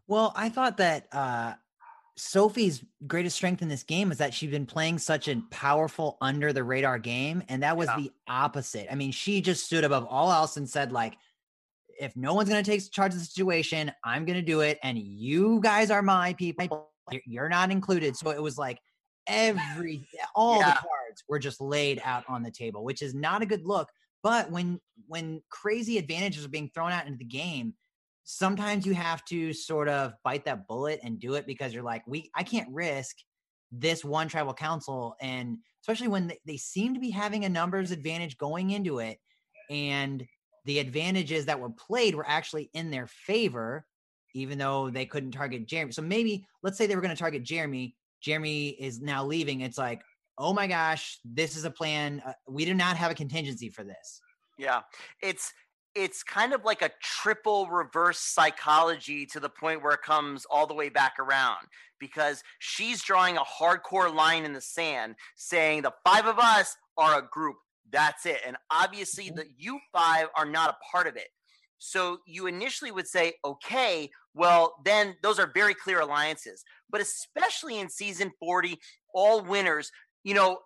Well, 0.07 0.33
I 0.37 0.49
thought 0.49 0.77
that 0.77 1.09
uh, 1.11 1.55
Sophie's 2.15 2.85
greatest 3.07 3.37
strength 3.37 3.63
in 3.63 3.69
this 3.69 3.83
game 3.83 4.13
is 4.13 4.19
that 4.19 4.33
she's 4.33 4.51
been 4.51 4.65
playing 4.67 4.99
such 4.99 5.27
a 5.27 5.43
powerful 5.51 6.17
under 6.21 6.53
the 6.53 6.63
radar 6.63 7.01
game, 7.01 7.43
and 7.49 7.63
that 7.65 7.77
was 7.77 7.89
Yeah. 7.89 7.97
the 7.97 8.13
opposite. 8.29 8.87
I 8.91 8.95
mean, 8.95 9.11
she 9.11 9.41
just 9.41 9.67
stood 9.67 9.83
above 9.83 10.07
all 10.09 10.31
else 10.33 10.57
and 10.57 10.69
said, 10.69 10.93
like, 10.93 11.17
if 12.01 12.17
no 12.17 12.35
one's 12.35 12.49
going 12.49 12.63
to 12.63 12.71
take 12.71 12.91
charge 12.91 13.13
of 13.13 13.19
the 13.19 13.25
situation, 13.25 13.91
I'm 14.05 14.25
going 14.25 14.37
to 14.39 14.43
do 14.45 14.61
it, 14.61 14.79
and 14.83 14.99
you 14.99 15.61
guys 15.63 15.91
are 15.91 16.03
my 16.03 16.35
people. 16.35 16.91
You're- 17.25 17.49
not 17.49 17.71
included. 17.71 18.17
So 18.17 18.31
it 18.31 18.43
was 18.43 18.59
like 18.59 18.79
every 19.29 20.09
all 20.35 20.59
Yeah. 20.59 20.71
the 20.71 20.81
cards 20.81 21.25
were 21.29 21.39
just 21.39 21.61
laid 21.61 22.01
out 22.05 22.25
on 22.29 22.43
the 22.43 22.51
table, 22.51 22.83
which 22.85 23.01
is 23.03 23.15
not 23.15 23.43
a 23.43 23.47
good 23.47 23.65
look. 23.65 23.89
But 24.23 24.51
when 24.51 24.81
when 25.07 25.43
crazy 25.51 25.99
advantages 25.99 26.45
are 26.45 26.49
being 26.49 26.71
thrown 26.75 26.91
out 26.91 27.07
into 27.07 27.19
the 27.19 27.25
game, 27.25 27.75
sometimes 28.25 28.85
you 28.85 28.95
have 28.95 29.25
to 29.27 29.53
sort 29.53 29.89
of 29.89 30.15
bite 30.25 30.45
that 30.47 30.67
bullet 30.67 30.99
and 31.05 31.21
do 31.21 31.35
it 31.35 31.47
because 31.47 31.73
you're 31.73 31.85
like, 31.85 32.03
we 32.09 32.31
I 32.35 32.43
can't 32.43 32.69
risk 32.73 33.17
this 33.71 34.05
one 34.05 34.27
tribal 34.29 34.55
council, 34.55 35.15
and 35.21 35.59
especially 35.83 36.09
when 36.09 36.27
they, 36.29 36.39
they 36.45 36.57
seem 36.57 36.95
to 36.95 37.01
be 37.01 37.11
having 37.11 37.45
a 37.45 37.49
numbers 37.49 37.93
advantage 37.93 38.37
going 38.37 38.71
into 38.71 38.99
it, 38.99 39.19
and 39.71 40.27
the 40.67 40.81
advantages 40.81 41.47
that 41.47 41.59
were 41.59 41.71
played 41.71 42.15
were 42.15 42.29
actually 42.29 42.71
in 42.75 42.91
their 42.91 43.07
favor, 43.07 43.87
even 44.35 44.59
though 44.59 44.91
they 44.91 45.07
couldn't 45.07 45.31
target 45.31 45.67
Jeremy. 45.67 45.93
So 45.93 46.03
maybe 46.03 46.47
let's 46.63 46.77
say 46.77 46.87
they 46.87 46.97
were 46.97 47.03
going 47.03 47.15
to 47.15 47.19
target 47.19 47.45
Jeremy. 47.45 47.97
Jeremy 48.21 48.71
is 48.71 49.01
now 49.01 49.25
leaving. 49.25 49.61
It's 49.61 49.79
like, 49.79 50.03
oh 50.39 50.53
my 50.53 50.67
gosh, 50.67 51.19
this 51.25 51.57
is 51.57 51.65
a 51.65 51.71
plan. 51.71 52.21
Uh, 52.27 52.33
we 52.49 52.65
do 52.65 52.75
not 52.75 52.97
have 52.97 53.11
a 53.11 53.15
contingency 53.15 53.69
for 53.71 53.85
this. 53.85 54.21
Yeah. 54.59 54.83
It's 55.23 55.53
it's 55.95 56.23
kind 56.23 56.53
of 56.53 56.63
like 56.63 56.83
a 56.83 56.91
triple 57.01 57.67
reverse 57.69 58.19
psychology 58.19 59.25
to 59.25 59.41
the 59.41 59.49
point 59.49 59.83
where 59.83 59.95
it 59.95 60.03
comes 60.03 60.45
all 60.51 60.67
the 60.67 60.75
way 60.75 60.91
back 60.91 61.15
around 61.19 61.67
because 61.99 62.43
she's 62.59 63.03
drawing 63.03 63.39
a 63.39 63.43
hardcore 63.43 64.15
line 64.15 64.45
in 64.45 64.53
the 64.53 64.61
sand 64.61 65.15
saying 65.37 65.81
the 65.81 65.95
five 66.05 66.27
of 66.27 66.39
us 66.39 66.77
are 66.99 67.19
a 67.19 67.27
group. 67.27 67.57
That's 67.91 68.27
it. 68.27 68.41
And 68.47 68.57
obviously 68.71 69.27
mm-hmm. 69.27 69.37
the 69.37 69.47
you 69.57 69.79
five 69.93 70.29
are 70.37 70.47
not 70.47 70.71
a 70.71 70.77
part 70.91 71.07
of 71.07 71.17
it. 71.17 71.29
So 71.79 72.19
you 72.27 72.47
initially 72.47 72.91
would 72.91 73.07
say, 73.07 73.35
okay, 73.45 74.11
well, 74.35 74.77
then 74.85 75.17
those 75.23 75.39
are 75.39 75.51
very 75.53 75.75
clear 75.75 76.01
alliances. 76.01 76.65
But 76.91 77.01
especially 77.01 77.79
in 77.79 77.89
season 77.89 78.33
40, 78.41 78.79
all 79.15 79.43
winners, 79.43 79.91
you 80.25 80.35
know, 80.35 80.59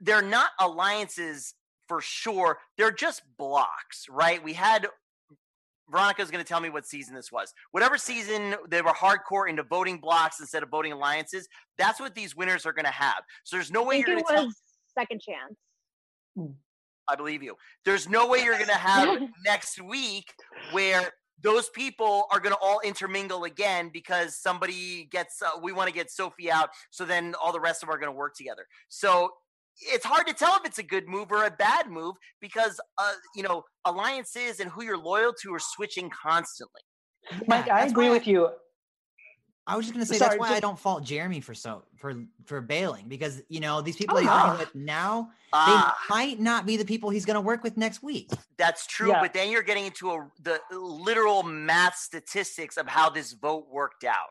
they're 0.00 0.22
not 0.22 0.50
alliances 0.60 1.54
for 1.86 2.00
sure. 2.00 2.58
They're 2.78 2.92
just 2.92 3.22
blocks, 3.36 4.06
right? 4.08 4.42
We 4.42 4.54
had 4.54 4.86
Veronica's 5.90 6.30
going 6.30 6.42
to 6.42 6.48
tell 6.48 6.60
me 6.60 6.70
what 6.70 6.86
season 6.86 7.14
this 7.14 7.30
was. 7.30 7.52
Whatever 7.72 7.98
season 7.98 8.54
they 8.68 8.82
were 8.82 8.92
hardcore 8.92 9.48
into 9.48 9.62
voting 9.62 9.98
blocks 9.98 10.40
instead 10.40 10.62
of 10.62 10.70
voting 10.70 10.92
alliances, 10.92 11.46
that's 11.76 12.00
what 12.00 12.14
these 12.14 12.34
winners 12.34 12.64
are 12.66 12.72
going 12.72 12.86
to 12.86 12.90
have. 12.90 13.22
So 13.44 13.56
there's 13.56 13.70
no 13.70 13.84
way 13.84 13.96
you're 13.96 14.06
going 14.06 14.18
to 14.18 14.24
was 14.24 14.32
tell. 14.32 14.52
second 14.98 15.20
chance. 15.20 15.56
Hmm. 16.36 16.52
I 17.08 17.16
believe 17.16 17.42
you. 17.42 17.54
There's 17.84 18.08
no 18.08 18.26
way 18.26 18.42
you're 18.42 18.54
going 18.54 18.66
to 18.66 18.74
have 18.74 19.20
next 19.44 19.80
week 19.80 20.32
where 20.72 21.12
those 21.42 21.68
people 21.70 22.26
are 22.30 22.40
going 22.40 22.54
to 22.54 22.60
all 22.60 22.80
intermingle 22.84 23.44
again 23.44 23.90
because 23.92 24.36
somebody 24.36 25.08
gets 25.10 25.42
uh, 25.42 25.50
we 25.62 25.72
want 25.72 25.88
to 25.88 25.94
get 25.94 26.10
Sophie 26.10 26.50
out 26.50 26.70
so 26.90 27.04
then 27.04 27.34
all 27.42 27.52
the 27.52 27.60
rest 27.60 27.82
of 27.82 27.88
them 27.88 27.94
are 27.94 27.98
going 27.98 28.12
to 28.12 28.16
work 28.16 28.34
together. 28.34 28.66
So 28.88 29.30
it's 29.78 30.04
hard 30.04 30.26
to 30.26 30.32
tell 30.32 30.56
if 30.56 30.64
it's 30.64 30.78
a 30.78 30.84
good 30.84 31.08
move 31.08 31.32
or 31.32 31.44
a 31.44 31.50
bad 31.50 31.90
move 31.90 32.14
because 32.40 32.80
uh, 32.98 33.12
you 33.34 33.42
know 33.42 33.64
alliances 33.84 34.60
and 34.60 34.70
who 34.70 34.84
you're 34.84 34.98
loyal 34.98 35.32
to 35.42 35.54
are 35.54 35.60
switching 35.60 36.10
constantly. 36.10 36.80
Mike, 37.46 37.66
Yeah, 37.66 37.76
I 37.76 37.86
agree 37.86 38.10
with 38.10 38.26
you. 38.26 38.50
I 39.66 39.76
was 39.76 39.86
just 39.86 39.94
gonna 39.94 40.04
say 40.04 40.16
Sorry, 40.18 40.30
that's 40.36 40.40
why 40.40 40.54
I 40.56 40.60
don't 40.60 40.78
fault 40.78 41.04
Jeremy 41.04 41.40
for 41.40 41.54
so 41.54 41.84
for 41.96 42.14
for 42.44 42.60
bailing 42.60 43.08
because 43.08 43.42
you 43.48 43.60
know 43.60 43.80
these 43.80 43.96
people 43.96 44.16
Oh, 44.16 44.20
he's 44.20 44.26
yeah. 44.28 44.48
working 44.50 44.58
with 44.66 44.74
now 44.74 45.30
Ah, 45.54 45.96
they 46.08 46.14
might 46.14 46.40
not 46.40 46.66
be 46.66 46.76
the 46.76 46.84
people 46.84 47.08
he's 47.10 47.24
gonna 47.24 47.40
work 47.40 47.62
with 47.62 47.76
next 47.76 48.02
week. 48.02 48.30
that's 48.58 48.86
true, 48.86 49.08
Yeah. 49.08 49.20
but 49.22 49.32
then 49.32 49.50
you're 49.50 49.62
getting 49.62 49.86
into 49.86 50.10
a, 50.10 50.28
the 50.42 50.60
literal 50.70 51.42
math 51.42 51.96
statistics 51.96 52.76
of 52.76 52.86
how 52.88 53.08
this 53.08 53.32
vote 53.32 53.66
worked 53.70 54.04
out. 54.04 54.30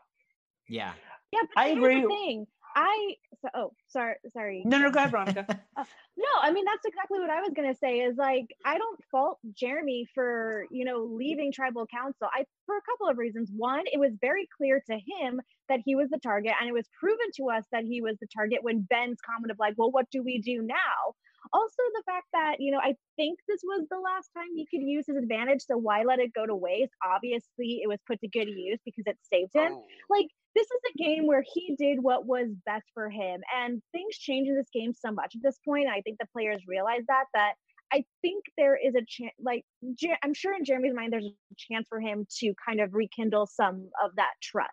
Yeah. 0.68 0.92
Yeah, 1.32 1.40
but 1.54 1.60
I 1.60 1.68
here's 1.70 2.04
agree. 2.04 2.44
I 2.74 3.14
so, 3.40 3.48
oh 3.54 3.72
sorry 3.88 4.16
sorry. 4.32 4.62
No, 4.64 4.78
no, 4.78 4.90
go 4.90 4.98
ahead, 4.98 5.10
Veronica. 5.10 5.46
Uh, 5.76 5.84
no, 6.16 6.26
I 6.40 6.52
mean 6.52 6.64
that's 6.64 6.84
exactly 6.86 7.18
what 7.18 7.30
I 7.30 7.40
was 7.40 7.50
gonna 7.54 7.74
say. 7.74 7.98
Is 7.98 8.16
like 8.16 8.46
I 8.64 8.78
don't 8.78 9.00
fault 9.10 9.38
Jeremy 9.52 10.06
for 10.14 10.66
you 10.70 10.84
know 10.84 11.02
leaving 11.10 11.50
tribal 11.50 11.86
council. 11.86 12.28
I 12.32 12.44
for 12.66 12.76
a 12.76 12.82
couple 12.82 13.08
of 13.08 13.18
reasons. 13.18 13.50
One, 13.54 13.82
it 13.92 13.98
was 13.98 14.12
very 14.20 14.48
clear 14.56 14.80
to 14.86 14.94
him 14.94 15.40
that 15.68 15.80
he 15.84 15.96
was 15.96 16.10
the 16.10 16.18
target, 16.18 16.52
and 16.60 16.68
it 16.68 16.72
was 16.72 16.88
proven 17.00 17.26
to 17.38 17.50
us 17.50 17.64
that 17.72 17.84
he 17.84 18.00
was 18.00 18.16
the 18.20 18.28
target 18.32 18.60
when 18.62 18.82
Ben's 18.82 19.18
comment 19.20 19.50
of 19.50 19.58
like, 19.58 19.74
"Well, 19.76 19.90
what 19.90 20.08
do 20.10 20.22
we 20.22 20.38
do 20.38 20.62
now?" 20.62 21.14
Also, 21.52 21.82
the 21.94 22.02
fact 22.06 22.26
that 22.32 22.56
you 22.58 22.72
know 22.72 22.78
I 22.78 22.94
think 23.16 23.38
this 23.48 23.60
was 23.62 23.86
the 23.90 23.98
last 23.98 24.30
time 24.36 24.48
he 24.54 24.66
could 24.70 24.82
use 24.82 25.04
his 25.06 25.16
advantage, 25.16 25.62
so 25.66 25.76
why 25.76 26.02
let 26.04 26.18
it 26.18 26.32
go 26.32 26.46
to 26.46 26.54
waste? 26.54 26.92
Obviously, 27.04 27.80
it 27.82 27.88
was 27.88 27.98
put 28.06 28.20
to 28.20 28.28
good 28.28 28.48
use 28.48 28.80
because 28.84 29.04
it 29.06 29.18
saved 29.32 29.54
him. 29.54 29.72
Oh. 29.72 29.84
like 30.10 30.26
this 30.54 30.66
is 30.66 30.80
a 30.94 30.98
game 31.02 31.26
where 31.26 31.44
he 31.52 31.74
did 31.76 31.98
what 32.00 32.26
was 32.26 32.48
best 32.64 32.84
for 32.94 33.10
him 33.10 33.40
and 33.56 33.82
things 33.90 34.16
change 34.16 34.48
in 34.48 34.54
this 34.56 34.68
game 34.72 34.92
so 34.92 35.10
much. 35.10 35.34
At 35.34 35.42
this 35.42 35.58
point 35.64 35.88
i 35.88 36.00
think 36.00 36.18
the 36.18 36.26
players 36.32 36.62
realize 36.66 37.02
that 37.08 37.24
that 37.34 37.54
i 37.92 38.04
think 38.22 38.44
there 38.56 38.76
is 38.76 38.94
a 38.94 39.04
chance 39.06 39.34
like 39.40 39.64
Jer- 39.94 40.18
i'm 40.22 40.34
sure 40.34 40.54
in 40.54 40.64
jeremy's 40.64 40.94
mind 40.94 41.12
there's 41.12 41.26
a 41.26 41.54
chance 41.56 41.86
for 41.88 42.00
him 42.00 42.26
to 42.38 42.54
kind 42.66 42.80
of 42.80 42.94
rekindle 42.94 43.46
some 43.46 43.88
of 44.02 44.14
that 44.16 44.34
trust. 44.42 44.70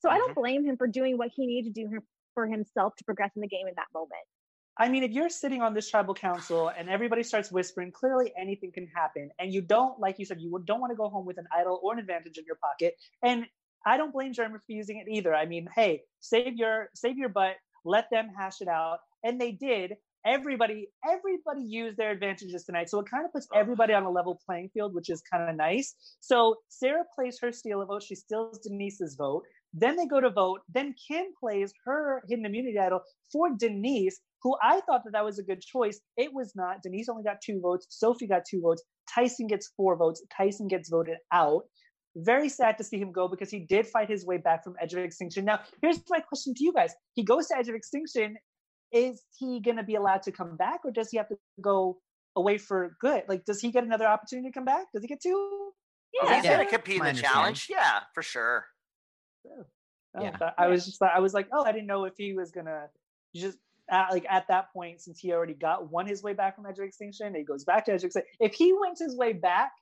So 0.00 0.08
i 0.08 0.18
don't 0.18 0.30
mm-hmm. 0.30 0.40
blame 0.40 0.64
him 0.64 0.76
for 0.76 0.86
doing 0.86 1.18
what 1.18 1.30
he 1.34 1.46
needed 1.46 1.74
to 1.74 1.82
do 1.82 1.98
for 2.34 2.46
himself 2.46 2.94
to 2.96 3.04
progress 3.04 3.32
in 3.34 3.42
the 3.42 3.48
game 3.48 3.66
in 3.66 3.74
that 3.76 3.88
moment 3.92 4.26
I 4.78 4.88
mean, 4.88 5.02
if 5.02 5.10
you're 5.10 5.28
sitting 5.28 5.60
on 5.60 5.74
this 5.74 5.90
tribal 5.90 6.14
council 6.14 6.70
and 6.76 6.88
everybody 6.88 7.24
starts 7.24 7.50
whispering, 7.50 7.90
clearly 7.90 8.32
anything 8.38 8.70
can 8.72 8.86
happen. 8.86 9.30
And 9.40 9.52
you 9.52 9.60
don't, 9.60 9.98
like 9.98 10.18
you 10.18 10.24
said, 10.24 10.40
you 10.40 10.62
don't 10.64 10.80
want 10.80 10.92
to 10.92 10.96
go 10.96 11.08
home 11.08 11.26
with 11.26 11.38
an 11.38 11.48
idol 11.52 11.80
or 11.82 11.94
an 11.94 11.98
advantage 11.98 12.38
in 12.38 12.44
your 12.46 12.56
pocket. 12.56 12.94
And 13.22 13.46
I 13.84 13.96
don't 13.96 14.12
blame 14.12 14.32
Jeremy 14.32 14.58
for 14.64 14.72
using 14.72 14.98
it 14.98 15.10
either. 15.10 15.34
I 15.34 15.46
mean, 15.46 15.68
hey, 15.74 16.02
save 16.20 16.56
your 16.56 16.90
save 16.94 17.16
your 17.16 17.28
butt, 17.28 17.56
let 17.84 18.08
them 18.10 18.30
hash 18.36 18.60
it 18.60 18.68
out. 18.68 18.98
And 19.24 19.40
they 19.40 19.52
did. 19.52 19.94
Everybody, 20.26 20.88
everybody 21.08 21.62
used 21.62 21.96
their 21.96 22.10
advantages 22.10 22.64
tonight. 22.64 22.90
So 22.90 22.98
it 22.98 23.06
kind 23.10 23.24
of 23.24 23.32
puts 23.32 23.48
everybody 23.54 23.94
on 23.94 24.02
a 24.02 24.10
level 24.10 24.40
playing 24.44 24.68
field, 24.74 24.92
which 24.92 25.08
is 25.08 25.22
kind 25.22 25.48
of 25.48 25.56
nice. 25.56 25.94
So 26.20 26.56
Sarah 26.68 27.04
plays 27.14 27.38
her 27.40 27.50
steal 27.50 27.80
a 27.82 27.86
vote. 27.86 28.02
She 28.02 28.14
steals 28.14 28.58
Denise's 28.58 29.14
vote. 29.16 29.44
Then 29.74 29.96
they 29.96 30.06
go 30.06 30.20
to 30.20 30.30
vote. 30.30 30.60
Then 30.72 30.94
Kim 31.06 31.26
plays 31.38 31.72
her 31.84 32.22
hidden 32.28 32.46
immunity 32.46 32.78
idol 32.78 33.00
for 33.30 33.50
Denise, 33.56 34.18
who 34.42 34.56
I 34.62 34.80
thought 34.82 35.04
that 35.04 35.12
that 35.12 35.24
was 35.24 35.38
a 35.38 35.42
good 35.42 35.60
choice. 35.60 36.00
It 36.16 36.32
was 36.32 36.52
not. 36.56 36.82
Denise 36.82 37.08
only 37.08 37.22
got 37.24 37.40
two 37.42 37.60
votes. 37.60 37.86
Sophie 37.90 38.26
got 38.26 38.42
two 38.48 38.60
votes. 38.60 38.82
Tyson 39.12 39.46
gets 39.46 39.72
four 39.76 39.96
votes. 39.96 40.22
Tyson 40.34 40.68
gets 40.68 40.88
voted 40.88 41.18
out. 41.32 41.64
Very 42.16 42.48
sad 42.48 42.78
to 42.78 42.84
see 42.84 42.98
him 42.98 43.12
go 43.12 43.28
because 43.28 43.50
he 43.50 43.60
did 43.60 43.86
fight 43.86 44.08
his 44.08 44.24
way 44.24 44.38
back 44.38 44.64
from 44.64 44.74
Edge 44.80 44.94
of 44.94 45.00
Extinction. 45.00 45.44
Now, 45.44 45.60
here's 45.82 46.00
my 46.08 46.20
question 46.20 46.54
to 46.54 46.64
you 46.64 46.72
guys. 46.72 46.94
He 47.14 47.22
goes 47.22 47.48
to 47.48 47.56
Edge 47.56 47.68
of 47.68 47.74
Extinction. 47.74 48.36
Is 48.90 49.22
he 49.38 49.60
going 49.60 49.76
to 49.76 49.82
be 49.82 49.96
allowed 49.96 50.22
to 50.22 50.32
come 50.32 50.56
back 50.56 50.80
or 50.84 50.90
does 50.90 51.10
he 51.10 51.18
have 51.18 51.28
to 51.28 51.36
go 51.60 51.98
away 52.36 52.56
for 52.56 52.96
good? 53.00 53.24
Like, 53.28 53.44
does 53.44 53.60
he 53.60 53.70
get 53.70 53.84
another 53.84 54.06
opportunity 54.06 54.48
to 54.48 54.52
come 54.52 54.64
back? 54.64 54.86
Does 54.94 55.02
he 55.02 55.08
get 55.08 55.20
two? 55.20 55.70
If 56.14 56.28
yeah, 56.28 56.34
he's 56.36 56.44
Yeah. 56.44 56.54
going 56.54 56.66
to 56.66 56.72
compete 56.72 57.02
in 57.02 57.14
the 57.14 57.20
challenge. 57.20 57.66
Yeah, 57.68 58.00
for 58.14 58.22
sure. 58.22 58.66
Oh, 60.16 60.22
Yeah. 60.22 60.50
I 60.56 60.66
was 60.68 60.84
just 60.86 61.02
I 61.02 61.20
was 61.20 61.34
like, 61.34 61.48
oh, 61.52 61.64
I 61.64 61.72
didn't 61.72 61.86
know 61.86 62.04
if 62.04 62.14
he 62.16 62.32
was 62.34 62.50
gonna 62.50 62.86
just 63.34 63.58
at, 63.90 64.10
like 64.10 64.26
at 64.28 64.46
that 64.48 64.72
point 64.72 65.00
since 65.00 65.18
he 65.18 65.32
already 65.32 65.54
got 65.54 65.90
won 65.90 66.06
his 66.06 66.22
way 66.22 66.32
back 66.34 66.56
from 66.56 66.66
Edge 66.66 66.78
of 66.78 66.84
Extinction, 66.84 67.34
he 67.34 67.42
goes 67.42 67.64
back 67.64 67.84
to 67.86 67.92
Edge 67.92 68.00
of 68.02 68.06
Extinction. 68.06 68.30
If 68.40 68.54
he 68.54 68.72
wins 68.72 69.00
his 69.00 69.16
way 69.16 69.32
back, 69.32 69.72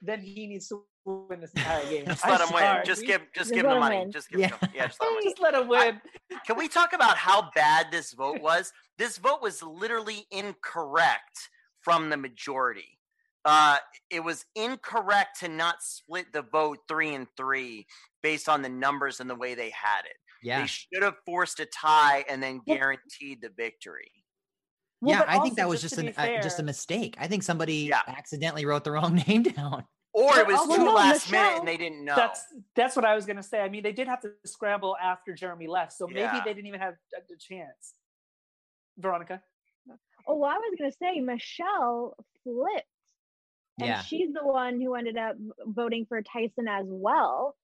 then 0.00 0.20
he 0.20 0.46
needs 0.46 0.68
to 0.68 0.84
win 1.04 1.40
this 1.40 1.52
entire 1.54 1.84
game. 1.88 2.06
Just 2.06 2.24
I'm 2.24 2.30
let 2.32 2.40
him 2.48 2.54
win. 2.54 2.84
Just 2.84 3.04
give, 3.04 3.20
just 3.34 3.34
Just 3.34 3.54
give 3.54 3.64
him 3.64 3.72
the 3.72 3.80
money. 3.80 3.98
win. 3.98 4.12
Just 4.12 4.30
give 4.30 4.40
Yeah. 4.40 4.48
him. 4.56 4.68
Yeah, 4.74 4.86
just 4.86 5.00
let 5.00 5.10
him 5.12 5.18
just 5.22 5.40
let 5.40 5.54
him 5.54 5.68
win. 5.68 6.00
Can 6.46 6.56
we 6.56 6.68
talk 6.68 6.92
about 6.92 7.16
how 7.16 7.50
bad 7.54 7.86
this 7.90 8.12
vote 8.12 8.40
was? 8.42 8.72
This 8.98 9.18
vote 9.18 9.42
was 9.42 9.62
literally 9.62 10.26
incorrect 10.30 11.50
from 11.80 12.08
the 12.10 12.16
majority. 12.16 12.98
Uh, 13.44 13.76
it 14.10 14.20
was 14.22 14.44
incorrect 14.54 15.40
to 15.40 15.48
not 15.48 15.76
split 15.82 16.32
the 16.32 16.42
vote 16.42 16.78
three 16.88 17.14
and 17.14 17.26
three 17.36 17.86
based 18.22 18.48
on 18.48 18.62
the 18.62 18.68
numbers 18.68 19.20
and 19.20 19.28
the 19.28 19.34
way 19.34 19.54
they 19.54 19.70
had 19.70 20.04
it. 20.04 20.16
Yeah. 20.42 20.60
They 20.60 20.66
should 20.66 21.02
have 21.02 21.16
forced 21.26 21.60
a 21.60 21.66
tie 21.66 22.24
and 22.28 22.42
then 22.42 22.60
guaranteed 22.66 23.42
the 23.42 23.50
victory. 23.56 24.10
Well, 25.00 25.18
yeah, 25.18 25.24
I 25.26 25.40
think 25.40 25.56
that 25.56 25.68
was 25.68 25.80
just 25.80 25.94
to 25.96 26.00
an 26.02 26.06
be 26.06 26.16
uh, 26.16 26.40
just 26.42 26.60
a 26.60 26.62
mistake. 26.62 27.16
I 27.18 27.26
think 27.26 27.42
somebody 27.42 27.88
Yeah. 27.88 28.02
accidentally 28.06 28.64
wrote 28.64 28.84
the 28.84 28.92
wrong 28.92 29.14
name 29.26 29.42
down. 29.42 29.84
Or 30.14 30.30
But 30.30 30.38
it 30.40 30.46
was 30.46 30.58
also- 30.58 30.76
too 30.76 30.84
no, 30.84 30.94
last 30.94 31.30
minute 31.32 31.58
and 31.58 31.66
they 31.66 31.76
didn't 31.76 32.04
know. 32.04 32.14
That's 32.14 32.44
that's 32.76 32.94
what 32.94 33.04
I 33.04 33.14
was 33.16 33.24
gonna 33.26 33.42
say. 33.42 33.60
I 33.60 33.68
mean, 33.68 33.82
they 33.82 33.92
did 33.92 34.06
have 34.06 34.20
to 34.20 34.32
scramble 34.44 34.96
after 35.02 35.32
Jeremy 35.34 35.66
left, 35.66 35.92
so 35.94 36.06
maybe 36.06 36.38
they 36.44 36.52
didn't 36.54 36.66
even 36.66 36.80
have 36.80 36.94
a, 37.16 37.32
a 37.32 37.36
chance. 37.38 37.94
Veronica, 38.98 39.42
oh 40.26 40.36
well, 40.36 40.50
i 40.50 40.54
was 40.54 40.74
going 40.78 40.90
to 40.90 40.96
say 40.96 41.18
michelle 41.20 42.14
flipped 42.44 42.86
and 43.82 43.88
Yeah. 43.88 44.02
she's 44.02 44.32
the 44.32 44.44
one 44.46 44.80
who 44.80 44.94
ended 44.94 45.16
up 45.16 45.36
voting 45.66 46.06
for 46.08 46.22
Tyson 46.22 46.68
as 46.68 46.84
well. 46.88 47.54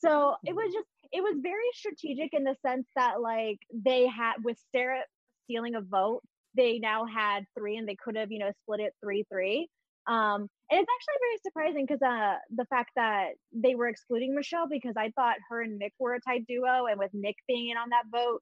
So 0.00 0.34
it 0.44 0.54
was 0.54 0.72
just 0.72 0.86
it 1.12 1.22
was 1.22 1.36
very 1.42 1.68
strategic 1.72 2.32
in 2.32 2.44
the 2.44 2.54
sense 2.64 2.86
that 2.96 3.20
like 3.20 3.58
they 3.72 4.06
had 4.06 4.34
with 4.44 4.58
Sarah 4.72 5.02
stealing 5.44 5.74
a 5.74 5.80
vote, 5.80 6.22
they 6.56 6.78
now 6.78 7.04
had 7.04 7.44
three 7.58 7.76
and 7.76 7.88
they 7.88 7.96
could 8.02 8.16
have, 8.16 8.30
you 8.30 8.38
know, 8.38 8.50
split 8.62 8.80
it 8.80 8.94
three 9.02 9.24
three. 9.30 9.68
Um 10.06 10.48
and 10.70 10.80
it's 10.80 10.88
actually 10.88 11.20
very 11.20 11.38
surprising 11.42 11.86
because 11.86 12.02
uh 12.02 12.36
the 12.56 12.64
fact 12.66 12.90
that 12.96 13.30
they 13.52 13.74
were 13.74 13.88
excluding 13.88 14.34
Michelle 14.34 14.68
because 14.68 14.94
I 14.96 15.10
thought 15.16 15.36
her 15.50 15.60
and 15.62 15.78
Nick 15.78 15.92
were 15.98 16.14
a 16.14 16.20
tight 16.20 16.46
duo 16.46 16.86
and 16.86 16.98
with 16.98 17.10
Nick 17.12 17.36
being 17.46 17.68
in 17.70 17.76
on 17.76 17.90
that 17.90 18.04
vote, 18.10 18.40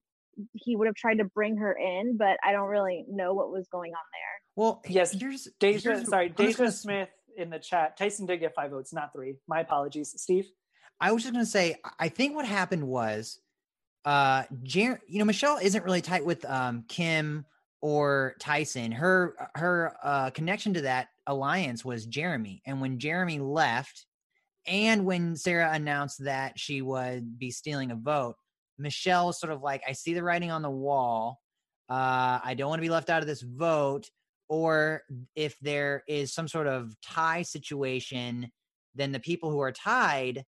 he 0.55 0.77
would 0.77 0.87
have 0.87 0.95
tried 0.95 1.19
to 1.19 1.25
bring 1.25 1.57
her 1.57 1.73
in, 1.73 2.17
but 2.17 2.37
I 2.45 2.53
don't 2.53 2.69
really 2.69 3.05
know 3.09 3.35
what 3.35 3.51
was 3.51 3.67
going 3.73 3.91
on 3.93 4.05
there. 4.13 4.35
Well, 4.55 4.83
Yes, 4.89 5.13
here's 5.13 5.49
Deja, 5.59 5.91
here's- 5.91 6.09
sorry, 6.09 6.29
Deja 6.29 6.71
Smith 6.71 7.09
in 7.39 7.51
the 7.51 7.59
chat. 7.59 7.97
Tyson 7.97 8.27
did 8.27 8.41
get 8.41 8.55
five 8.55 8.71
votes, 8.71 8.93
not 8.93 9.13
three. 9.13 9.37
My 9.47 9.61
apologies, 9.61 10.15
Steve. 10.17 10.51
I 11.01 11.13
was 11.13 11.23
just 11.23 11.33
gonna 11.33 11.47
say, 11.47 11.77
I- 11.85 11.93
I 12.01 12.09
think 12.09 12.35
what 12.35 12.45
happened 12.45 12.87
was, 12.87 13.41
uh, 14.05 14.45
Jer- 14.63 15.01
you 15.07 15.19
know, 15.19 15.25
Michelle 15.25 15.59
isn't 15.59 15.85
really 15.85 16.03
tight 16.03 16.25
with 16.25 16.45
um 16.45 16.85
Kim 16.89 17.47
or 17.81 18.35
Tyson. 18.41 18.91
Her 18.93 19.51
her 19.55 19.97
uh 20.03 20.31
connection 20.31 20.75
to 20.75 20.81
that 20.83 21.09
alliance 21.27 21.85
was 21.85 22.07
Jeremy, 22.07 22.63
and 22.67 22.81
when 22.81 22.99
Jeremy 22.99 23.39
left, 23.39 24.07
and 24.67 25.05
when 25.05 25.37
Sarah 25.37 25.73
announced 25.73 26.25
that 26.25 26.59
she 26.59 26.83
would 26.83 27.39
be 27.39 27.51
stealing 27.51 27.91
a 27.91 27.97
vote, 27.97 28.37
Michelle 28.79 29.27
was 29.27 29.41
sort 29.41 29.53
of 29.53 29.63
like, 29.63 29.83
I 29.87 29.93
see 29.93 30.15
the 30.15 30.23
writing 30.23 30.51
on 30.51 30.63
the 30.63 30.71
wall. 30.71 31.41
Uh, 31.89 32.39
I 32.45 32.55
don't 32.55 32.69
want 32.69 32.79
to 32.81 32.87
be 32.87 32.91
left 32.91 33.09
out 33.11 33.23
of 33.23 33.29
this 33.29 33.41
vote. 33.43 34.11
Or 34.49 35.03
if 35.35 35.59
there 35.61 36.05
is 36.09 36.33
some 36.33 36.49
sort 36.49 36.67
of 36.67 36.95
tie 37.03 37.43
situation, 37.43 38.51
then 38.95 39.13
the 39.13 39.21
people 39.21 39.51
who 39.51 39.61
are 39.61 39.73
tied 39.73 40.45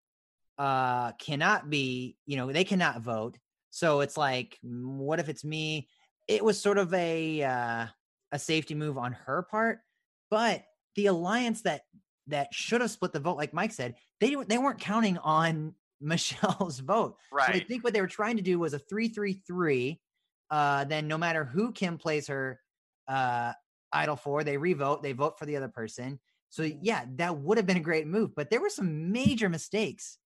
uh 0.59 1.13
cannot 1.13 1.71
be 1.71 2.17
you 2.27 2.37
know 2.37 2.53
they 2.53 2.65
cannot 2.65 3.03
vote. 3.03 3.39
So 3.71 4.01
it's 4.01 4.17
like 4.17 4.59
mm, 4.65 4.85
what 4.85 5.21
if 5.21 5.29
it's 5.29 5.45
me? 5.45 5.89
It 6.29 6.45
was 6.45 6.61
sort 6.61 6.79
of 6.79 6.93
a 6.95 7.43
uh 7.43 7.87
a 8.33 8.39
safety 8.39 8.75
move 8.75 8.97
on 8.97 9.13
her 9.13 9.43
part 9.43 9.81
but 10.31 10.63
the 10.97 11.07
alliance 11.07 11.63
that 11.63 11.83
that 12.29 12.53
should 12.53 12.81
have 12.81 12.91
split 12.91 13.13
the 13.13 13.21
vote 13.21 13.37
like 13.37 13.53
mike 13.53 13.73
said 13.73 13.95
they 14.21 14.35
they 14.47 14.59
weren't 14.59 14.81
counting 14.81 15.19
on 15.19 15.75
michelle's 16.01 16.79
vote. 16.81 17.17
So 17.33 17.39
i 17.61 17.61
think 17.61 17.85
what 17.85 17.93
they 17.93 18.01
were 18.01 18.07
trying 18.07 18.37
to 18.37 18.43
do 18.43 18.59
was 18.59 18.73
a 18.73 18.79
333 18.79 20.01
uh 20.51 20.85
then 20.85 21.09
no 21.09 21.19
matter 21.19 21.45
who 21.45 21.73
kim 21.73 21.99
plays 21.99 22.29
her 22.29 22.59
uh 23.07 23.53
idol 23.93 24.16
for 24.16 24.45
they 24.45 24.57
revote 24.57 25.03
they 25.03 25.12
vote 25.12 25.38
for 25.38 25.47
the 25.47 25.57
other 25.57 25.68
person 25.68 26.18
so 26.49 26.62
yeah 26.82 27.05
that 27.16 27.36
would 27.36 27.57
have 27.57 27.66
been 27.66 27.76
a 27.76 27.80
great 27.80 28.07
move 28.07 28.34
but 28.34 28.51
there 28.51 28.61
were 28.61 28.68
some 28.70 29.12
major 29.12 29.49
mistakes 29.49 30.18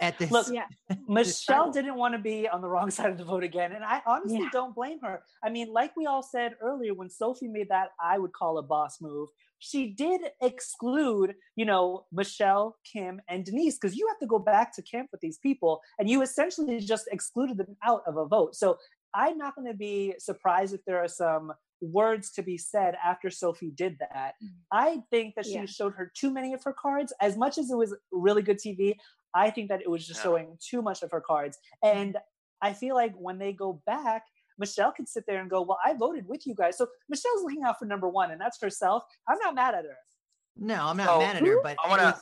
at 0.00 0.18
this. 0.18 0.30
Look, 0.30 0.48
Yeah. 0.50 0.66
Michelle 1.08 1.70
didn't 1.70 1.96
want 1.96 2.14
to 2.14 2.18
be 2.18 2.48
on 2.48 2.60
the 2.60 2.68
wrong 2.68 2.90
side 2.96 3.10
of 3.10 3.18
the 3.18 3.24
vote 3.24 3.44
again. 3.44 3.72
And 3.72 3.84
I 3.84 4.02
honestly 4.06 4.40
Yeah. 4.40 4.48
don't 4.52 4.74
blame 4.74 5.00
her. 5.02 5.22
I 5.42 5.50
mean, 5.50 5.72
like 5.72 5.96
we 5.96 6.06
all 6.06 6.22
said 6.22 6.54
earlier, 6.60 6.94
when 6.94 7.10
Sophie 7.10 7.48
made 7.48 7.68
that 7.68 7.90
I 8.00 8.18
would 8.18 8.32
call 8.32 8.58
a 8.58 8.62
boss 8.62 9.00
move, 9.00 9.28
she 9.58 9.88
did 9.88 10.20
exclude, 10.42 11.34
you 11.54 11.64
know, 11.64 12.06
Michelle, 12.12 12.76
Kim, 12.84 13.20
and 13.28 13.44
Denise, 13.44 13.78
because 13.78 13.96
you 13.96 14.06
have 14.08 14.18
to 14.18 14.26
go 14.26 14.38
back 14.38 14.74
to 14.76 14.82
camp 14.82 15.08
with 15.12 15.20
these 15.20 15.38
people 15.38 15.80
and 15.98 16.10
you 16.10 16.22
essentially 16.22 16.78
just 16.80 17.08
excluded 17.10 17.56
them 17.56 17.76
out 17.82 18.02
of 18.06 18.16
a 18.16 18.26
vote. 18.26 18.54
So 18.54 18.78
I'm 19.14 19.38
not 19.38 19.54
going 19.54 19.66
to 19.68 19.76
be 19.76 20.14
surprised 20.18 20.74
if 20.74 20.84
there 20.84 21.02
are 21.02 21.08
some 21.08 21.52
words 21.80 22.32
to 22.32 22.42
be 22.42 22.56
said 22.58 22.96
after 23.04 23.30
Sophie 23.30 23.70
did 23.70 23.98
that. 24.00 24.34
Mm. 24.42 24.48
I 24.72 25.02
think 25.10 25.34
that 25.34 25.44
she 25.44 25.54
Yeah. 25.54 25.66
showed 25.66 25.94
her 25.94 26.10
too 26.14 26.30
many 26.30 26.52
of 26.54 26.62
her 26.64 26.72
cards. 26.72 27.12
As 27.20 27.36
much 27.36 27.58
as 27.58 27.70
it 27.70 27.76
was 27.76 27.94
really 28.10 28.42
good 28.42 28.58
TV, 28.58 28.98
I 29.34 29.50
think 29.50 29.68
that 29.68 29.82
it 29.82 29.90
was 29.90 30.06
just 30.06 30.20
Yeah. 30.20 30.24
showing 30.24 30.58
too 30.60 30.80
much 30.82 31.02
of 31.02 31.10
her 31.10 31.20
cards. 31.20 31.58
And 31.82 32.16
I 32.62 32.72
feel 32.72 32.94
like 32.94 33.14
when 33.14 33.38
they 33.38 33.52
go 33.52 33.82
back, 33.86 34.24
Michelle 34.58 34.90
can 34.92 35.06
sit 35.06 35.24
there 35.26 35.40
and 35.42 35.50
go, 35.50 35.60
Well, 35.60 35.78
I 35.84 35.92
voted 35.92 36.26
with 36.26 36.46
you 36.46 36.54
guys. 36.54 36.78
So 36.78 36.88
Michelle's 37.10 37.42
looking 37.42 37.62
out 37.64 37.78
for 37.78 37.84
number 37.84 38.08
one, 38.08 38.30
and 38.30 38.40
that's 38.40 38.58
herself. 38.60 39.04
I'm 39.28 39.38
not 39.38 39.54
mad 39.54 39.74
at 39.74 39.84
her. 39.84 39.98
no, 40.56 40.86
I'm 40.86 40.96
not 40.96 41.06
So, 41.06 41.18
mad 41.18 41.36
at 41.36 41.42
her, 41.46 41.60
but 41.62 41.76
I 41.84 41.88
wanna- 41.88 42.02
uh, 42.02 42.18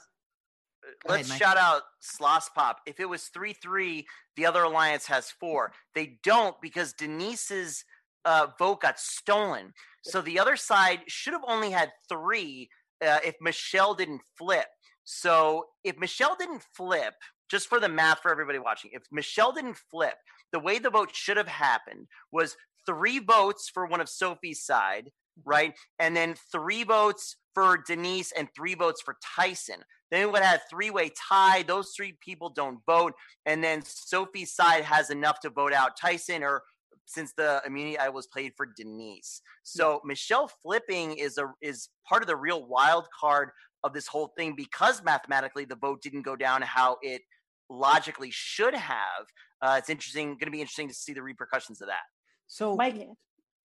Let's 1.07 1.29
ahead, 1.31 1.41
shout 1.41 1.57
out 1.57 1.83
Sloss 2.03 2.53
Pop. 2.53 2.81
If 2.85 2.99
it 3.01 3.07
was 3.07 3.29
3 3.29 3.53
3, 3.55 4.07
the 4.37 4.45
other 4.45 4.65
alliance 4.65 5.07
has 5.07 5.31
four. 5.31 5.73
They 5.95 6.19
don't 6.25 6.61
because 6.61 6.93
Denise's 6.93 7.85
uh, 8.25 8.49
vote 8.59 8.83
got 8.83 8.99
stolen. 8.99 9.73
So 10.03 10.21
the 10.21 10.39
other 10.39 10.57
side 10.57 11.01
should 11.09 11.33
have 11.33 11.45
only 11.47 11.71
had 11.71 11.91
three 12.09 12.69
uh, 13.05 13.19
if 13.25 13.35
Michelle 13.41 13.95
didn't 13.95 14.21
flip. 14.37 14.67
So 15.05 15.67
if 15.83 15.99
Michelle 15.99 16.37
didn't 16.39 16.63
flip, 16.75 17.15
just 17.51 17.69
for 17.69 17.79
the 17.79 17.89
math 17.89 18.21
for 18.21 18.31
everybody 18.31 18.59
watching, 18.59 18.91
if 18.95 19.03
Michelle 19.13 19.53
didn't 19.53 19.77
flip, 19.91 20.15
the 20.53 20.61
way 20.61 20.79
the 20.79 20.91
vote 20.91 21.11
should 21.15 21.37
have 21.37 21.49
happened 21.49 22.07
was 22.33 22.57
three 22.87 23.19
votes 23.19 23.71
for 23.73 23.87
one 23.87 24.01
of 24.01 24.09
Sophie's 24.09 24.65
side, 24.65 25.11
right? 25.45 25.75
And 25.99 26.17
then 26.17 26.35
three 26.51 26.85
votes 26.85 27.37
for 27.55 27.83
Denise 27.87 28.33
and 28.33 28.49
three 28.55 28.75
votes 28.75 29.03
for 29.03 29.17
Tyson. 29.37 29.77
Then 30.11 30.27
we 30.27 30.33
would 30.33 30.43
have 30.43 30.61
three 30.71 30.91
way 30.91 31.11
tie. 31.29 31.63
Those 31.63 31.93
three 31.97 32.17
people 32.21 32.51
don't 32.51 32.79
vote. 32.87 33.15
And 33.47 33.63
then 33.63 33.83
Sophie's 33.85 34.55
side 34.55 34.85
has 34.85 35.11
enough 35.11 35.41
to 35.41 35.51
vote 35.51 35.73
out 35.73 35.97
Tyson 36.01 36.43
or 36.43 36.63
since 37.07 37.33
the 37.37 37.63
immunity 37.67 37.99
I 37.99 38.09
was 38.09 38.27
played 38.27 38.53
for 38.57 38.67
Denise. 38.77 39.41
So 39.63 40.01
Michelle 40.05 40.51
flipping 40.63 41.17
is 41.17 41.39
a 41.39 41.53
is 41.63 41.89
part 42.09 42.23
of 42.23 42.29
the 42.29 42.37
real 42.37 42.67
wild 42.67 43.07
card 43.19 43.51
of 43.83 43.93
this 43.93 44.07
whole 44.07 44.33
thing 44.37 44.55
because 44.57 45.03
mathematically 45.05 45.65
the 45.65 45.77
vote 45.77 46.03
didn't 46.03 46.23
go 46.23 46.37
down 46.37 46.63
how 46.63 46.97
it 47.03 47.23
logically 47.69 48.31
should 48.31 48.75
have. 48.75 49.27
Uh, 49.63 49.77
it's 49.79 49.91
interesting, 49.91 50.29
going 50.29 50.39
to 50.47 50.51
be 50.51 50.61
interesting 50.61 50.89
to 50.89 50.95
see 50.95 51.13
the 51.13 51.23
repercussions 51.23 51.81
of 51.81 51.89
that. 51.89 52.03
so 52.47 52.77
Mike, 52.77 53.09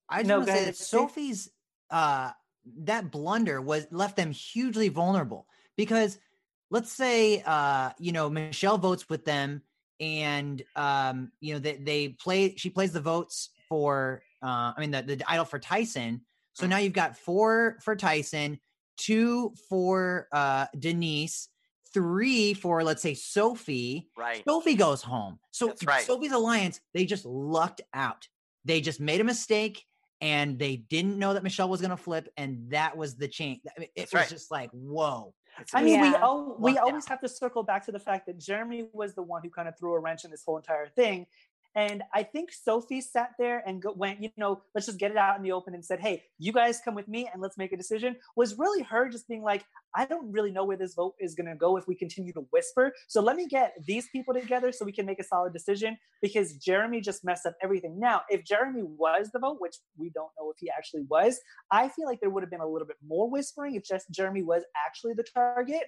I 0.09 0.19
just 0.19 0.29
No, 0.29 0.37
want 0.39 0.49
to 0.49 0.53
say 0.53 0.65
that 0.67 0.77
Sophie's 0.77 1.51
uh 1.91 2.31
that 2.79 3.11
blunder 3.11 3.61
was 3.61 3.87
left 3.91 4.17
them 4.17 4.31
hugely 4.33 4.89
vulnerable 4.89 5.47
because 5.77 6.19
let's 6.71 6.91
say 6.93 7.43
uh 7.45 7.91
you 7.99 8.13
know 8.13 8.31
Michelle 8.31 8.79
votes 8.79 9.09
with 9.09 9.25
them 9.25 9.63
and 10.01 10.63
um 10.77 11.31
you 11.41 11.53
know 11.55 11.61
they 11.61 11.77
they 11.77 12.09
play 12.09 12.55
she 12.57 12.71
plays 12.71 12.93
the 12.93 13.01
votes 13.01 13.51
for 13.69 14.23
uh 14.43 14.73
I 14.77 14.81
mean 14.81 14.91
the 14.91 15.03
the 15.03 15.23
idol 15.29 15.45
for 15.45 15.59
Tyson. 15.59 16.23
So 16.55 16.67
Mm. 16.67 16.71
now 16.71 16.77
you've 16.79 16.93
got 16.93 17.17
four 17.17 17.79
for 17.83 17.97
Tyson, 17.97 18.61
two 18.97 19.55
for 19.69 20.29
uh 20.33 20.67
Denise, 20.79 21.49
three 21.93 22.55
for 22.55 22.83
let's 22.85 23.03
say 23.03 23.15
Sophie. 23.15 24.09
Right. 24.17 24.43
Sophie 24.47 24.75
goes 24.75 25.03
home. 25.03 25.39
So 25.51 25.75
right. 25.85 26.05
Sophie's 26.05 26.33
alliance, 26.33 26.81
they 26.93 27.05
just 27.05 27.25
lucked 27.25 27.81
out. 27.93 28.29
They 28.65 28.81
just 28.81 29.01
made 29.01 29.21
a 29.21 29.25
mistake 29.25 29.85
and 30.21 30.59
they 30.59 30.77
didn't 30.77 31.19
know 31.19 31.35
that 31.35 31.43
Michelle 31.43 31.69
was 31.69 31.81
going 31.81 31.91
to 31.91 31.97
flip, 31.99 32.29
and 32.39 32.71
that 32.71 32.97
was 32.97 33.17
the 33.17 33.29
change. 33.29 33.61
I 33.77 33.81
mean, 33.81 33.89
it 33.95 34.03
That's 34.03 34.13
was 34.13 34.21
right. 34.21 34.29
just 34.31 34.51
like, 34.51 34.71
whoa. 34.71 35.35
I 35.73 35.83
mean, 35.83 36.01
we 36.01 36.15
all, 36.17 36.57
we 36.59 36.79
always 36.79 37.07
have 37.07 37.21
to 37.21 37.29
circle 37.29 37.63
back 37.63 37.85
to 37.87 37.93
the 37.93 37.99
fact 37.99 38.27
that 38.27 38.39
Jeremy 38.39 38.89
was 38.93 39.15
the 39.15 39.23
one 39.23 39.43
who 39.43 39.51
kind 39.51 39.69
of 39.69 39.79
threw 39.79 39.95
a 39.95 39.99
wrench 40.01 40.25
in 40.25 40.31
this 40.31 40.43
whole 40.45 40.57
entire 40.57 40.89
thing. 40.89 41.27
And 41.77 42.03
I 42.13 42.23
think 42.23 42.53
Sophie 42.53 43.01
sat 43.01 43.31
there 43.39 43.63
and 43.67 43.83
go, 43.83 43.93
went, 43.93 44.23
you 44.23 44.31
know, 44.37 44.63
let's 44.75 44.87
just 44.87 44.99
get 44.99 45.11
it 45.11 45.17
out 45.17 45.37
in 45.37 45.43
the 45.43 45.53
open 45.53 45.75
and 45.75 45.85
said, 45.85 45.99
hey, 45.99 46.23
you 46.39 46.53
guys 46.53 46.81
come 46.85 46.95
with 46.95 47.09
me 47.09 47.29
and 47.33 47.43
let's 47.43 47.59
make 47.59 47.73
a 47.73 47.77
decision. 47.77 48.15
Was 48.37 48.57
really 48.59 48.83
her 48.85 49.09
just 49.09 49.27
being 49.27 49.43
like, 49.43 49.65
I 49.95 50.05
don't 50.05 50.31
really 50.31 50.53
know 50.53 50.65
where 50.65 50.77
this 50.77 50.95
vote 50.95 51.15
is 51.19 51.35
going 51.35 51.49
to 51.49 51.57
go 51.57 51.77
if 51.77 51.89
we 51.89 51.97
continue 51.97 52.33
to 52.35 52.47
whisper. 52.53 52.93
So 53.09 53.21
let 53.21 53.35
me 53.35 53.49
get 53.49 53.75
these 53.87 54.09
people 54.13 54.35
together 54.35 54.71
so 54.71 54.85
we 54.85 54.93
can 54.93 55.07
make 55.07 55.19
a 55.19 55.25
solid 55.25 55.53
decision 55.53 55.97
because 56.23 56.55
Jeremy 56.55 57.01
just 57.01 57.25
messed 57.25 57.45
up 57.47 57.55
everything. 57.63 57.99
Now, 57.99 58.23
if 58.29 58.45
Jeremy 58.45 58.83
was 58.85 59.31
the 59.33 59.41
vote, 59.41 59.57
which 59.59 59.77
we 59.97 60.11
don't 60.11 60.31
know 60.39 60.51
if 60.51 60.57
he 60.59 60.71
actually 60.71 61.03
was, 61.11 61.41
I 61.73 61.89
feel 61.89 62.07
like 62.07 62.21
there 62.21 62.31
would 62.31 62.43
have 62.43 62.51
been 62.51 62.61
a 62.61 62.69
little 62.69 62.87
bit 62.87 62.99
more 63.05 63.29
whispering 63.29 63.75
if 63.75 63.85
just 63.85 64.11
Jeremy 64.11 64.43
was 64.43 64.63
actually 64.87 65.15
the 65.15 65.25
target. 65.35 65.83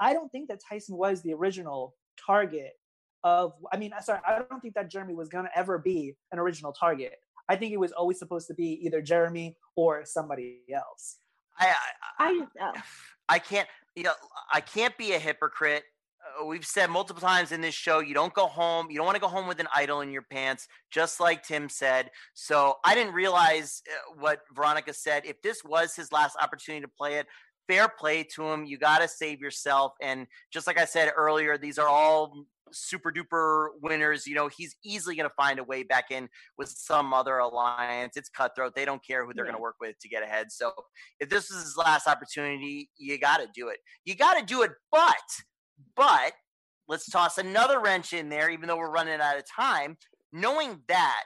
I 0.00 0.12
don't 0.12 0.30
think 0.30 0.48
that 0.48 0.60
Tyson 0.68 0.96
was 0.96 1.22
the 1.22 1.34
original 1.34 1.94
target 2.24 2.72
of 3.26 3.54
I 3.72 3.76
mean, 3.76 3.92
sorry, 4.02 4.20
I 4.24 4.42
don't 4.48 4.60
think 4.60 4.74
that 4.74 4.88
Jeremy 4.88 5.14
was 5.14 5.28
gonna 5.28 5.50
ever 5.54 5.78
be 5.78 6.14
an 6.30 6.38
original 6.38 6.72
target. 6.72 7.14
I 7.48 7.56
think 7.56 7.72
it 7.72 7.80
was 7.80 7.90
always 7.90 8.18
supposed 8.20 8.46
to 8.48 8.54
be 8.54 8.78
either 8.86 9.02
Jeremy 9.02 9.56
or 9.74 10.04
somebody 10.04 10.60
else. 10.72 11.18
I, 11.58 11.74
I, 12.18 12.46
I. 12.60 12.82
I 13.28 13.40
can't, 13.40 13.68
you 13.96 14.04
know, 14.04 14.12
I 14.52 14.60
can't 14.60 14.96
be 14.96 15.14
a 15.14 15.18
hypocrite. 15.18 15.82
Uh, 16.40 16.44
we've 16.46 16.64
said 16.64 16.90
multiple 16.90 17.20
times 17.20 17.50
in 17.50 17.60
this 17.60 17.74
show, 17.74 17.98
you 17.98 18.14
don't 18.14 18.32
go 18.34 18.46
home, 18.46 18.86
you 18.88 18.98
don't 18.98 19.06
want 19.06 19.16
to 19.16 19.20
go 19.20 19.26
home 19.26 19.48
with 19.48 19.58
an 19.58 19.66
idol 19.74 20.00
in 20.00 20.12
your 20.12 20.22
pants, 20.22 20.68
just 20.92 21.18
like 21.18 21.42
Tim 21.42 21.68
said. 21.68 22.10
So 22.34 22.76
I 22.84 22.94
didn't 22.94 23.14
realize 23.14 23.82
uh, 23.90 24.14
what 24.20 24.42
Veronica 24.54 24.92
said. 24.92 25.24
If 25.26 25.42
this 25.42 25.64
was 25.64 25.96
his 25.96 26.12
last 26.12 26.36
opportunity 26.40 26.82
to 26.82 26.88
play 26.96 27.14
it, 27.14 27.26
fair 27.66 27.88
play 27.88 28.22
to 28.36 28.44
him. 28.44 28.64
You 28.64 28.78
got 28.78 29.00
to 29.00 29.08
save 29.08 29.40
yourself. 29.40 29.94
And 30.00 30.28
just 30.52 30.68
like 30.68 30.78
I 30.78 30.84
said 30.84 31.10
earlier, 31.16 31.58
these 31.58 31.78
are 31.78 31.88
all 31.88 32.46
super 32.72 33.12
duper 33.12 33.68
winners. 33.82 34.26
You 34.26 34.34
know, 34.34 34.48
he's 34.48 34.76
easily 34.84 35.16
going 35.16 35.28
to 35.28 35.34
find 35.34 35.58
a 35.58 35.64
way 35.64 35.82
back 35.82 36.06
in 36.10 36.28
with 36.58 36.68
some 36.68 37.12
other 37.12 37.38
alliance. 37.38 38.16
It's 38.16 38.28
cutthroat. 38.28 38.74
They 38.74 38.84
don't 38.84 39.04
care 39.04 39.24
who 39.24 39.32
they're 39.34 39.44
going 39.44 39.56
to 39.56 39.60
work 39.60 39.76
with 39.80 39.98
to 40.00 40.08
get 40.08 40.22
ahead. 40.22 40.50
So 40.50 40.72
if 41.20 41.28
this 41.28 41.50
is 41.50 41.62
his 41.62 41.76
last 41.76 42.06
opportunity, 42.06 42.90
you 42.96 43.18
got 43.18 43.38
to 43.38 43.48
do 43.54 43.68
it. 43.68 43.78
You 44.04 44.14
got 44.14 44.38
to 44.38 44.44
do 44.44 44.62
it. 44.62 44.72
But, 44.90 45.14
but 45.94 46.32
let's 46.88 47.08
toss 47.08 47.38
another 47.38 47.80
wrench 47.80 48.12
in 48.12 48.28
there, 48.28 48.50
even 48.50 48.68
though 48.68 48.76
we're 48.76 48.90
running 48.90 49.20
out 49.20 49.36
of 49.36 49.44
time. 49.54 49.96
Knowing 50.32 50.80
that, 50.88 51.22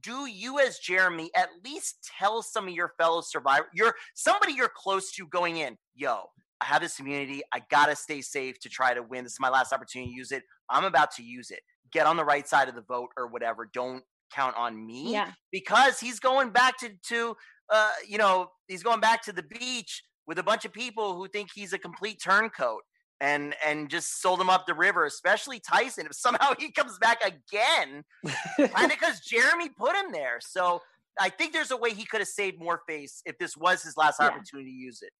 do 0.00 0.26
you 0.26 0.58
as 0.58 0.78
Jeremy 0.78 1.30
at 1.36 1.48
least 1.64 2.10
tell 2.18 2.42
some 2.42 2.66
of 2.68 2.74
your 2.74 2.92
fellow 2.98 3.20
survivors, 3.20 3.68
you're 3.74 3.94
somebody 4.14 4.52
you're 4.54 4.72
close 4.74 5.12
to 5.12 5.26
going 5.26 5.58
in, 5.58 5.76
yo, 5.94 6.24
I 6.62 6.64
have 6.66 6.80
this 6.82 6.98
immunity. 7.00 7.42
I 7.52 7.60
gotta 7.70 7.96
stay 7.96 8.20
safe 8.20 8.58
to 8.60 8.68
try 8.68 8.94
to 8.94 9.02
win. 9.02 9.24
This 9.24 9.32
is 9.34 9.40
my 9.40 9.48
last 9.48 9.72
opportunity 9.72 10.12
to 10.12 10.16
use 10.16 10.30
it. 10.30 10.44
I'm 10.70 10.84
about 10.84 11.10
to 11.16 11.22
use 11.24 11.50
it. 11.50 11.60
Get 11.90 12.06
on 12.06 12.16
the 12.16 12.24
right 12.24 12.46
side 12.48 12.68
of 12.68 12.74
the 12.76 12.82
vote 12.82 13.08
or 13.16 13.26
whatever. 13.26 13.68
Don't 13.72 14.04
count 14.32 14.56
on 14.56 14.86
me 14.86 15.12
Yeah. 15.12 15.32
because 15.50 15.98
he's 16.00 16.18
going 16.20 16.50
back 16.50 16.78
to 16.78 16.90
to 17.08 17.36
uh 17.70 17.90
you 18.08 18.16
know 18.16 18.48
he's 18.68 18.82
going 18.82 19.00
back 19.00 19.22
to 19.22 19.32
the 19.32 19.42
beach 19.42 20.02
with 20.26 20.38
a 20.38 20.42
bunch 20.42 20.64
of 20.64 20.72
people 20.72 21.14
who 21.16 21.28
think 21.28 21.50
he's 21.54 21.72
a 21.74 21.78
complete 21.78 22.18
turncoat 22.22 22.80
and 23.20 23.54
and 23.64 23.90
just 23.90 24.22
sold 24.22 24.40
him 24.40 24.48
up 24.48 24.64
the 24.66 24.72
river 24.72 25.04
especially 25.04 25.60
tyson 25.60 26.06
if 26.06 26.14
somehow 26.14 26.54
he 26.58 26.72
comes 26.72 26.96
back 26.98 27.18
again 27.22 28.02
kind 28.56 28.90
of 28.90 28.90
because 28.98 29.20
jeremy 29.20 29.68
put 29.68 29.94
him 29.94 30.10
there 30.12 30.38
so 30.40 30.80
i 31.20 31.28
think 31.28 31.52
there's 31.52 31.70
a 31.70 31.76
way 31.76 31.90
he 31.92 32.06
could 32.06 32.20
have 32.20 32.28
saved 32.28 32.58
more 32.58 32.80
face 32.88 33.20
if 33.26 33.36
this 33.38 33.54
was 33.54 33.82
his 33.82 33.98
last 33.98 34.16
Yeah. 34.18 34.28
opportunity 34.28 34.70
to 34.70 34.76
use 34.76 35.02
it 35.02 35.12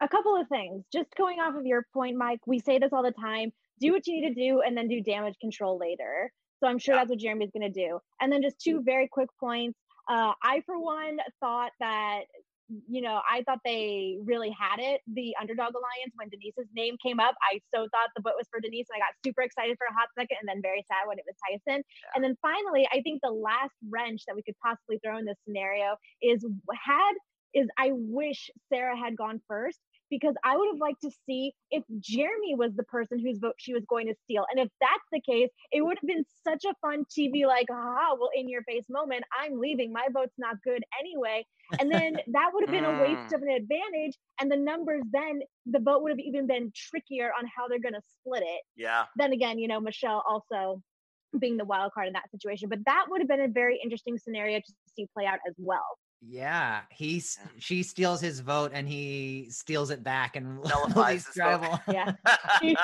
a 0.00 0.08
couple 0.08 0.36
of 0.36 0.48
things. 0.48 0.84
Just 0.92 1.14
going 1.16 1.40
off 1.40 1.54
of 1.56 1.66
your 1.66 1.86
point, 1.94 2.16
Mike, 2.16 2.40
we 2.46 2.58
say 2.58 2.78
this 2.78 2.92
all 2.92 3.02
the 3.02 3.12
time 3.12 3.52
do 3.80 3.92
what 3.92 4.06
you 4.06 4.20
need 4.20 4.28
to 4.28 4.34
do 4.34 4.60
and 4.60 4.76
then 4.76 4.88
do 4.88 5.00
damage 5.02 5.34
control 5.40 5.78
later. 5.78 6.30
So 6.60 6.68
I'm 6.68 6.78
sure 6.78 6.94
Yeah. 6.94 7.00
that's 7.00 7.10
what 7.10 7.18
Jeremy's 7.18 7.50
going 7.50 7.72
to 7.72 7.86
do. 7.86 7.98
And 8.20 8.32
then 8.32 8.40
just 8.42 8.60
two 8.60 8.82
very 8.82 9.08
quick 9.08 9.28
points. 9.38 9.78
Uh, 10.08 10.32
I, 10.42 10.62
for 10.64 10.78
one, 10.78 11.18
thought 11.40 11.72
that, 11.80 12.22
you 12.88 13.02
know, 13.02 13.20
I 13.28 13.42
thought 13.42 13.58
they 13.64 14.16
really 14.24 14.50
had 14.50 14.78
it, 14.78 15.00
the 15.06 15.34
underdog 15.40 15.74
alliance, 15.74 16.14
when 16.14 16.28
Denise's 16.28 16.70
name 16.74 16.96
came 17.02 17.18
up. 17.20 17.34
I 17.42 17.60
so 17.74 17.88
thought 17.90 18.10
the 18.16 18.22
vote 18.22 18.34
was 18.38 18.46
for 18.50 18.60
Denise, 18.60 18.86
and 18.90 18.96
I 18.96 19.06
got 19.06 19.14
super 19.24 19.42
excited 19.42 19.76
for 19.76 19.86
a 19.90 19.92
hot 19.92 20.08
second 20.18 20.38
and 20.40 20.48
then 20.48 20.62
very 20.62 20.84
sad 20.88 21.06
when 21.06 21.18
it 21.18 21.24
was 21.26 21.36
Tyson. 21.42 21.82
And 22.14 22.22
then 22.22 22.36
finally, 22.40 22.86
I 22.92 23.00
think 23.02 23.20
the 23.22 23.32
last 23.32 23.74
wrench 23.90 24.22
that 24.26 24.36
we 24.36 24.42
could 24.42 24.56
possibly 24.64 24.98
throw 25.04 25.18
in 25.18 25.24
this 25.24 25.36
scenario 25.44 25.96
is 26.22 26.46
had 26.72 27.12
is 27.54 27.68
I 27.78 27.90
wish 27.92 28.50
Sarah 28.68 28.96
had 28.96 29.16
gone 29.16 29.40
first 29.48 29.78
because 30.10 30.34
I 30.44 30.56
would 30.56 30.68
have 30.72 30.80
liked 30.80 31.00
to 31.02 31.10
see 31.26 31.54
if 31.70 31.82
Jeremy 31.98 32.54
was 32.54 32.74
the 32.76 32.84
person 32.84 33.18
whose 33.18 33.38
vote 33.38 33.54
she 33.58 33.72
was 33.74 33.84
going 33.88 34.06
to 34.06 34.14
steal. 34.24 34.44
And 34.50 34.60
if 34.60 34.68
that's 34.80 35.02
the 35.10 35.20
case, 35.20 35.48
it 35.72 35.80
would 35.82 35.98
have 36.00 36.06
been 36.06 36.24
such 36.46 36.64
a 36.64 36.74
fun 36.82 37.04
TV 37.06 37.46
like, 37.46 37.66
ah, 37.72 38.14
well, 38.18 38.30
in 38.34 38.48
your 38.48 38.62
face 38.62 38.84
moment, 38.88 39.24
I'm 39.40 39.58
leaving. 39.58 39.92
My 39.92 40.06
vote's 40.12 40.34
not 40.38 40.56
good 40.62 40.84
anyway. 41.00 41.44
And 41.80 41.90
then 41.90 42.12
that 42.32 42.50
would 42.52 42.62
have 42.62 42.70
been 42.70 42.84
a 42.84 42.92
waste 43.00 43.32
Mm. 43.32 43.34
of 43.36 43.42
an 43.42 43.48
advantage. 43.50 44.16
And 44.40 44.50
the 44.52 44.56
numbers 44.56 45.02
then, 45.10 45.40
the 45.66 45.78
vote 45.80 46.02
would 46.02 46.10
have 46.10 46.18
even 46.20 46.46
been 46.46 46.70
trickier 46.76 47.30
on 47.38 47.46
how 47.56 47.66
they're 47.68 47.80
going 47.80 47.94
to 47.94 48.02
split 48.20 48.42
it. 48.44 48.62
Yeah. 48.76 49.04
Then 49.16 49.32
again, 49.32 49.58
you 49.58 49.68
know, 49.68 49.80
Michelle 49.80 50.22
also 50.28 50.82
being 51.40 51.56
the 51.56 51.64
wild 51.64 51.92
card 51.92 52.06
in 52.06 52.12
that 52.12 52.30
situation. 52.30 52.68
But 52.68 52.80
that 52.86 53.06
would 53.08 53.20
have 53.20 53.28
been 53.28 53.40
a 53.40 53.48
very 53.48 53.80
interesting 53.82 54.18
scenario 54.18 54.58
to 54.58 54.72
see 54.94 55.08
play 55.14 55.26
out 55.26 55.38
as 55.48 55.54
well. 55.58 55.84
Yeah, 56.26 56.82
he's 56.90 57.38
Yeah. 57.40 57.50
she 57.58 57.82
steals 57.82 58.20
his 58.20 58.40
vote 58.40 58.70
and 58.74 58.88
he 58.88 59.48
steals 59.50 59.90
it 59.90 60.02
back 60.02 60.36
and 60.36 60.56
Nullifies 60.64 61.26
leaves 61.26 61.34
tribal. 61.34 61.80
Yeah. 61.92 62.12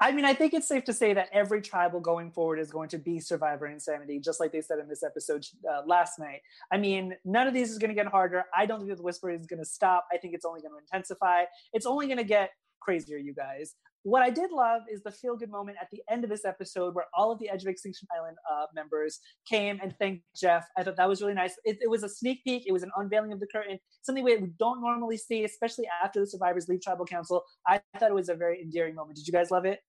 I 0.00 0.10
mean, 0.10 0.24
I 0.24 0.34
think 0.34 0.52
it's 0.52 0.66
safe 0.66 0.82
to 0.84 0.92
say 0.92 1.14
that 1.14 1.28
every 1.32 1.62
tribal 1.62 2.00
going 2.00 2.32
forward 2.32 2.58
is 2.58 2.72
going 2.72 2.88
to 2.88 2.98
be 2.98 3.20
Survivor 3.20 3.68
Insanity, 3.68 4.18
just 4.18 4.40
like 4.40 4.50
they 4.50 4.60
said 4.60 4.80
in 4.80 4.88
this 4.88 5.04
episode 5.04 5.46
uh, 5.70 5.82
last 5.86 6.18
night. 6.18 6.40
I 6.72 6.78
mean, 6.78 7.14
none 7.24 7.46
of 7.46 7.54
these 7.54 7.70
is 7.70 7.78
going 7.78 7.90
to 7.90 7.94
get 7.94 8.08
harder. 8.08 8.42
I 8.56 8.66
don't 8.66 8.80
think 8.80 8.90
that 8.90 8.96
the 8.96 9.04
whispering 9.04 9.38
is 9.38 9.46
going 9.46 9.60
to 9.60 9.64
stop. 9.64 10.06
I 10.12 10.16
think 10.16 10.34
it's 10.34 10.44
only 10.44 10.60
going 10.60 10.72
to 10.72 10.78
intensify. 10.78 11.44
It's 11.72 11.86
only 11.86 12.06
going 12.06 12.18
to 12.18 12.24
get 12.24 12.50
crazier, 12.80 13.16
you 13.16 13.32
guys. 13.32 13.76
What 14.04 14.22
I 14.22 14.30
did 14.30 14.50
love 14.50 14.82
is 14.92 15.02
the 15.02 15.12
feel 15.12 15.36
good 15.36 15.50
moment 15.50 15.78
at 15.80 15.88
the 15.92 16.02
end 16.10 16.24
of 16.24 16.30
this 16.30 16.44
episode 16.44 16.94
where 16.94 17.06
all 17.14 17.30
of 17.30 17.38
the 17.38 17.48
Edge 17.48 17.62
of 17.62 17.68
Extinction 17.68 18.08
Island 18.16 18.36
uh, 18.50 18.66
members 18.74 19.20
came 19.48 19.78
and 19.80 19.94
thanked 19.98 20.24
Jeff. 20.34 20.66
I 20.76 20.82
thought 20.82 20.96
that 20.96 21.08
was 21.08 21.22
really 21.22 21.34
nice. 21.34 21.54
It, 21.64 21.78
it 21.80 21.88
was 21.88 22.02
a 22.02 22.08
sneak 22.08 22.42
peek, 22.44 22.64
it 22.66 22.72
was 22.72 22.82
an 22.82 22.90
unveiling 22.96 23.32
of 23.32 23.38
the 23.38 23.46
curtain, 23.46 23.78
something 24.02 24.24
we 24.24 24.36
we 24.36 24.50
don't 24.58 24.80
normally 24.80 25.16
see, 25.16 25.44
especially 25.44 25.86
after 26.02 26.20
the 26.20 26.26
survivors 26.26 26.68
leave 26.68 26.82
Tribal 26.82 27.06
Council. 27.06 27.44
I 27.66 27.80
thought 27.98 28.10
it 28.10 28.14
was 28.14 28.28
a 28.28 28.34
very 28.34 28.60
endearing 28.60 28.94
moment. 28.94 29.16
Did 29.16 29.26
you 29.26 29.32
guys 29.32 29.50
love 29.50 29.66
it? 29.66 29.80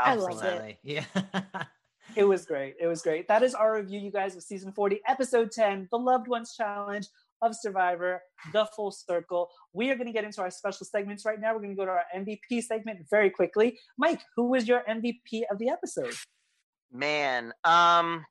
I 0.00 0.14
liked 0.14 0.36
it. 0.36 0.44
Absolutely. 0.44 0.78
Yeah. 0.82 1.04
It 2.14 2.24
was 2.24 2.44
great. 2.44 2.74
It 2.78 2.86
was 2.86 3.00
great. 3.00 3.26
That 3.28 3.42
is 3.42 3.54
our 3.54 3.74
review, 3.74 3.98
you 3.98 4.10
guys, 4.10 4.36
of 4.36 4.42
season 4.42 4.72
40, 4.72 5.00
episode 5.08 5.50
10, 5.50 5.88
the 5.90 5.96
Loved 5.96 6.28
Ones 6.28 6.54
Challenge 6.54 7.06
of 7.42 7.54
Survivor, 7.54 8.22
the 8.52 8.66
full 8.74 8.90
circle. 8.90 9.48
We 9.72 9.90
are 9.90 9.94
going 9.94 10.06
to 10.06 10.12
get 10.12 10.24
into 10.24 10.40
our 10.40 10.50
special 10.50 10.86
segments 10.86 11.24
right 11.24 11.40
now. 11.40 11.52
We're 11.52 11.60
going 11.60 11.70
to 11.70 11.76
go 11.76 11.84
to 11.84 11.90
our 11.90 12.04
MVP 12.16 12.62
segment 12.62 13.00
very 13.10 13.30
quickly. 13.30 13.78
Mike, 13.98 14.20
who 14.36 14.46
was 14.46 14.66
your 14.66 14.82
MVP 14.88 15.42
of 15.50 15.58
the 15.58 15.68
episode? 15.68 16.14
Man, 16.92 17.52
um, 17.64 18.24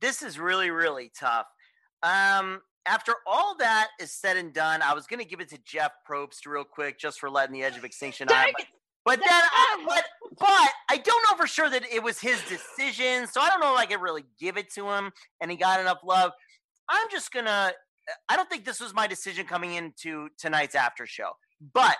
this 0.00 0.22
is 0.22 0.38
really, 0.38 0.70
really 0.70 1.10
tough. 1.18 1.46
Um, 2.02 2.60
after 2.86 3.14
all 3.26 3.56
that 3.58 3.88
is 4.00 4.12
said 4.12 4.36
and 4.36 4.52
done, 4.52 4.82
I 4.82 4.94
was 4.94 5.06
going 5.06 5.20
to 5.20 5.26
give 5.26 5.40
it 5.40 5.48
to 5.50 5.58
Jeff 5.64 5.92
Probst 6.08 6.46
real 6.46 6.64
quick 6.64 6.98
just 6.98 7.18
for 7.18 7.28
letting 7.28 7.52
the 7.52 7.64
Edge 7.64 7.76
of 7.76 7.84
Extinction 7.84 8.28
Island. 8.30 8.54
But 9.06 9.20
then, 9.20 9.28
I, 9.30 9.84
but 9.86 10.04
but 10.36 10.68
I 10.90 10.96
don't 10.96 11.24
know 11.30 11.36
for 11.36 11.46
sure 11.46 11.70
that 11.70 11.84
it 11.92 12.02
was 12.02 12.18
his 12.18 12.42
decision, 12.48 13.28
so 13.28 13.40
I 13.40 13.48
don't 13.48 13.60
know 13.60 13.72
if 13.74 13.78
I 13.78 13.86
could 13.86 14.00
really 14.00 14.24
give 14.40 14.56
it 14.56 14.72
to 14.74 14.90
him, 14.90 15.12
and 15.40 15.48
he 15.48 15.56
got 15.56 15.78
enough 15.78 15.98
love. 16.04 16.32
I'm 16.88 17.08
just 17.08 17.32
gonna. 17.32 17.72
I 18.28 18.36
don't 18.36 18.48
think 18.48 18.64
this 18.64 18.80
was 18.80 18.94
my 18.94 19.06
decision 19.06 19.46
coming 19.46 19.74
into 19.74 20.28
tonight's 20.38 20.74
after 20.74 21.06
show, 21.06 21.30
but 21.74 21.96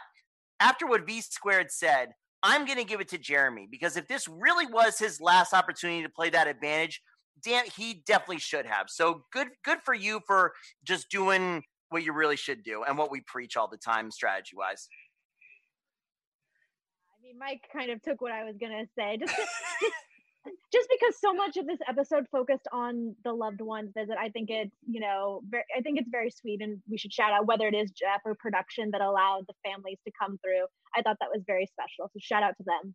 after 0.60 0.86
what 0.86 1.06
V 1.06 1.20
Squared 1.20 1.70
said, 1.70 2.12
I'm 2.42 2.64
gonna 2.66 2.84
give 2.84 3.00
it 3.00 3.08
to 3.08 3.18
Jeremy 3.18 3.66
because 3.70 3.96
if 3.96 4.06
this 4.06 4.28
really 4.28 4.66
was 4.66 4.98
his 4.98 5.20
last 5.20 5.52
opportunity 5.52 6.02
to 6.02 6.08
play 6.08 6.30
that 6.30 6.46
advantage, 6.46 7.02
damn, 7.42 7.66
he 7.76 8.02
definitely 8.06 8.38
should 8.38 8.66
have. 8.66 8.88
So 8.88 9.24
good, 9.32 9.48
good 9.64 9.78
for 9.84 9.94
you 9.94 10.20
for 10.26 10.52
just 10.84 11.10
doing 11.10 11.62
what 11.88 12.04
you 12.04 12.12
really 12.12 12.36
should 12.36 12.62
do 12.62 12.84
and 12.84 12.96
what 12.98 13.10
we 13.10 13.20
preach 13.22 13.56
all 13.56 13.68
the 13.68 13.76
time, 13.76 14.10
strategy 14.10 14.56
wise. 14.56 14.88
I 17.10 17.22
mean, 17.22 17.38
Mike 17.38 17.62
kind 17.72 17.90
of 17.90 18.02
took 18.02 18.20
what 18.20 18.32
I 18.32 18.44
was 18.44 18.56
gonna 18.60 18.84
say. 18.96 19.16
Just, 19.18 19.36
just, 19.36 19.92
just 20.72 20.88
because 20.90 21.14
so 21.20 21.32
much 21.32 21.56
of 21.56 21.66
this 21.66 21.78
episode 21.88 22.26
focused 22.30 22.66
on 22.72 23.14
the 23.24 23.32
loved 23.32 23.60
ones 23.60 23.90
visit, 23.96 24.16
I 24.20 24.28
think 24.28 24.50
it's 24.50 24.74
you 24.88 25.00
know, 25.00 25.42
very, 25.48 25.64
I 25.76 25.80
think 25.80 25.98
it's 25.98 26.10
very 26.10 26.30
sweet, 26.30 26.60
and 26.62 26.80
we 26.88 26.98
should 26.98 27.12
shout 27.12 27.32
out 27.32 27.46
whether 27.46 27.66
it 27.66 27.74
is 27.74 27.90
Jeff 27.90 28.20
or 28.24 28.34
production 28.34 28.90
that 28.92 29.00
allowed 29.00 29.44
the 29.48 29.54
families 29.64 29.98
to 30.04 30.12
come 30.20 30.38
through. 30.38 30.66
I 30.94 31.02
thought 31.02 31.16
that 31.20 31.30
was 31.32 31.42
very 31.46 31.66
special. 31.66 32.10
So 32.12 32.18
shout 32.20 32.42
out 32.42 32.56
to 32.58 32.64
them. 32.64 32.94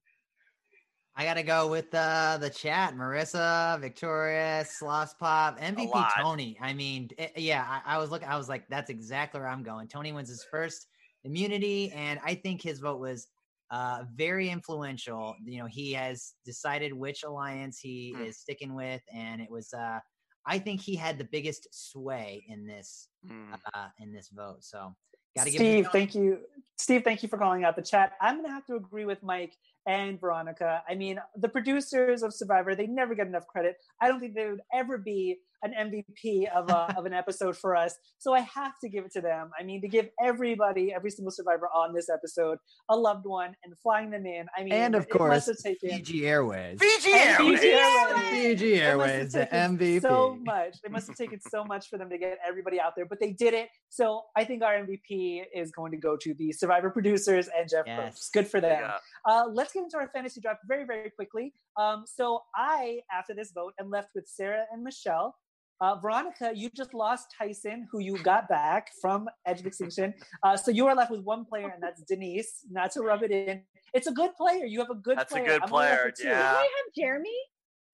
I 1.16 1.26
gotta 1.26 1.44
go 1.44 1.68
with 1.68 1.94
uh, 1.94 2.38
the 2.40 2.50
chat. 2.50 2.96
Marissa, 2.96 3.80
Victoria, 3.82 4.66
Sloss 4.66 5.18
Pop, 5.18 5.60
MVP. 5.60 6.10
Tony. 6.18 6.58
I 6.62 6.74
mean, 6.74 7.10
eh, 7.18 7.28
yeah, 7.36 7.66
I, 7.68 7.96
I 7.96 7.98
was 7.98 8.12
looking. 8.12 8.28
I 8.28 8.38
was 8.38 8.48
like, 8.48 8.68
that's 8.70 8.90
exactly 8.90 9.42
where 9.42 9.50
I'm 9.50 9.64
going. 9.64 9.88
Tony 9.88 10.14
wins 10.14 10.30
his 10.30 10.46
first 10.50 10.88
immunity, 11.24 11.92
and 11.92 12.20
I 12.24 12.36
think 12.36 12.62
his 12.62 12.80
vote 12.80 13.00
was 13.00 13.28
uh, 13.72 14.04
very 14.16 14.50
influential. 14.50 15.36
You 15.44 15.60
know, 15.60 15.66
he 15.66 15.94
has 15.94 16.34
decided 16.46 16.94
which 16.94 17.24
alliance 17.24 17.80
he 17.80 18.14
Hmm. 18.16 18.24
is 18.24 18.38
sticking 18.38 18.76
with, 18.76 19.02
and 19.14 19.42
it 19.42 19.50
was. 19.50 19.74
Uh, 19.74 20.00
I 20.46 20.60
think 20.60 20.82
he 20.82 20.96
had 20.96 21.18
the 21.18 21.24
biggest 21.32 21.68
sway 21.72 22.44
in 22.48 22.66
this 22.66 23.10
Hmm. 23.26 23.54
uh, 23.74 23.90
in 24.00 24.12
this 24.12 24.30
vote. 24.30 24.64
So, 24.64 24.96
gotta 25.36 25.52
give 25.52 25.60
Steve, 25.60 25.88
thank 25.92 26.16
you. 26.16 26.40
Steve, 26.78 27.04
thank 27.04 27.22
you 27.24 27.30
for 27.30 27.38
calling 27.38 27.64
out 27.64 27.76
the 27.76 27.82
chat. 27.82 28.14
I'm 28.20 28.38
going 28.38 28.48
to 28.48 28.52
have 28.52 28.66
to 28.66 28.76
agree 28.76 29.06
with 29.06 29.22
Mike 29.22 29.56
and 29.86 30.20
Veronica. 30.20 30.84
I 30.90 30.96
mean, 30.96 31.22
the 31.36 31.48
producers 31.48 32.24
of 32.24 32.34
Survivor, 32.34 32.76
they 32.76 32.88
never 32.88 33.14
get 33.14 33.28
enough 33.28 33.46
credit. 33.48 33.78
I 34.02 34.08
don't 34.08 34.20
think 34.20 34.34
they 34.36 34.50
would 34.50 34.62
ever 34.74 34.98
be 34.98 35.38
an 35.64 35.74
MVP 35.78 36.50
of, 36.54 36.70
a, 36.70 36.98
of 36.98 37.06
an 37.06 37.14
episode 37.14 37.58
for 37.58 37.76
us. 37.76 37.96
So 38.18 38.34
I 38.34 38.42
have 38.42 38.74
to 38.84 38.90
give 38.90 39.06
it 39.06 39.12
to 39.14 39.22
them. 39.22 39.52
I 39.60 39.64
mean, 39.64 39.82
to 39.82 39.88
give 39.88 40.10
everybody, 40.24 40.94
every 40.94 41.12
single 41.12 41.32
survivor 41.32 41.68
on 41.68 41.94
this 41.94 42.10
episode, 42.10 42.58
a 42.90 42.96
loved 42.96 43.26
one 43.26 43.56
and 43.64 43.74
flying 43.82 44.10
them 44.10 44.26
in. 44.26 44.46
I 44.58 44.64
mean, 44.64 44.74
And 44.74 44.96
of 44.96 45.08
course, 45.10 45.50
taken 45.64 45.90
Fiji 45.90 46.28
Airways. 46.28 46.80
Fiji 46.80 47.14
Airways. 47.14 47.60
Fiji 47.60 47.72
Airways. 47.72 48.30
Fiji 48.30 48.74
It 48.74 48.98
must 48.98 49.34
have 49.36 49.48
Airways, 49.52 49.80
the 49.80 49.86
MVP. 49.88 50.02
So 50.02 50.38
much. 50.44 50.78
It 50.84 50.92
must 50.92 51.08
have 51.08 51.18
taken 51.18 51.40
so 51.40 51.64
much 51.64 51.90
for 51.90 51.98
them 51.98 52.10
to 52.10 52.18
get 52.18 52.38
everybody 52.48 52.80
out 52.80 52.94
there, 52.96 53.06
but 53.06 53.20
they 53.20 53.32
did 53.32 53.54
it. 53.54 53.70
So 53.90 54.24
I 54.36 54.44
think 54.44 54.64
our 54.64 54.74
MVP 54.74 55.44
is 55.54 55.72
going 55.72 55.92
to 55.92 55.98
go 55.98 56.18
to 56.18 56.34
the 56.34 56.52
Survivor 56.52 56.90
producers 56.90 57.50
and 57.56 57.70
Jeff 57.70 57.86
Yes. 57.86 58.00
Probst. 58.00 58.32
Good 58.34 58.48
for 58.48 58.62
them. 58.62 58.82
Yeah. 58.82 58.98
Uh, 59.26 59.46
let's 59.52 59.74
get 59.74 59.84
into 59.84 59.98
our 59.98 60.10
fantasy 60.10 60.42
draft 60.42 60.62
very, 60.68 60.86
very 60.86 61.10
quickly. 61.10 61.54
Um, 61.78 62.04
so 62.06 62.42
I, 62.56 63.00
after 63.12 63.34
this 63.34 63.52
vote, 63.52 63.74
am 63.80 63.90
left 63.90 64.10
with 64.16 64.28
Sarah 64.28 64.66
and 64.72 64.84
Michelle. 64.84 65.36
Uh, 65.82 65.96
Veronica, 65.96 66.52
you 66.54 66.70
just 66.76 66.94
lost 66.94 67.34
Tyson, 67.36 67.88
who 67.92 68.00
you 68.00 68.16
got 68.20 68.48
back 68.48 68.92
from 69.02 69.28
Edge 69.48 69.60
of 69.62 69.66
Extinction. 69.66 70.14
Uh, 70.44 70.56
so 70.56 70.70
you 70.70 70.86
are 70.86 70.96
left 70.96 71.10
with 71.10 71.22
one 71.22 71.44
player, 71.44 71.70
and 71.74 71.82
that's 71.82 72.04
Denise. 72.04 72.64
Not 72.70 72.92
to 72.92 73.02
rub 73.02 73.24
it 73.24 73.32
in, 73.32 73.64
it's 73.94 74.06
a 74.06 74.12
good 74.12 74.36
player. 74.36 74.66
You 74.66 74.80
have 74.80 74.92
a 74.92 74.96
good. 74.96 75.18
That's 75.18 75.32
a 75.32 75.36
player. 75.36 75.48
good 75.48 75.64
I'm 75.64 75.70
player, 75.70 76.14
yeah. 76.24 76.52
Do 76.52 76.58
I 76.58 76.62
have 76.62 76.94
Jeremy? 76.96 77.38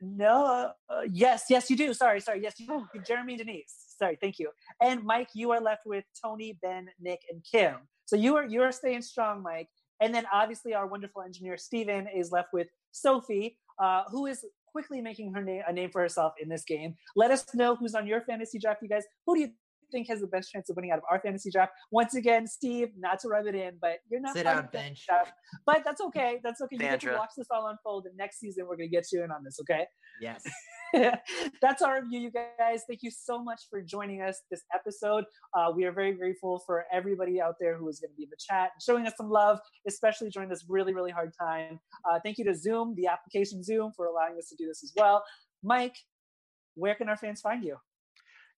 No, 0.01 0.71
uh, 0.89 1.01
yes, 1.11 1.45
yes, 1.49 1.69
you 1.71 1.77
do. 1.77 1.93
Sorry, 1.93 2.19
sorry. 2.19 2.43
Yes, 2.43 2.59
you 2.59 2.67
Oh. 2.69 2.85
do. 2.93 3.01
Jeremy 3.01 3.33
and 3.33 3.39
Denise. 3.45 3.73
Sorry, 3.97 4.17
thank 4.21 4.37
you. 4.37 4.51
And 4.81 5.03
Mike, 5.03 5.29
you 5.33 5.51
are 5.51 5.61
left 5.61 5.83
with 5.85 6.03
Tony, 6.23 6.59
Ben, 6.61 6.89
Nick, 6.99 7.21
and 7.31 7.41
Kim. 7.49 7.75
So 8.05 8.15
you 8.15 8.35
are 8.35 8.45
you 8.45 8.61
are 8.61 8.71
staying 8.71 9.01
strong, 9.01 9.41
Mike. 9.41 9.69
And 9.99 10.13
then 10.13 10.25
obviously 10.31 10.75
our 10.75 10.85
wonderful 10.85 11.23
engineer 11.23 11.57
Steven 11.57 12.07
is 12.07 12.31
left 12.31 12.49
with 12.53 12.67
Sophie, 12.91 13.57
uh, 13.79 14.03
who 14.11 14.27
is 14.27 14.45
quickly 14.71 15.01
making 15.01 15.33
her 15.33 15.43
name 15.43 15.63
a 15.67 15.73
name 15.73 15.89
for 15.91 16.01
herself 16.01 16.33
in 16.41 16.49
this 16.49 16.63
game. 16.63 16.95
Let 17.15 17.31
us 17.31 17.45
know 17.53 17.75
who's 17.75 17.95
on 17.95 18.07
your 18.07 18.21
fantasy 18.21 18.59
draft, 18.59 18.81
you 18.81 18.89
guys. 18.89 19.03
Who 19.25 19.35
do 19.35 19.41
you 19.41 19.49
think 19.91 20.07
has 20.09 20.21
the 20.21 20.27
best 20.27 20.51
chance 20.51 20.69
of 20.69 20.75
winning 20.75 20.91
out 20.91 20.99
of 20.99 21.03
our 21.09 21.19
fantasy 21.19 21.51
draft? 21.51 21.71
Once 21.91 22.15
again, 22.15 22.47
Steve, 22.47 22.89
not 22.97 23.19
to 23.19 23.27
rub 23.27 23.45
it 23.45 23.55
in, 23.55 23.77
but 23.81 23.99
you're 24.09 24.21
not 24.21 24.35
Sit 24.35 24.45
out, 24.45 24.71
bench. 24.71 25.05
draft. 25.07 25.31
But 25.65 25.83
that's 25.85 26.01
okay. 26.01 26.39
That's 26.43 26.61
okay. 26.61 26.75
You 26.75 26.79
get 26.79 27.01
to 27.01 27.13
watch 27.13 27.31
this 27.37 27.47
all 27.51 27.67
unfold, 27.67 28.05
and 28.05 28.17
next 28.17 28.39
season 28.39 28.65
we're 28.67 28.77
gonna 28.77 28.87
get 28.87 29.05
you 29.11 29.23
in 29.23 29.31
on 29.31 29.43
this. 29.43 29.59
Okay. 29.61 29.85
Yes. 30.21 30.43
that's 31.61 31.81
our 31.81 32.01
review, 32.01 32.19
you 32.21 32.31
guys. 32.31 32.83
Thank 32.87 33.03
you 33.03 33.11
so 33.11 33.43
much 33.43 33.63
for 33.69 33.81
joining 33.81 34.21
us 34.21 34.41
this 34.49 34.63
episode. 34.73 35.25
Uh, 35.53 35.71
we 35.75 35.85
are 35.85 35.91
very 35.91 36.13
grateful 36.13 36.63
for 36.65 36.85
everybody 36.91 37.41
out 37.41 37.55
there 37.59 37.77
who 37.77 37.87
is 37.89 37.99
going 37.99 38.11
to 38.11 38.15
be 38.15 38.23
in 38.23 38.29
the 38.29 38.37
chat 38.37 38.71
and 38.73 38.81
showing 38.81 39.05
us 39.05 39.13
some 39.17 39.29
love, 39.29 39.59
especially 39.87 40.29
during 40.29 40.49
this 40.49 40.65
really, 40.67 40.93
really 40.93 41.11
hard 41.11 41.31
time. 41.39 41.79
Uh, 42.09 42.19
thank 42.23 42.37
you 42.37 42.45
to 42.45 42.55
Zoom, 42.55 42.95
the 42.95 43.07
application 43.07 43.63
Zoom, 43.63 43.91
for 43.95 44.07
allowing 44.07 44.37
us 44.37 44.47
to 44.49 44.55
do 44.55 44.67
this 44.67 44.83
as 44.83 44.93
well. 44.95 45.23
Mike, 45.63 45.95
where 46.75 46.95
can 46.95 47.09
our 47.09 47.17
fans 47.17 47.41
find 47.41 47.63
you? 47.63 47.77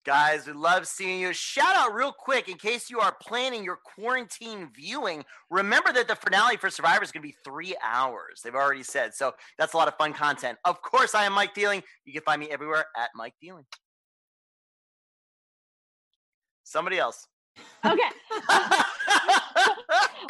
Guys, 0.05 0.47
we 0.47 0.53
love 0.53 0.87
seeing 0.87 1.19
you. 1.19 1.33
Shout 1.33 1.75
out 1.75 1.93
real 1.93 2.13
quick 2.13 2.47
in 2.47 2.57
case 2.57 2.89
you 2.89 2.99
are 3.01 3.15
planning 3.21 3.63
your 3.65 3.77
quarantine 3.83 4.69
viewing. 4.73 5.25
Remember 5.49 5.91
that 5.91 6.07
the 6.07 6.15
finale 6.15 6.55
for 6.55 6.69
Survivor 6.69 7.03
is 7.03 7.11
going 7.11 7.21
to 7.21 7.27
be 7.27 7.35
three 7.43 7.75
hours. 7.83 8.41
They've 8.43 8.55
already 8.55 8.83
said. 8.83 9.13
So 9.13 9.33
that's 9.57 9.73
a 9.73 9.77
lot 9.77 9.89
of 9.89 9.95
fun 9.95 10.13
content. 10.13 10.57
Of 10.63 10.81
course, 10.81 11.13
I 11.13 11.25
am 11.25 11.33
Mike 11.33 11.53
Thieling. 11.53 11.83
You 12.05 12.13
can 12.13 12.21
find 12.21 12.39
me 12.39 12.49
everywhere 12.49 12.85
at 12.97 13.09
Mike 13.13 13.33
Thieling. 13.43 13.65
Somebody 16.63 16.97
else. 16.97 17.27
Okay. 17.83 17.91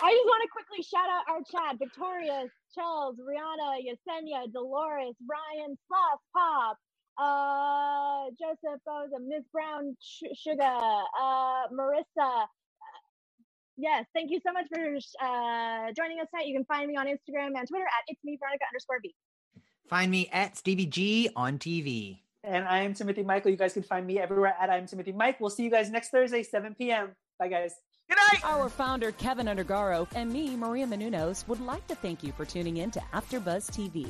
I 0.01 0.11
just 0.15 0.25
want 0.25 0.41
to 0.43 0.49
quickly 0.51 0.83
shout 0.83 1.09
out 1.09 1.23
our 1.29 1.43
chat: 1.45 1.77
Victoria, 1.77 2.45
Charles, 2.73 3.17
Rihanna, 3.19 3.83
Yesenia, 3.85 4.51
Dolores, 4.51 5.15
Ryan, 5.29 5.77
Sloth, 5.87 6.21
Pop, 6.33 6.77
uh, 7.19 8.25
Joseph 8.39 8.81
Boza, 8.87 9.19
Miss 9.25 9.43
Brown, 9.51 9.95
Sh- 10.01 10.35
Sugar, 10.35 10.63
uh, 10.63 11.67
Marissa, 11.71 12.45
Yes, 13.81 14.05
thank 14.13 14.29
you 14.29 14.41
so 14.45 14.51
much 14.51 14.65
for 14.67 14.77
uh, 14.77 15.93
joining 15.95 16.19
us 16.19 16.27
tonight. 16.29 16.47
You 16.47 16.53
can 16.53 16.65
find 16.65 16.85
me 16.85 16.97
on 16.97 17.05
Instagram 17.05 17.57
and 17.57 17.65
Twitter 17.65 17.85
at 17.85 18.03
it's 18.07 18.21
me 18.25 18.37
Veronica 18.37 18.65
underscore 18.69 18.99
V. 19.01 19.15
Find 19.87 20.11
me 20.11 20.29
at 20.33 20.57
Stevie 20.57 20.85
G 20.85 21.29
on 21.33 21.57
TV. 21.57 22.19
And 22.43 22.67
I 22.67 22.79
am 22.79 22.93
Timothy 22.93 23.23
Michael. 23.23 23.51
You 23.51 23.57
guys 23.57 23.73
can 23.73 23.83
find 23.83 24.05
me 24.05 24.19
everywhere 24.19 24.53
at 24.59 24.69
I 24.69 24.77
am 24.77 24.85
Timothy 24.85 25.13
Mike. 25.13 25.39
We'll 25.39 25.49
see 25.49 25.63
you 25.63 25.71
guys 25.71 25.89
next 25.89 26.09
Thursday, 26.09 26.43
7 26.43 26.75
p.m. 26.75 27.11
Bye, 27.39 27.47
guys. 27.47 27.75
Good 28.09 28.17
night. 28.33 28.43
Our 28.43 28.67
founder, 28.67 29.13
Keven 29.13 29.47
Undergaro, 29.47 30.07
and 30.13 30.31
me, 30.31 30.57
Maria 30.57 30.85
Menounos, 30.85 31.47
would 31.47 31.61
like 31.61 31.87
to 31.87 31.95
thank 31.95 32.21
you 32.21 32.33
for 32.33 32.43
tuning 32.43 32.77
in 32.77 32.91
to 32.91 32.99
AfterBuzz 33.13 33.69
TV. 33.71 34.09